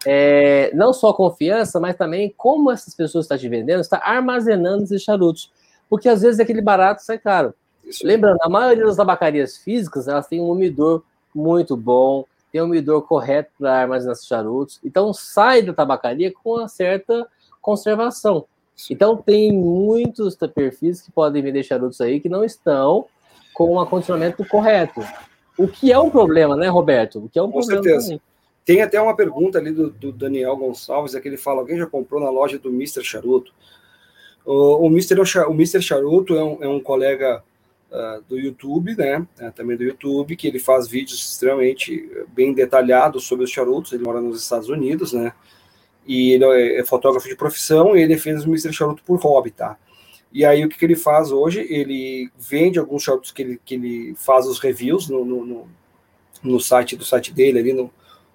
É, 0.07 0.71
não 0.73 0.93
só 0.93 1.09
a 1.09 1.15
confiança, 1.15 1.81
mas 1.81 1.97
também 1.97 2.33
como 2.37 2.71
essas 2.71 2.95
pessoas 2.95 3.25
estão 3.25 3.37
te 3.37 3.49
vendendo, 3.49 3.81
está 3.81 4.01
armazenando 4.01 4.85
esses 4.85 5.03
charutos. 5.03 5.51
Porque 5.91 6.09
às 6.09 6.23
vezes 6.23 6.39
aquele 6.39 6.62
barato 6.62 7.03
sai 7.03 7.19
caro. 7.19 7.53
Isso. 7.85 8.07
Lembrando, 8.07 8.39
a 8.43 8.49
maioria 8.49 8.85
das 8.85 8.95
tabacarias 8.95 9.57
físicas, 9.57 10.07
elas 10.07 10.29
têm 10.29 10.41
um 10.41 10.49
umidor 10.49 11.03
muito 11.35 11.77
bom, 11.77 12.25
tem 12.53 12.62
um 12.62 12.67
umidor 12.67 13.03
correto 13.03 13.51
para 13.59 13.81
armazenar 13.81 14.12
esses 14.12 14.29
charutos. 14.29 14.79
Então 14.85 15.12
sai 15.12 15.62
da 15.62 15.73
tabacaria 15.73 16.33
com 16.33 16.59
uma 16.59 16.69
certa 16.69 17.27
conservação. 17.61 18.45
Então 18.89 19.17
tem 19.17 19.53
muitos 19.53 20.37
perfis 20.55 21.03
que 21.03 21.11
podem 21.11 21.43
vender 21.43 21.65
charutos 21.65 22.01
aí 22.01 22.21
que 22.21 22.29
não 22.29 22.45
estão 22.45 23.07
com 23.57 23.73
um 23.73 23.81
acondicionamento 23.81 24.45
correto. 24.45 25.01
O 25.57 25.66
que 25.66 25.90
é 25.90 25.99
um 25.99 26.11
problema, 26.11 26.55
né, 26.55 26.69
Roberto? 26.69 27.25
O 27.25 27.29
que 27.31 27.38
é 27.38 27.42
um 27.42 27.51
com 27.51 27.61
problema 27.61 27.83
certeza. 27.83 28.05
Também. 28.05 28.21
Tem 28.66 28.83
até 28.83 29.01
uma 29.01 29.16
pergunta 29.16 29.59
ali 29.59 29.71
do, 29.71 29.88
do, 29.88 30.12
Daniel 30.12 30.55
Gonçalves, 30.59 31.14
é 31.14 31.21
que 31.21 31.27
ele 31.27 31.38
fala: 31.38 31.61
alguém 31.61 31.79
já 31.79 31.87
comprou 31.87 32.21
na 32.21 32.29
loja 32.29 32.59
do 32.59 32.69
Mr. 32.69 33.03
Charuto? 33.03 33.55
O, 34.45 34.85
o, 34.85 34.87
Mr. 34.88 35.19
o 35.49 35.53
Mr. 35.53 35.81
Charuto 35.81 36.37
é 36.37 36.45
um, 36.45 36.59
é 36.64 36.69
um 36.69 36.81
colega 36.81 37.42
uh, 37.90 38.23
do 38.29 38.38
YouTube, 38.38 38.95
né? 38.95 39.27
É, 39.38 39.51
também 39.51 39.75
do 39.75 39.85
YouTube, 39.85 40.37
que 40.37 40.47
ele 40.47 40.59
faz 40.59 40.87
vídeos 40.87 41.19
extremamente 41.31 42.07
bem 42.35 42.52
detalhados 42.52 43.25
sobre 43.25 43.46
os 43.46 43.50
charutos. 43.50 43.90
Ele 43.94 44.04
mora 44.04 44.21
nos 44.21 44.42
Estados 44.42 44.69
Unidos, 44.69 45.15
né? 45.15 45.33
e 46.07 46.33
ele 46.33 46.44
é, 46.44 46.81
é 46.81 46.85
fotógrafo 46.85 47.27
de 47.27 47.35
profissão 47.35 47.96
e 47.96 48.02
ele 48.02 48.19
fez 48.19 48.44
o 48.44 48.48
Mr. 48.48 48.73
Charuto 48.73 49.02
por 49.02 49.19
hobby, 49.19 49.50
tá? 49.50 49.79
E 50.37 50.45
aí 50.45 50.63
o 50.63 50.69
que, 50.69 50.77
que, 50.77 50.85
ele 50.85 50.95
faz 50.95 51.33
hoje? 51.33 51.67
Ele 51.67 52.31
vende 52.37 52.79
alguns 52.79 53.03
charutos 53.03 53.33
que 53.33 53.41
ele, 53.41 53.61
que 53.65 53.75
ele 53.75 54.15
faz 54.17 54.47
os 54.47 54.59
reviews 54.59 55.09
no, 55.09 55.25
no, 55.25 55.47
no, 55.47 55.69
no 56.43 56.61
site 56.61 56.95
do 56.95 57.07
site 57.07 57.33
dele 57.33 57.59
ali 57.59 57.73
no, 57.73 57.91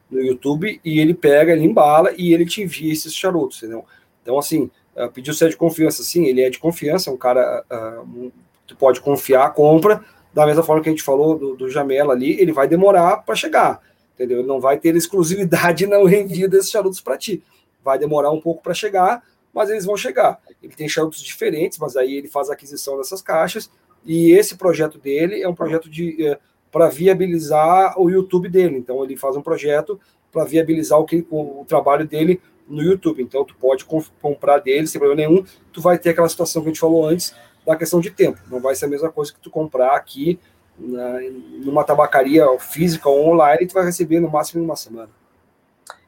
no 0.10 0.20
YouTube 0.20 0.82
e 0.84 1.00
ele 1.00 1.14
pega, 1.14 1.52
ele 1.52 1.64
embala 1.64 2.12
e 2.18 2.34
ele 2.34 2.44
te 2.44 2.64
envia 2.64 2.92
esses 2.92 3.14
charutos, 3.14 3.60
entendeu? 3.60 3.86
Então, 4.24 4.40
assim, 4.40 4.72
uh, 4.96 5.12
pediu 5.12 5.32
ser 5.32 5.52
de 5.52 5.56
confiança, 5.56 6.02
sim, 6.02 6.26
ele 6.26 6.42
é 6.42 6.50
de 6.50 6.58
confiança, 6.58 7.12
é 7.12 7.14
um 7.14 7.18
cara 7.18 7.64
uh, 7.72 8.32
tu 8.66 8.76
pode 8.76 9.00
confiar, 9.00 9.54
compra, 9.54 10.04
da 10.34 10.48
mesma 10.48 10.64
forma 10.64 10.82
que 10.82 10.90
a 10.90 10.92
gente 10.92 11.04
falou 11.04 11.38
do, 11.38 11.56
do 11.56 11.70
Jamela 11.70 12.14
ali, 12.14 12.32
ele 12.42 12.52
vai 12.52 12.68
demorar 12.68 13.18
para 13.18 13.36
chegar, 13.36 13.80
entendeu? 14.16 14.40
Ele 14.40 14.48
não 14.48 14.60
vai 14.60 14.80
ter 14.80 14.96
exclusividade 14.96 15.86
no 15.86 16.10
envio 16.10 16.50
desses 16.50 16.72
charutos 16.72 17.00
para 17.00 17.16
ti 17.16 17.44
vai 17.84 17.98
demorar 17.98 18.32
um 18.32 18.40
pouco 18.40 18.62
para 18.62 18.74
chegar, 18.74 19.24
mas 19.54 19.70
eles 19.70 19.86
vão 19.86 19.98
chegar. 19.98 20.40
Ele 20.62 20.74
tem 20.74 20.88
charutos 20.88 21.22
diferentes, 21.22 21.78
mas 21.78 21.96
aí 21.96 22.16
ele 22.16 22.28
faz 22.28 22.50
a 22.50 22.54
aquisição 22.54 22.98
dessas 22.98 23.22
caixas, 23.22 23.70
e 24.06 24.32
esse 24.32 24.56
projeto 24.56 24.98
dele 24.98 25.42
é 25.42 25.48
um 25.48 25.54
projeto 25.54 25.90
de 25.90 26.26
é, 26.26 26.40
para 26.72 26.90
viabilizar 26.90 28.00
o 28.00 28.10
YouTube 28.10 28.50
dele. 28.50 28.78
Então 28.78 29.04
ele 29.04 29.16
faz 29.18 29.36
um 29.36 29.42
projeto 29.42 30.00
para 30.32 30.46
viabilizar 30.46 31.00
o, 31.00 31.06
que, 31.06 31.26
o, 31.30 31.62
o, 31.62 31.66
trabalho 31.66 32.08
dele 32.08 32.42
no 32.68 32.82
YouTube. 32.82 33.22
Então, 33.22 33.44
tu 33.44 33.54
pode 33.56 33.86
comprar 34.22 34.60
dele 34.60 34.88
sem 34.88 35.00
problema 35.00 35.28
nenhum. 35.28 35.44
Tu 35.74 35.82
vai 35.82 36.00
ter 36.00 36.12
aquela 36.12 36.30
situação 36.30 36.62
que 36.62 36.70
a 36.70 36.72
gente 36.72 36.80
falou 36.80 37.06
antes 37.06 37.36
da 37.66 37.76
questão 37.76 38.00
de 38.00 38.10
tempo. 38.10 38.40
Não 38.50 38.62
vai 38.62 38.74
ser 38.74 38.86
a 38.86 38.88
mesma 38.88 39.12
coisa 39.12 39.34
que 39.34 39.40
tu 39.40 39.52
comprar 39.52 39.96
aqui 39.96 40.40
na, 40.78 41.20
numa 41.64 41.84
tabacaria 41.84 42.46
física 42.60 43.10
ou 43.10 43.30
online, 43.30 43.68
tu 43.68 43.74
vai 43.74 43.86
receber 43.86 44.20
no 44.20 44.30
máximo 44.30 44.62
em 44.62 44.66
uma 44.66 44.76
semana. 44.76 45.10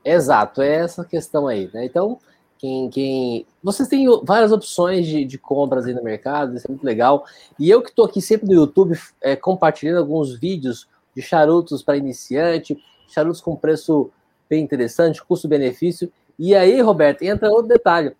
Exato, 0.04 0.62
é 0.62 0.76
essa 0.76 1.06
questão 1.06 1.48
aí, 1.48 1.70
né? 1.74 1.86
Então, 1.86 2.20
quem, 2.64 2.90
quem... 2.90 3.46
Vocês 3.62 3.90
têm 3.90 4.08
várias 4.24 4.54
opções 4.54 5.06
de, 5.06 5.26
de 5.26 5.38
compras 5.38 5.86
aí 5.86 5.94
no 5.94 6.02
mercado, 6.02 6.56
isso 6.56 6.66
é 6.66 6.70
muito 6.72 6.86
legal. 6.86 7.26
E 7.60 7.70
eu 7.70 7.82
que 7.82 7.90
estou 7.90 8.06
aqui 8.06 8.22
sempre 8.22 8.48
no 8.48 8.54
YouTube 8.54 8.98
é, 9.20 9.36
compartilhando 9.36 9.98
alguns 9.98 10.40
vídeos 10.40 10.88
de 11.14 11.22
charutos 11.22 11.84
para 11.84 11.98
iniciante, 11.98 12.82
charutos 13.10 13.42
com 13.42 13.54
preço 13.54 14.10
bem 14.50 14.64
interessante, 14.64 15.22
custo-benefício. 15.22 16.10
E 16.40 16.56
aí, 16.56 16.80
Roberto, 16.80 17.24
entra 17.24 17.50
outro 17.50 17.68
detalhe. 17.68 18.16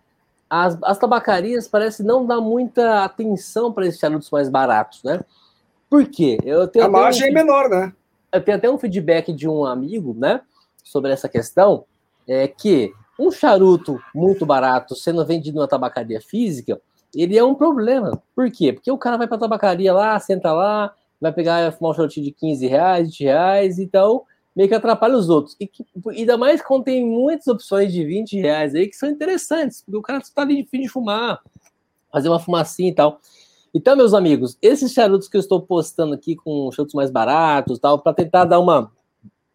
As, 0.50 0.76
as 0.82 0.98
tabacarias 0.98 1.66
parecem 1.66 2.04
não 2.04 2.26
dar 2.26 2.42
muita 2.42 3.02
atenção 3.02 3.72
para 3.72 3.86
esses 3.86 3.98
charutos 3.98 4.30
mais 4.30 4.50
baratos, 4.50 5.02
né? 5.02 5.24
Por 5.88 6.04
quê? 6.06 6.36
Eu 6.44 6.68
tenho 6.68 6.84
a 6.84 6.88
margem 6.88 7.28
um, 7.28 7.30
é 7.30 7.32
menor, 7.32 7.70
né? 7.70 7.94
Eu 8.30 8.44
tenho 8.44 8.58
até 8.58 8.70
um 8.70 8.76
feedback 8.76 9.32
de 9.32 9.48
um 9.48 9.64
amigo, 9.64 10.14
né? 10.14 10.42
Sobre 10.82 11.10
essa 11.12 11.30
questão, 11.30 11.86
é 12.28 12.46
que 12.46 12.92
um 13.18 13.30
charuto 13.30 14.00
muito 14.14 14.44
barato 14.44 14.94
sendo 14.94 15.24
vendido 15.24 15.58
na 15.58 15.66
tabacaria 15.66 16.20
física, 16.20 16.80
ele 17.14 17.38
é 17.38 17.44
um 17.44 17.54
problema. 17.54 18.20
Por 18.34 18.50
quê? 18.50 18.72
Porque 18.72 18.90
o 18.90 18.98
cara 18.98 19.16
vai 19.16 19.26
para 19.26 19.36
a 19.36 19.40
tabacaria 19.40 19.92
lá, 19.92 20.18
senta 20.18 20.52
lá, 20.52 20.92
vai 21.20 21.32
pegar 21.32 21.72
fumar 21.72 21.92
um 21.92 21.94
charutinho 21.94 22.26
de 22.26 22.32
15 22.32 22.66
reais, 22.66 23.06
20 23.08 23.24
reais, 23.24 23.78
então 23.78 24.24
meio 24.54 24.68
que 24.68 24.74
atrapalha 24.74 25.16
os 25.16 25.28
outros. 25.28 25.56
E 25.58 25.66
que, 25.66 25.84
ainda 26.08 26.36
mais 26.36 26.62
quando 26.62 26.84
tem 26.84 27.04
muitas 27.04 27.46
opções 27.46 27.92
de 27.92 28.04
20 28.04 28.38
reais 28.38 28.74
aí 28.74 28.86
que 28.88 28.96
são 28.96 29.08
interessantes, 29.08 29.82
porque 29.82 29.96
o 29.96 30.02
cara 30.02 30.18
está 30.18 30.42
ali 30.42 30.62
de 30.62 30.68
fim 30.68 30.82
de 30.82 30.88
fumar, 30.88 31.40
fazer 32.12 32.28
uma 32.28 32.38
fumacinha 32.38 32.90
e 32.90 32.94
tal. 32.94 33.20
Então, 33.74 33.96
meus 33.96 34.14
amigos, 34.14 34.56
esses 34.62 34.92
charutos 34.92 35.28
que 35.28 35.36
eu 35.36 35.40
estou 35.40 35.60
postando 35.60 36.14
aqui 36.14 36.36
com 36.36 36.70
charutos 36.70 36.94
mais 36.94 37.10
baratos 37.10 37.78
tal, 37.80 37.98
para 37.98 38.14
tentar 38.14 38.44
dar 38.44 38.60
uma. 38.60 38.92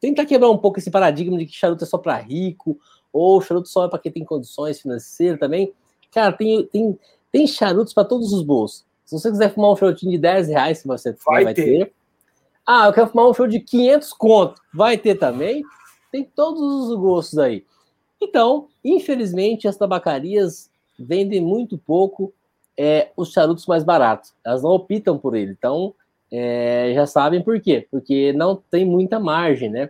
tentar 0.02 0.26
quebrar 0.26 0.50
um 0.50 0.58
pouco 0.58 0.80
esse 0.80 0.92
paradigma 0.92 1.38
de 1.38 1.46
que 1.46 1.54
charuto 1.54 1.86
é 1.86 1.88
só 1.88 1.98
para 1.98 2.18
rico, 2.18 2.78
ou 3.12 3.42
charuto 3.42 3.68
só 3.68 3.86
é 3.86 3.90
para 3.90 4.00
quem 4.00 4.12
tem 4.12 4.26
condições 4.26 4.80
financeiras 4.82 5.40
também. 5.40 5.74
Cara, 6.12 6.32
tem, 6.32 6.66
tem, 6.68 6.98
tem 7.32 7.48
charutos 7.48 7.94
para 7.94 8.06
todos 8.06 8.34
os 8.34 8.44
bolsos. 8.44 8.86
Se 9.06 9.18
você 9.18 9.32
quiser 9.32 9.54
fumar 9.54 9.72
um 9.72 9.76
charutinho 9.76 10.12
de 10.12 10.18
10 10.18 10.48
reais, 10.50 10.84
você 10.86 11.16
vai, 11.26 11.44
vai 11.44 11.54
ter. 11.54 11.64
ter. 11.64 11.94
Ah, 12.66 12.86
eu 12.86 12.94
quero 12.94 13.08
fumar 13.08 13.28
um 13.28 13.34
show 13.34 13.48
de 13.48 13.60
500 13.60 14.14
conto. 14.14 14.62
Vai 14.72 14.98
ter 14.98 15.16
também. 15.16 15.64
Tem 16.12 16.24
todos 16.24 16.62
os 16.62 16.96
gostos 16.96 17.40
aí. 17.40 17.66
Então, 18.22 18.68
infelizmente, 18.84 19.68
as 19.68 19.78
tabacarias 19.78 20.70
vendem 20.98 21.42
muito 21.42 21.78
pouco 21.78 22.32
é, 22.78 23.10
os 23.18 23.32
charutos 23.32 23.66
mais 23.66 23.84
baratos. 23.84 24.34
Elas 24.46 24.62
não 24.62 24.72
optam 24.72 25.18
por 25.18 25.36
ele. 25.36 25.52
Então, 25.52 25.96
é, 26.32 26.92
já 26.94 27.08
sabem 27.08 27.42
por 27.42 27.60
quê. 27.60 27.88
Porque 27.90 28.32
não 28.34 28.56
tem 28.56 28.86
muita 28.86 29.20
margem, 29.20 29.70
né? 29.70 29.90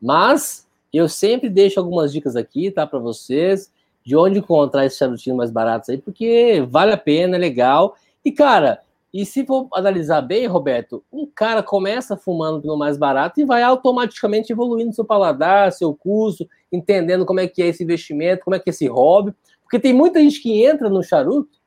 Mas 0.00 0.63
eu 0.96 1.08
sempre 1.08 1.48
deixo 1.48 1.80
algumas 1.80 2.12
dicas 2.12 2.36
aqui, 2.36 2.70
tá? 2.70 2.86
Para 2.86 2.98
vocês, 2.98 3.72
de 4.04 4.16
onde 4.16 4.38
encontrar 4.38 4.84
esses 4.84 4.98
charutinhos 4.98 5.36
mais 5.36 5.50
baratos 5.50 5.88
aí, 5.88 5.98
porque 5.98 6.64
vale 6.68 6.92
a 6.92 6.96
pena, 6.96 7.36
é 7.36 7.38
legal. 7.38 7.96
E, 8.24 8.30
cara, 8.30 8.80
e 9.12 9.24
se 9.24 9.46
for 9.46 9.68
analisar 9.72 10.20
bem, 10.20 10.46
Roberto, 10.46 11.04
um 11.12 11.24
cara 11.24 11.62
começa 11.62 12.16
fumando 12.16 12.60
pelo 12.60 12.76
mais 12.76 12.98
barato 12.98 13.40
e 13.40 13.44
vai 13.44 13.62
automaticamente 13.62 14.52
evoluindo 14.52 14.92
seu 14.92 15.04
paladar, 15.04 15.72
seu 15.72 15.94
curso, 15.94 16.48
entendendo 16.72 17.24
como 17.24 17.38
é 17.38 17.46
que 17.46 17.62
é 17.62 17.68
esse 17.68 17.84
investimento, 17.84 18.44
como 18.44 18.56
é 18.56 18.58
que 18.58 18.68
é 18.68 18.72
esse 18.72 18.88
hobby. 18.88 19.32
Porque 19.62 19.78
tem 19.78 19.92
muita 19.92 20.20
gente 20.20 20.42
que 20.42 20.64
entra 20.64 20.90
no 20.90 21.02
charuto 21.02 21.58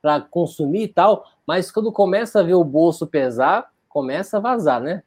para 0.00 0.20
consumir 0.20 0.82
e 0.84 0.88
tal, 0.88 1.24
mas 1.46 1.70
quando 1.70 1.92
começa 1.92 2.40
a 2.40 2.42
ver 2.42 2.54
o 2.54 2.64
bolso 2.64 3.06
pesar, 3.06 3.68
começa 3.88 4.36
a 4.36 4.40
vazar, 4.40 4.80
né? 4.80 5.02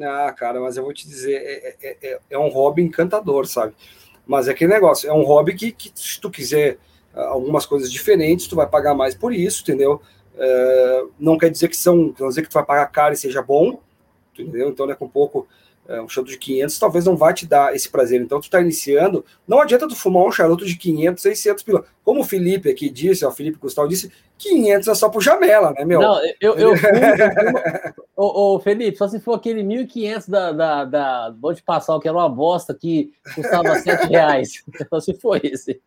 Ah, 0.00 0.32
cara, 0.32 0.60
mas 0.60 0.76
eu 0.76 0.84
vou 0.84 0.92
te 0.92 1.08
dizer, 1.08 1.34
é, 1.34 1.76
é, 1.82 1.96
é, 2.02 2.20
é 2.30 2.38
um 2.38 2.48
hobby 2.48 2.82
encantador, 2.82 3.46
sabe? 3.46 3.74
Mas 4.26 4.46
é 4.46 4.50
aquele 4.52 4.72
negócio, 4.72 5.08
é 5.08 5.12
um 5.12 5.22
hobby 5.22 5.54
que, 5.54 5.72
que 5.72 5.90
se 5.94 6.20
tu 6.20 6.30
quiser 6.30 6.78
ah, 7.14 7.28
algumas 7.28 7.66
coisas 7.66 7.90
diferentes, 7.90 8.46
tu 8.46 8.56
vai 8.56 8.66
pagar 8.66 8.94
mais 8.94 9.14
por 9.14 9.32
isso, 9.32 9.62
entendeu? 9.62 10.00
É, 10.36 11.04
não 11.18 11.36
quer 11.36 11.50
dizer 11.50 11.68
que 11.68 11.76
são, 11.76 11.96
não 11.96 12.12
quer 12.12 12.28
dizer 12.28 12.42
que 12.42 12.48
tu 12.48 12.54
vai 12.54 12.64
pagar 12.64 12.86
caro 12.86 13.14
e 13.14 13.16
seja 13.16 13.42
bom, 13.42 13.80
entendeu? 14.32 14.68
Então, 14.68 14.86
né, 14.86 14.94
com 14.94 15.08
pouco, 15.08 15.48
é, 15.88 16.00
um 16.00 16.08
charuto 16.08 16.30
de 16.30 16.38
500 16.38 16.78
talvez 16.78 17.04
não 17.06 17.16
vai 17.16 17.32
te 17.32 17.46
dar 17.46 17.74
esse 17.74 17.88
prazer. 17.88 18.20
Então, 18.20 18.38
tu 18.38 18.44
está 18.44 18.60
iniciando, 18.60 19.24
não 19.46 19.60
adianta 19.60 19.88
tu 19.88 19.96
fumar 19.96 20.24
um 20.24 20.30
charuto 20.30 20.64
de 20.64 20.76
500, 20.76 21.22
600 21.22 21.62
pila. 21.62 21.84
Como 22.04 22.20
o 22.20 22.24
Felipe 22.24 22.70
aqui 22.70 22.90
disse, 22.90 23.24
ó, 23.24 23.30
o 23.30 23.32
Felipe 23.32 23.58
Gustavo 23.58 23.88
disse, 23.88 24.12
500 24.36 24.88
é 24.88 24.94
só 24.94 25.08
pro 25.08 25.20
jamela, 25.20 25.72
né, 25.72 25.84
meu? 25.84 26.00
Não, 26.00 26.20
eu, 26.40 26.54
eu, 26.56 26.72
ô, 28.18 28.54
ô, 28.54 28.60
Felipe, 28.60 28.98
só 28.98 29.06
se 29.06 29.20
for 29.20 29.34
aquele 29.34 29.62
1.500 29.62 30.28
da, 30.28 30.52
da, 30.52 30.84
da 30.84 31.30
Vou 31.40 31.54
te 31.54 31.62
passar, 31.62 31.98
que 32.00 32.08
era 32.08 32.16
uma 32.16 32.28
bosta 32.28 32.74
que 32.74 33.12
custava 33.34 33.76
7 33.80 34.08
reais. 34.08 34.64
Só 34.90 35.00
se 35.00 35.14
for 35.14 35.40
esse. 35.44 35.80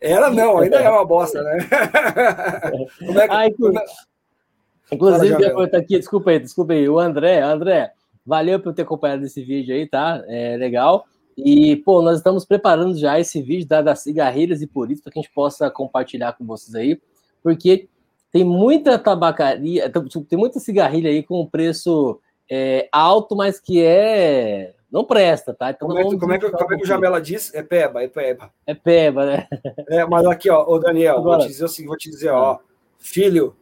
Era 0.00 0.30
não, 0.30 0.58
ainda 0.58 0.76
é 0.76 0.90
uma 0.90 1.04
bosta, 1.04 1.42
né? 1.42 1.58
como 3.00 3.18
é 3.18 3.48
que, 3.48 3.56
como 3.56 3.78
é... 3.78 3.84
Inclusive, 4.92 5.50
Fala, 5.50 5.70
tá 5.70 5.78
aqui, 5.78 5.98
desculpa 5.98 6.30
aí, 6.30 6.38
desculpa 6.38 6.74
aí, 6.74 6.86
o 6.86 6.98
André, 6.98 7.40
André, 7.40 7.90
valeu 8.24 8.60
por 8.60 8.74
ter 8.74 8.82
acompanhado 8.82 9.24
esse 9.24 9.42
vídeo 9.42 9.74
aí, 9.74 9.88
tá? 9.88 10.22
É 10.26 10.58
legal. 10.58 11.06
E, 11.36 11.76
pô, 11.76 12.02
nós 12.02 12.18
estamos 12.18 12.44
preparando 12.44 12.96
já 12.96 13.18
esse 13.18 13.42
vídeo 13.42 13.66
da, 13.66 13.80
das 13.80 14.00
cigarrilhas 14.00 14.60
e 14.60 14.66
por 14.66 14.90
isso 14.90 15.02
para 15.02 15.10
que 15.10 15.18
a 15.18 15.22
gente 15.22 15.32
possa 15.32 15.70
compartilhar 15.70 16.34
com 16.34 16.44
vocês 16.44 16.74
aí, 16.74 17.00
porque 17.42 17.88
tem 18.34 18.42
muita 18.42 18.98
tabacaria, 18.98 19.88
tem 20.28 20.36
muita 20.36 20.58
cigarrilha 20.58 21.08
aí 21.08 21.22
com 21.22 21.46
preço 21.46 22.18
é, 22.50 22.88
alto, 22.90 23.36
mas 23.36 23.60
que 23.60 23.80
é 23.80 24.74
não 24.90 25.04
presta, 25.04 25.54
tá? 25.54 25.70
Então, 25.70 25.86
como, 25.86 26.00
é, 26.00 26.02
que, 26.02 26.18
como, 26.18 26.32
é 26.32 26.38
que, 26.40 26.50
como 26.50 26.74
é 26.74 26.76
que 26.76 26.82
o 26.82 26.86
Jamela 26.86 27.20
diz? 27.20 27.54
É 27.54 27.62
peba, 27.62 28.02
é 28.02 28.08
peba. 28.08 28.50
É 28.66 28.74
peba, 28.74 29.24
né? 29.24 29.48
É, 29.88 30.04
mas 30.04 30.26
aqui, 30.26 30.50
ó, 30.50 30.64
ô 30.66 30.80
Daniel, 30.80 31.18
Agora, 31.18 31.38
vou 31.38 31.46
te 31.46 31.52
dizer 31.52 31.64
assim, 31.64 31.86
vou 31.86 31.96
te 31.96 32.10
dizer, 32.10 32.30
ó, 32.30 32.58
filho, 32.98 33.54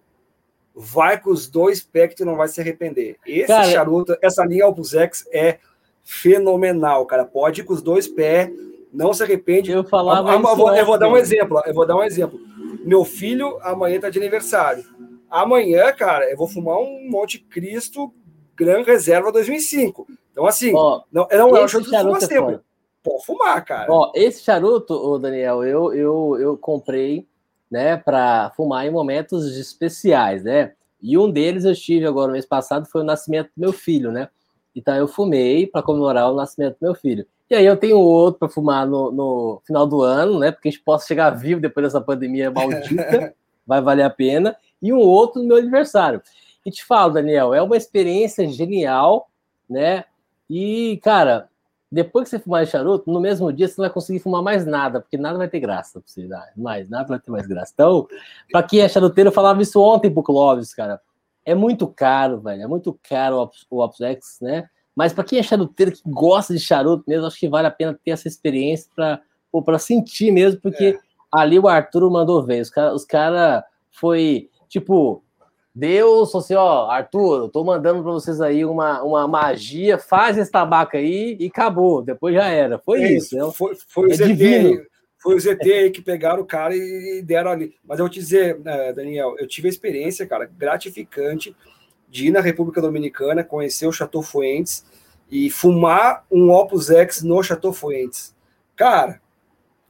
vai 0.74 1.20
com 1.20 1.28
os 1.28 1.46
dois 1.46 1.82
pés 1.82 2.08
que 2.08 2.16
tu 2.16 2.24
não 2.24 2.36
vai 2.36 2.48
se 2.48 2.58
arrepender. 2.58 3.16
Esse 3.26 3.48
cara, 3.48 3.64
charuto, 3.64 4.16
essa 4.22 4.42
linha 4.42 4.66
Opus 4.66 4.94
X 4.94 5.28
é 5.30 5.58
fenomenal, 6.02 7.04
cara. 7.04 7.26
Pode 7.26 7.60
ir 7.60 7.64
com 7.64 7.74
os 7.74 7.82
dois 7.82 8.08
pés, 8.08 8.50
não 8.90 9.12
se 9.12 9.22
arrepende. 9.22 9.70
Eu 9.70 9.84
falava 9.84 10.30
a, 10.30 10.32
a, 10.32 10.36
eu, 10.36 10.56
vou, 10.56 10.74
eu 10.74 10.86
vou 10.86 10.98
dar 10.98 11.10
um 11.10 11.16
exemplo, 11.18 11.62
eu 11.66 11.74
vou 11.74 11.86
dar 11.86 11.96
um 11.96 12.02
exemplo. 12.02 12.40
Meu 12.84 13.04
filho 13.04 13.58
amanhã 13.62 14.00
tá 14.00 14.10
de 14.10 14.18
aniversário. 14.18 14.84
Amanhã, 15.30 15.92
cara, 15.92 16.30
eu 16.30 16.36
vou 16.36 16.46
fumar 16.46 16.78
um 16.78 17.08
Monte 17.08 17.38
Cristo 17.38 18.12
Gran 18.54 18.82
Reserva 18.82 19.32
2005. 19.32 20.06
Então, 20.30 20.46
assim, 20.46 20.72
ó, 20.74 21.02
não, 21.10 21.26
não 21.30 21.56
é 21.56 21.64
um 21.64 21.68
charuto, 21.68 21.90
que 21.90 22.36
fuma 22.36 22.62
Pode 23.02 23.26
fumar, 23.26 23.64
cara. 23.64 23.92
Ó, 23.92 24.12
esse 24.14 24.42
charuto, 24.42 24.94
ô 24.94 25.18
Daniel, 25.18 25.64
eu, 25.64 25.92
eu, 25.92 26.38
eu 26.38 26.56
comprei, 26.56 27.26
né, 27.70 27.96
para 27.96 28.50
fumar 28.56 28.86
em 28.86 28.90
momentos 28.90 29.56
especiais, 29.56 30.44
né? 30.44 30.72
E 31.00 31.18
um 31.18 31.30
deles 31.30 31.64
eu 31.64 31.74
tive 31.74 32.06
agora 32.06 32.28
no 32.28 32.34
mês 32.34 32.46
passado 32.46 32.86
foi 32.86 33.00
o 33.00 33.04
nascimento 33.04 33.48
do 33.56 33.60
meu 33.60 33.72
filho, 33.72 34.12
né? 34.12 34.28
Então 34.74 34.94
eu 34.94 35.08
fumei 35.08 35.66
para 35.66 35.82
comemorar 35.82 36.30
o 36.30 36.36
nascimento 36.36 36.74
do 36.74 36.86
meu 36.86 36.94
filho. 36.94 37.26
E 37.52 37.54
aí 37.54 37.66
eu 37.66 37.76
tenho 37.76 37.98
outro 37.98 38.38
para 38.38 38.48
fumar 38.48 38.86
no, 38.86 39.12
no, 39.12 39.62
final 39.66 39.86
do 39.86 40.00
ano, 40.00 40.38
né? 40.38 40.50
Porque 40.50 40.68
a 40.68 40.70
gente 40.70 40.82
possa 40.82 41.06
chegar 41.06 41.28
vivo 41.28 41.60
depois 41.60 41.84
dessa 41.84 42.00
pandemia 42.00 42.50
maldita, 42.50 43.34
vai 43.66 43.78
valer 43.82 44.04
a 44.04 44.08
pena. 44.08 44.56
E 44.80 44.90
um 44.90 44.96
outro 44.96 45.42
no 45.42 45.48
meu 45.48 45.58
aniversário. 45.58 46.22
E 46.64 46.70
te 46.70 46.82
falo, 46.82 47.12
Daniel, 47.12 47.52
é 47.52 47.60
uma 47.60 47.76
experiência 47.76 48.48
genial, 48.48 49.28
né? 49.68 50.06
E, 50.48 50.98
cara, 51.02 51.50
depois 51.90 52.24
que 52.24 52.30
você 52.30 52.38
fumar 52.38 52.66
charuto, 52.66 53.12
no 53.12 53.20
mesmo 53.20 53.52
dia 53.52 53.68
você 53.68 53.74
não 53.76 53.84
vai 53.86 53.92
conseguir 53.92 54.20
fumar 54.20 54.40
mais 54.40 54.64
nada, 54.64 54.98
porque 54.98 55.18
nada 55.18 55.36
vai 55.36 55.46
ter 55.46 55.60
graça 55.60 56.00
pra 56.00 56.08
você, 56.08 56.26
mais, 56.56 56.88
nada 56.88 57.06
vai 57.06 57.20
ter 57.20 57.30
mais 57.30 57.46
graça. 57.46 57.70
Então, 57.74 58.08
para 58.50 58.62
quem 58.62 58.80
é 58.80 58.88
charuteiro, 58.88 59.28
eu 59.28 59.34
falava 59.34 59.60
isso 59.60 59.78
ontem 59.78 60.10
pro 60.10 60.22
Clóvis, 60.22 60.72
cara. 60.72 60.98
É 61.44 61.54
muito 61.54 61.86
caro, 61.86 62.40
velho, 62.40 62.62
é 62.62 62.66
muito 62.66 62.98
caro 63.06 63.50
o 63.68 63.82
Opus 63.82 64.00
X, 64.00 64.38
né? 64.40 64.70
Mas 64.94 65.12
para 65.12 65.24
quem 65.24 65.38
é 65.38 65.42
charuteiro, 65.42 65.92
que 65.92 66.02
gosta 66.06 66.52
de 66.52 66.60
charuto 66.60 67.04
mesmo, 67.06 67.26
acho 67.26 67.38
que 67.38 67.48
vale 67.48 67.66
a 67.66 67.70
pena 67.70 67.98
ter 68.04 68.10
essa 68.10 68.28
experiência 68.28 68.90
para 68.94 69.78
sentir 69.78 70.30
mesmo, 70.30 70.60
porque 70.60 70.84
é. 70.84 70.98
ali 71.32 71.58
o 71.58 71.68
Arthur 71.68 72.10
mandou 72.10 72.44
ver. 72.44 72.60
Os 72.60 72.70
caras 72.70 72.94
os 72.94 73.04
cara 73.04 73.64
foi, 73.90 74.50
tipo, 74.68 75.22
Deus 75.74 76.34
assim, 76.34 76.54
ó, 76.54 76.90
Arthur, 76.90 77.44
eu 77.44 77.48
tô 77.48 77.64
mandando 77.64 78.02
para 78.02 78.12
vocês 78.12 78.40
aí 78.40 78.64
uma, 78.64 79.02
uma 79.02 79.26
magia, 79.26 79.96
faz 79.96 80.36
esse 80.36 80.50
tabaco 80.50 80.96
aí 80.96 81.36
e 81.40 81.46
acabou, 81.46 82.02
depois 82.02 82.34
já 82.34 82.48
era. 82.48 82.78
Foi 82.78 83.02
é 83.02 83.12
isso, 83.14 83.36
isso. 83.36 83.52
Foi, 83.52 83.74
foi, 83.88 84.10
é 84.10 84.12
o 84.12 84.16
ZT, 84.16 84.86
foi 85.18 85.36
o 85.36 85.40
ZT 85.40 85.72
aí 85.72 85.90
que 85.90 86.02
pegaram 86.02 86.42
o 86.42 86.46
cara 86.46 86.76
e 86.76 87.22
deram 87.24 87.50
ali. 87.50 87.74
Mas 87.82 87.98
eu 87.98 88.04
vou 88.04 88.12
te 88.12 88.20
dizer, 88.20 88.58
né, 88.60 88.92
Daniel, 88.92 89.34
eu 89.38 89.48
tive 89.48 89.68
a 89.68 89.70
experiência, 89.70 90.26
cara, 90.26 90.44
gratificante 90.44 91.56
de 92.12 92.26
ir 92.26 92.30
na 92.30 92.42
República 92.42 92.78
Dominicana, 92.78 93.42
conhecer 93.42 93.86
o 93.86 93.92
Chateau 93.92 94.22
Fuentes 94.22 94.84
e 95.30 95.48
fumar 95.48 96.26
um 96.30 96.50
Opus 96.50 96.90
X 96.90 97.22
no 97.22 97.42
Chateau 97.42 97.72
Fuentes. 97.72 98.36
Cara, 98.76 99.18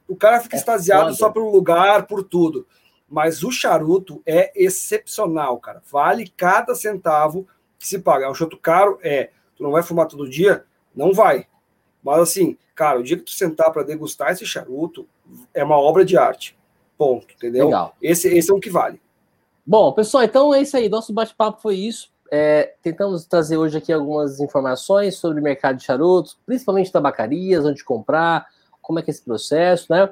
o 0.07 0.15
cara 0.15 0.39
fica 0.39 0.55
é 0.55 0.59
extasiado 0.59 1.07
foda. 1.07 1.15
só 1.15 1.29
pelo 1.29 1.51
lugar, 1.51 2.07
por 2.07 2.23
tudo. 2.23 2.65
Mas 3.09 3.43
o 3.43 3.51
charuto 3.51 4.23
é 4.25 4.53
excepcional, 4.55 5.59
cara. 5.59 5.83
Vale 5.91 6.31
cada 6.37 6.73
centavo 6.73 7.45
que 7.77 7.85
se 7.85 7.99
paga. 7.99 8.25
É 8.25 8.29
um 8.29 8.33
charuto 8.33 8.57
caro, 8.57 8.97
é. 9.03 9.31
Tu 9.57 9.61
não 9.61 9.71
vai 9.71 9.83
fumar 9.83 10.07
todo 10.07 10.29
dia? 10.29 10.63
Não 10.95 11.11
vai. 11.11 11.45
Mas 12.01 12.19
assim, 12.21 12.57
cara, 12.73 12.99
o 12.99 13.03
dia 13.03 13.17
que 13.17 13.23
tu 13.23 13.31
sentar 13.31 13.69
para 13.73 13.83
degustar 13.83 14.31
esse 14.31 14.45
charuto, 14.45 15.05
é 15.53 15.61
uma 15.61 15.77
obra 15.77 16.05
de 16.05 16.17
arte. 16.17 16.57
Ponto, 16.97 17.33
entendeu? 17.33 17.65
Legal. 17.65 17.97
Esse, 18.01 18.29
esse 18.29 18.49
é 18.49 18.53
o 18.53 18.61
que 18.61 18.69
vale. 18.69 19.01
Bom, 19.65 19.91
pessoal, 19.91 20.23
então 20.23 20.53
é 20.53 20.61
isso 20.61 20.77
aí. 20.77 20.87
Nosso 20.87 21.11
bate-papo 21.11 21.61
foi 21.61 21.75
isso. 21.75 22.12
É, 22.35 22.73
tentamos 22.81 23.25
trazer 23.25 23.57
hoje 23.57 23.77
aqui 23.77 23.93
algumas 23.93 24.39
informações 24.39 25.17
sobre 25.17 25.39
o 25.39 25.43
mercado 25.43 25.77
de 25.77 25.83
charutos, 25.83 26.35
principalmente 26.47 26.91
tabacarias, 26.91 27.63
onde 27.63 27.83
comprar, 27.83 28.47
como 28.81 28.97
é 28.97 29.03
que 29.03 29.11
é 29.11 29.13
esse 29.13 29.21
processo, 29.21 29.85
né? 29.91 30.09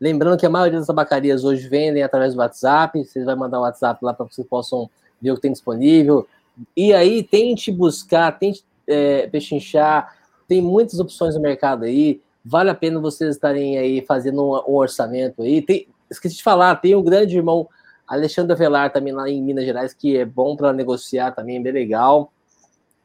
Lembrando 0.00 0.38
que 0.38 0.46
a 0.46 0.48
maioria 0.48 0.78
das 0.78 0.86
tabacarias 0.86 1.44
hoje 1.44 1.68
vendem 1.68 2.02
através 2.02 2.32
do 2.32 2.38
WhatsApp, 2.38 3.04
vocês 3.04 3.26
vão 3.26 3.36
mandar 3.36 3.58
o 3.58 3.60
um 3.60 3.64
WhatsApp 3.64 4.02
lá 4.02 4.14
para 4.14 4.24
vocês 4.24 4.46
possam 4.46 4.88
ver 5.20 5.32
o 5.32 5.34
que 5.34 5.42
tem 5.42 5.52
disponível. 5.52 6.26
E 6.74 6.94
aí, 6.94 7.22
tente 7.22 7.70
buscar, 7.70 8.38
tente 8.38 8.64
é, 8.86 9.26
pechinchar, 9.26 10.16
tem 10.48 10.62
muitas 10.62 10.98
opções 10.98 11.34
no 11.34 11.42
mercado 11.42 11.84
aí, 11.84 12.22
vale 12.42 12.70
a 12.70 12.74
pena 12.74 12.98
vocês 12.98 13.34
estarem 13.34 13.76
aí 13.76 14.00
fazendo 14.00 14.42
um, 14.42 14.72
um 14.72 14.76
orçamento 14.76 15.42
aí. 15.42 15.60
Tem, 15.60 15.86
esqueci 16.10 16.36
de 16.36 16.42
falar, 16.42 16.76
tem 16.76 16.96
um 16.96 17.02
grande 17.02 17.36
irmão 17.36 17.68
Alexandre 18.10 18.56
Velar 18.56 18.92
também 18.92 19.12
lá 19.12 19.30
em 19.30 19.40
Minas 19.40 19.64
Gerais, 19.64 19.94
que 19.94 20.16
é 20.16 20.24
bom 20.24 20.56
para 20.56 20.72
negociar 20.72 21.30
também, 21.30 21.62
bem 21.62 21.72
legal, 21.72 22.32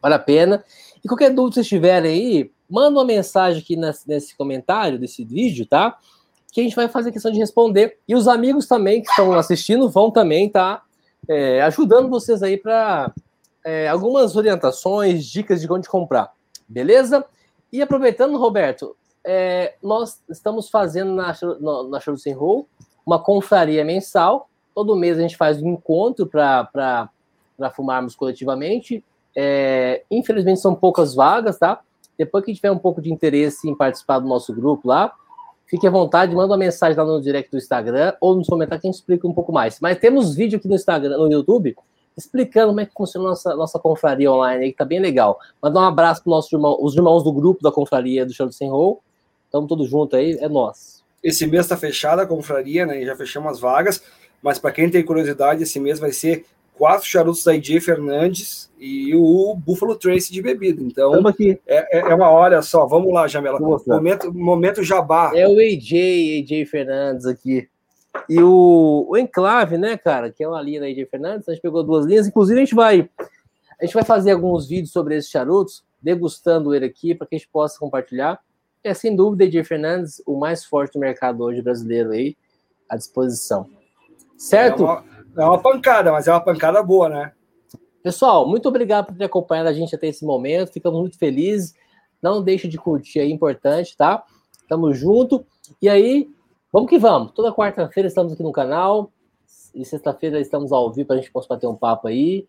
vale 0.02 0.16
a 0.16 0.20
pena. 0.20 0.64
E 1.04 1.08
qualquer 1.08 1.30
dúvida 1.30 1.52
que 1.52 1.56
vocês 1.56 1.68
tiverem 1.68 2.12
aí, 2.12 2.52
manda 2.68 2.98
uma 2.98 3.06
mensagem 3.06 3.62
aqui 3.62 3.76
nesse, 3.76 4.36
comentário 4.36 4.98
desse 4.98 5.24
vídeo, 5.24 5.68
tá? 5.68 5.96
Que 6.52 6.62
a 6.62 6.64
gente 6.64 6.76
vai 6.76 6.88
fazer 6.88 7.12
questão 7.12 7.32
de 7.32 7.38
responder. 7.38 8.00
E 8.08 8.16
os 8.16 8.28
amigos 8.28 8.66
também 8.66 9.04
que 9.04 9.10
estão 9.10 9.32
assistindo 9.34 9.88
vão 9.88 10.10
também 10.10 10.50
tá 10.50 10.82
é, 11.30 11.62
ajudando 11.62 12.10
vocês 12.10 12.42
aí 12.42 12.58
para 12.58 13.14
é, 13.64 13.88
algumas 13.88 14.36
orientações, 14.36 15.26
dicas 15.26 15.62
de 15.62 15.72
onde 15.72 15.88
comprar. 15.88 16.32
Beleza? 16.68 17.24
E 17.72 17.80
aproveitando, 17.80 18.40
Roberto, 18.40 18.96
é, 19.24 19.76
nós 19.84 20.20
estamos 20.28 20.68
fazendo 20.68 21.14
na, 21.14 21.36
na 21.92 22.00
Show 22.00 22.18
Sem 22.18 22.34
Roll 22.34 22.68
uma 23.06 23.22
confraria 23.22 23.86
mensal 23.86 24.50
Todo 24.76 24.96
mês 24.96 25.18
a 25.18 25.22
gente 25.22 25.38
faz 25.38 25.62
um 25.62 25.70
encontro 25.70 26.28
para 26.28 27.10
fumarmos 27.74 28.16
coletivamente. 28.16 29.02
É, 29.34 30.04
infelizmente 30.12 30.60
são 30.60 30.76
poucas 30.76 31.16
vagas, 31.16 31.58
tá? 31.58 31.80
Depois 32.18 32.44
que 32.46 32.54
tiver 32.54 32.72
um 32.72 32.78
pouco 32.78 33.02
de 33.02 33.12
interesse 33.12 33.70
em 33.70 33.76
participar 33.76 34.20
do 34.20 34.28
nosso 34.28 34.54
grupo 34.54 34.88
lá, 34.88 35.14
fique 35.66 35.88
à 35.88 35.90
vontade, 35.90 36.36
manda 36.36 36.48
uma 36.48 36.58
mensagem 36.58 36.98
lá 36.98 37.06
no 37.06 37.22
direct 37.22 37.50
do 37.50 37.58
Instagram 37.58 38.14
ou 38.22 38.36
nos 38.36 38.48
comentários 38.48 38.82
que 38.82 38.88
a 38.88 38.92
gente 38.92 39.00
explica 39.00 39.28
um 39.28 39.34
pouco 39.34 39.52
mais. 39.52 39.80
Mas 39.80 39.98
temos 39.98 40.36
vídeo 40.36 40.58
aqui 40.58 40.68
no 40.68 40.76
Instagram, 40.76 41.18
no 41.18 41.32
YouTube, 41.32 41.76
explicando 42.18 42.68
como 42.68 42.80
é 42.80 42.86
que 42.86 42.94
funciona 42.94 43.28
a 43.28 43.30
nossa, 43.32 43.56
nossa 43.56 43.80
confraria 43.80 44.32
online 44.32 44.66
aí, 44.66 44.72
que 44.72 44.78
tá 44.78 44.86
bem 44.86 45.00
legal. 45.00 45.40
Mandar 45.62 45.82
um 45.82 45.86
abraço 45.86 46.24
para 46.24 46.32
nossos 46.32 46.52
irmãos, 46.52 46.78
os 46.80 46.96
irmãos 46.96 47.24
do 47.24 47.32
grupo 47.32 47.62
da 47.62 47.72
confraria 47.72 48.26
do 48.26 48.34
Chão 48.34 48.52
Sem 48.52 48.70
Roll. 48.70 49.02
Estamos 49.46 49.68
todos 49.68 49.90
juntos 49.90 50.18
aí, 50.18 50.38
é 50.40 50.48
nós. 50.48 51.04
Esse 51.22 51.48
mês 51.48 51.66
está 51.66 51.76
fechada 51.76 52.22
a 52.22 52.28
confraria, 52.28 52.86
né? 52.86 53.04
Já 53.04 53.16
fechamos 53.16 53.52
as 53.52 53.60
vagas. 53.60 54.04
Mas 54.46 54.60
para 54.60 54.72
quem 54.72 54.88
tem 54.88 55.04
curiosidade, 55.04 55.64
esse 55.64 55.80
mês 55.80 55.98
vai 55.98 56.12
ser 56.12 56.46
quatro 56.76 57.08
charutos 57.08 57.44
da 57.44 57.56
IJ 57.56 57.82
Fernandes 57.82 58.70
e 58.80 59.16
o 59.16 59.56
Buffalo 59.56 59.96
Trace 59.96 60.32
de 60.32 60.40
bebida. 60.40 60.84
Então, 60.84 61.16
é, 61.28 61.58
é, 61.66 62.00
é, 62.12 62.14
uma 62.14 62.30
hora 62.30 62.62
só. 62.62 62.86
Vamos 62.86 63.12
lá, 63.12 63.28
Jamela. 63.28 63.60
Momento, 63.60 64.32
momento 64.32 64.84
jabá. 64.84 65.32
É 65.34 65.48
o 65.48 65.58
AJ, 65.58 66.44
AJ 66.44 66.70
Fernandes 66.70 67.26
aqui. 67.26 67.68
E 68.30 68.40
o, 68.40 69.08
o 69.10 69.18
Enclave, 69.18 69.80
né, 69.80 69.98
cara, 69.98 70.30
que 70.30 70.44
é 70.44 70.48
uma 70.48 70.62
linha 70.62 70.82
da 70.82 70.86
AJ 70.86 71.10
Fernandes, 71.10 71.50
a 71.50 71.54
gente 71.54 71.64
pegou 71.64 71.82
duas 71.82 72.06
linhas. 72.06 72.28
Inclusive, 72.28 72.60
a 72.60 72.64
gente 72.64 72.76
vai 72.76 73.10
a 73.82 73.84
gente 73.84 73.96
vai 73.96 74.04
fazer 74.04 74.30
alguns 74.30 74.68
vídeos 74.68 74.92
sobre 74.92 75.16
esses 75.16 75.32
charutos, 75.32 75.84
degustando 76.00 76.76
ele 76.76 76.86
aqui, 76.86 77.16
para 77.16 77.26
que 77.26 77.34
a 77.34 77.38
gente 77.40 77.50
possa 77.50 77.80
compartilhar. 77.80 78.40
É 78.84 78.94
sem 78.94 79.16
dúvida, 79.16 79.44
AJ 79.44 79.68
Fernandes, 79.68 80.22
o 80.24 80.38
mais 80.38 80.64
forte 80.64 80.94
do 80.94 81.00
mercado 81.00 81.44
hoje 81.44 81.64
brasileiro 81.64 82.12
aí, 82.12 82.38
à 82.88 82.96
disposição. 82.96 83.68
Certo? 84.38 84.84
É 84.84 84.86
uma, 84.86 85.04
é 85.38 85.46
uma 85.46 85.62
pancada, 85.62 86.12
mas 86.12 86.28
é 86.28 86.32
uma 86.32 86.42
pancada 86.42 86.82
boa, 86.84 87.10
né? 87.10 87.32
Pessoal, 88.04 88.48
muito 88.48 88.70
obrigado 88.70 89.08
por 89.08 89.18
ter 89.18 89.26
acompanhado 89.26 89.70
a 89.70 89.74
gente 89.74 89.96
até 89.96 90.08
esse 90.08 90.24
momento. 90.24 90.72
Ficamos 90.72 91.00
muito 91.00 91.18
felizes. 91.18 91.74
Não 92.22 92.44
deixe 92.44 92.68
de 92.68 92.78
curtir 92.78 93.20
aí, 93.20 93.32
importante, 93.32 93.98
tá? 93.98 94.24
Tamo 94.70 94.94
junto. 94.94 95.46
E 95.82 95.90
aí, 95.90 96.30
vamos 96.72 96.90
que 96.90 97.00
vamos. 97.00 97.32
Toda 97.32 97.52
quarta-feira 97.52 98.08
estamos 98.08 98.34
aqui 98.34 98.44
no 98.44 98.52
canal. 98.52 99.12
E 99.74 99.84
sexta-feira 99.84 100.40
estamos 100.40 100.72
ao 100.72 100.92
vivo 100.92 101.08
para 101.08 101.18
a 101.18 101.20
gente 101.20 101.32
possa 101.32 101.48
bater 101.48 101.68
um 101.68 101.76
papo 101.76 102.08
aí. 102.08 102.48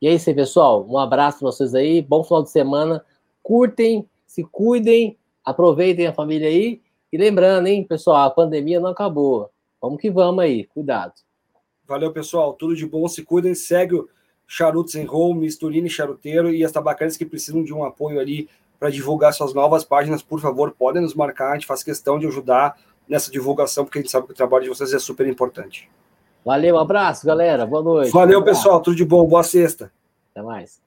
E 0.00 0.06
é 0.06 0.14
isso 0.14 0.30
aí, 0.30 0.34
pessoal. 0.36 0.86
Um 0.88 0.98
abraço 0.98 1.40
para 1.40 1.50
vocês 1.50 1.74
aí. 1.74 2.00
Bom 2.00 2.22
final 2.22 2.42
de 2.42 2.50
semana. 2.50 3.04
Curtem, 3.42 4.08
se 4.26 4.44
cuidem, 4.44 5.18
aproveitem 5.44 6.06
a 6.06 6.12
família 6.12 6.48
aí. 6.48 6.80
E 7.12 7.16
lembrando, 7.16 7.66
hein, 7.66 7.84
pessoal, 7.84 8.26
a 8.26 8.30
pandemia 8.30 8.80
não 8.80 8.90
acabou. 8.90 9.50
Vamos 9.84 10.00
que 10.00 10.10
vamos 10.10 10.42
aí, 10.42 10.64
cuidado. 10.64 11.12
Valeu, 11.86 12.10
pessoal. 12.10 12.54
Tudo 12.54 12.74
de 12.74 12.86
bom. 12.86 13.06
Se 13.06 13.22
cuidem. 13.22 13.54
Segue 13.54 13.96
o 13.96 14.08
Charutos 14.46 14.94
em 14.94 15.06
Home, 15.06 15.40
Misturine 15.40 15.90
Charuteiro 15.90 16.48
e 16.54 16.64
as 16.64 16.72
tabacarias 16.72 17.18
que 17.18 17.26
precisam 17.26 17.62
de 17.62 17.70
um 17.74 17.84
apoio 17.84 18.18
ali 18.18 18.48
para 18.80 18.88
divulgar 18.88 19.34
suas 19.34 19.52
novas 19.52 19.84
páginas, 19.84 20.22
por 20.22 20.40
favor, 20.40 20.70
podem 20.72 21.02
nos 21.02 21.14
marcar. 21.14 21.50
A 21.50 21.54
gente 21.54 21.66
faz 21.66 21.82
questão 21.82 22.18
de 22.18 22.26
ajudar 22.26 22.78
nessa 23.06 23.30
divulgação, 23.30 23.84
porque 23.84 23.98
a 23.98 24.00
gente 24.00 24.10
sabe 24.10 24.26
que 24.26 24.32
o 24.32 24.36
trabalho 24.36 24.64
de 24.64 24.70
vocês 24.70 24.90
é 24.94 24.98
super 24.98 25.26
importante. 25.26 25.90
Valeu, 26.42 26.76
um 26.76 26.78
abraço, 26.78 27.26
galera. 27.26 27.66
Boa 27.66 27.82
noite. 27.82 28.10
Valeu, 28.10 28.42
pessoal. 28.42 28.80
Tudo 28.80 28.96
de 28.96 29.04
bom. 29.04 29.26
Boa 29.26 29.42
sexta. 29.42 29.92
Até 30.30 30.42
mais. 30.42 30.80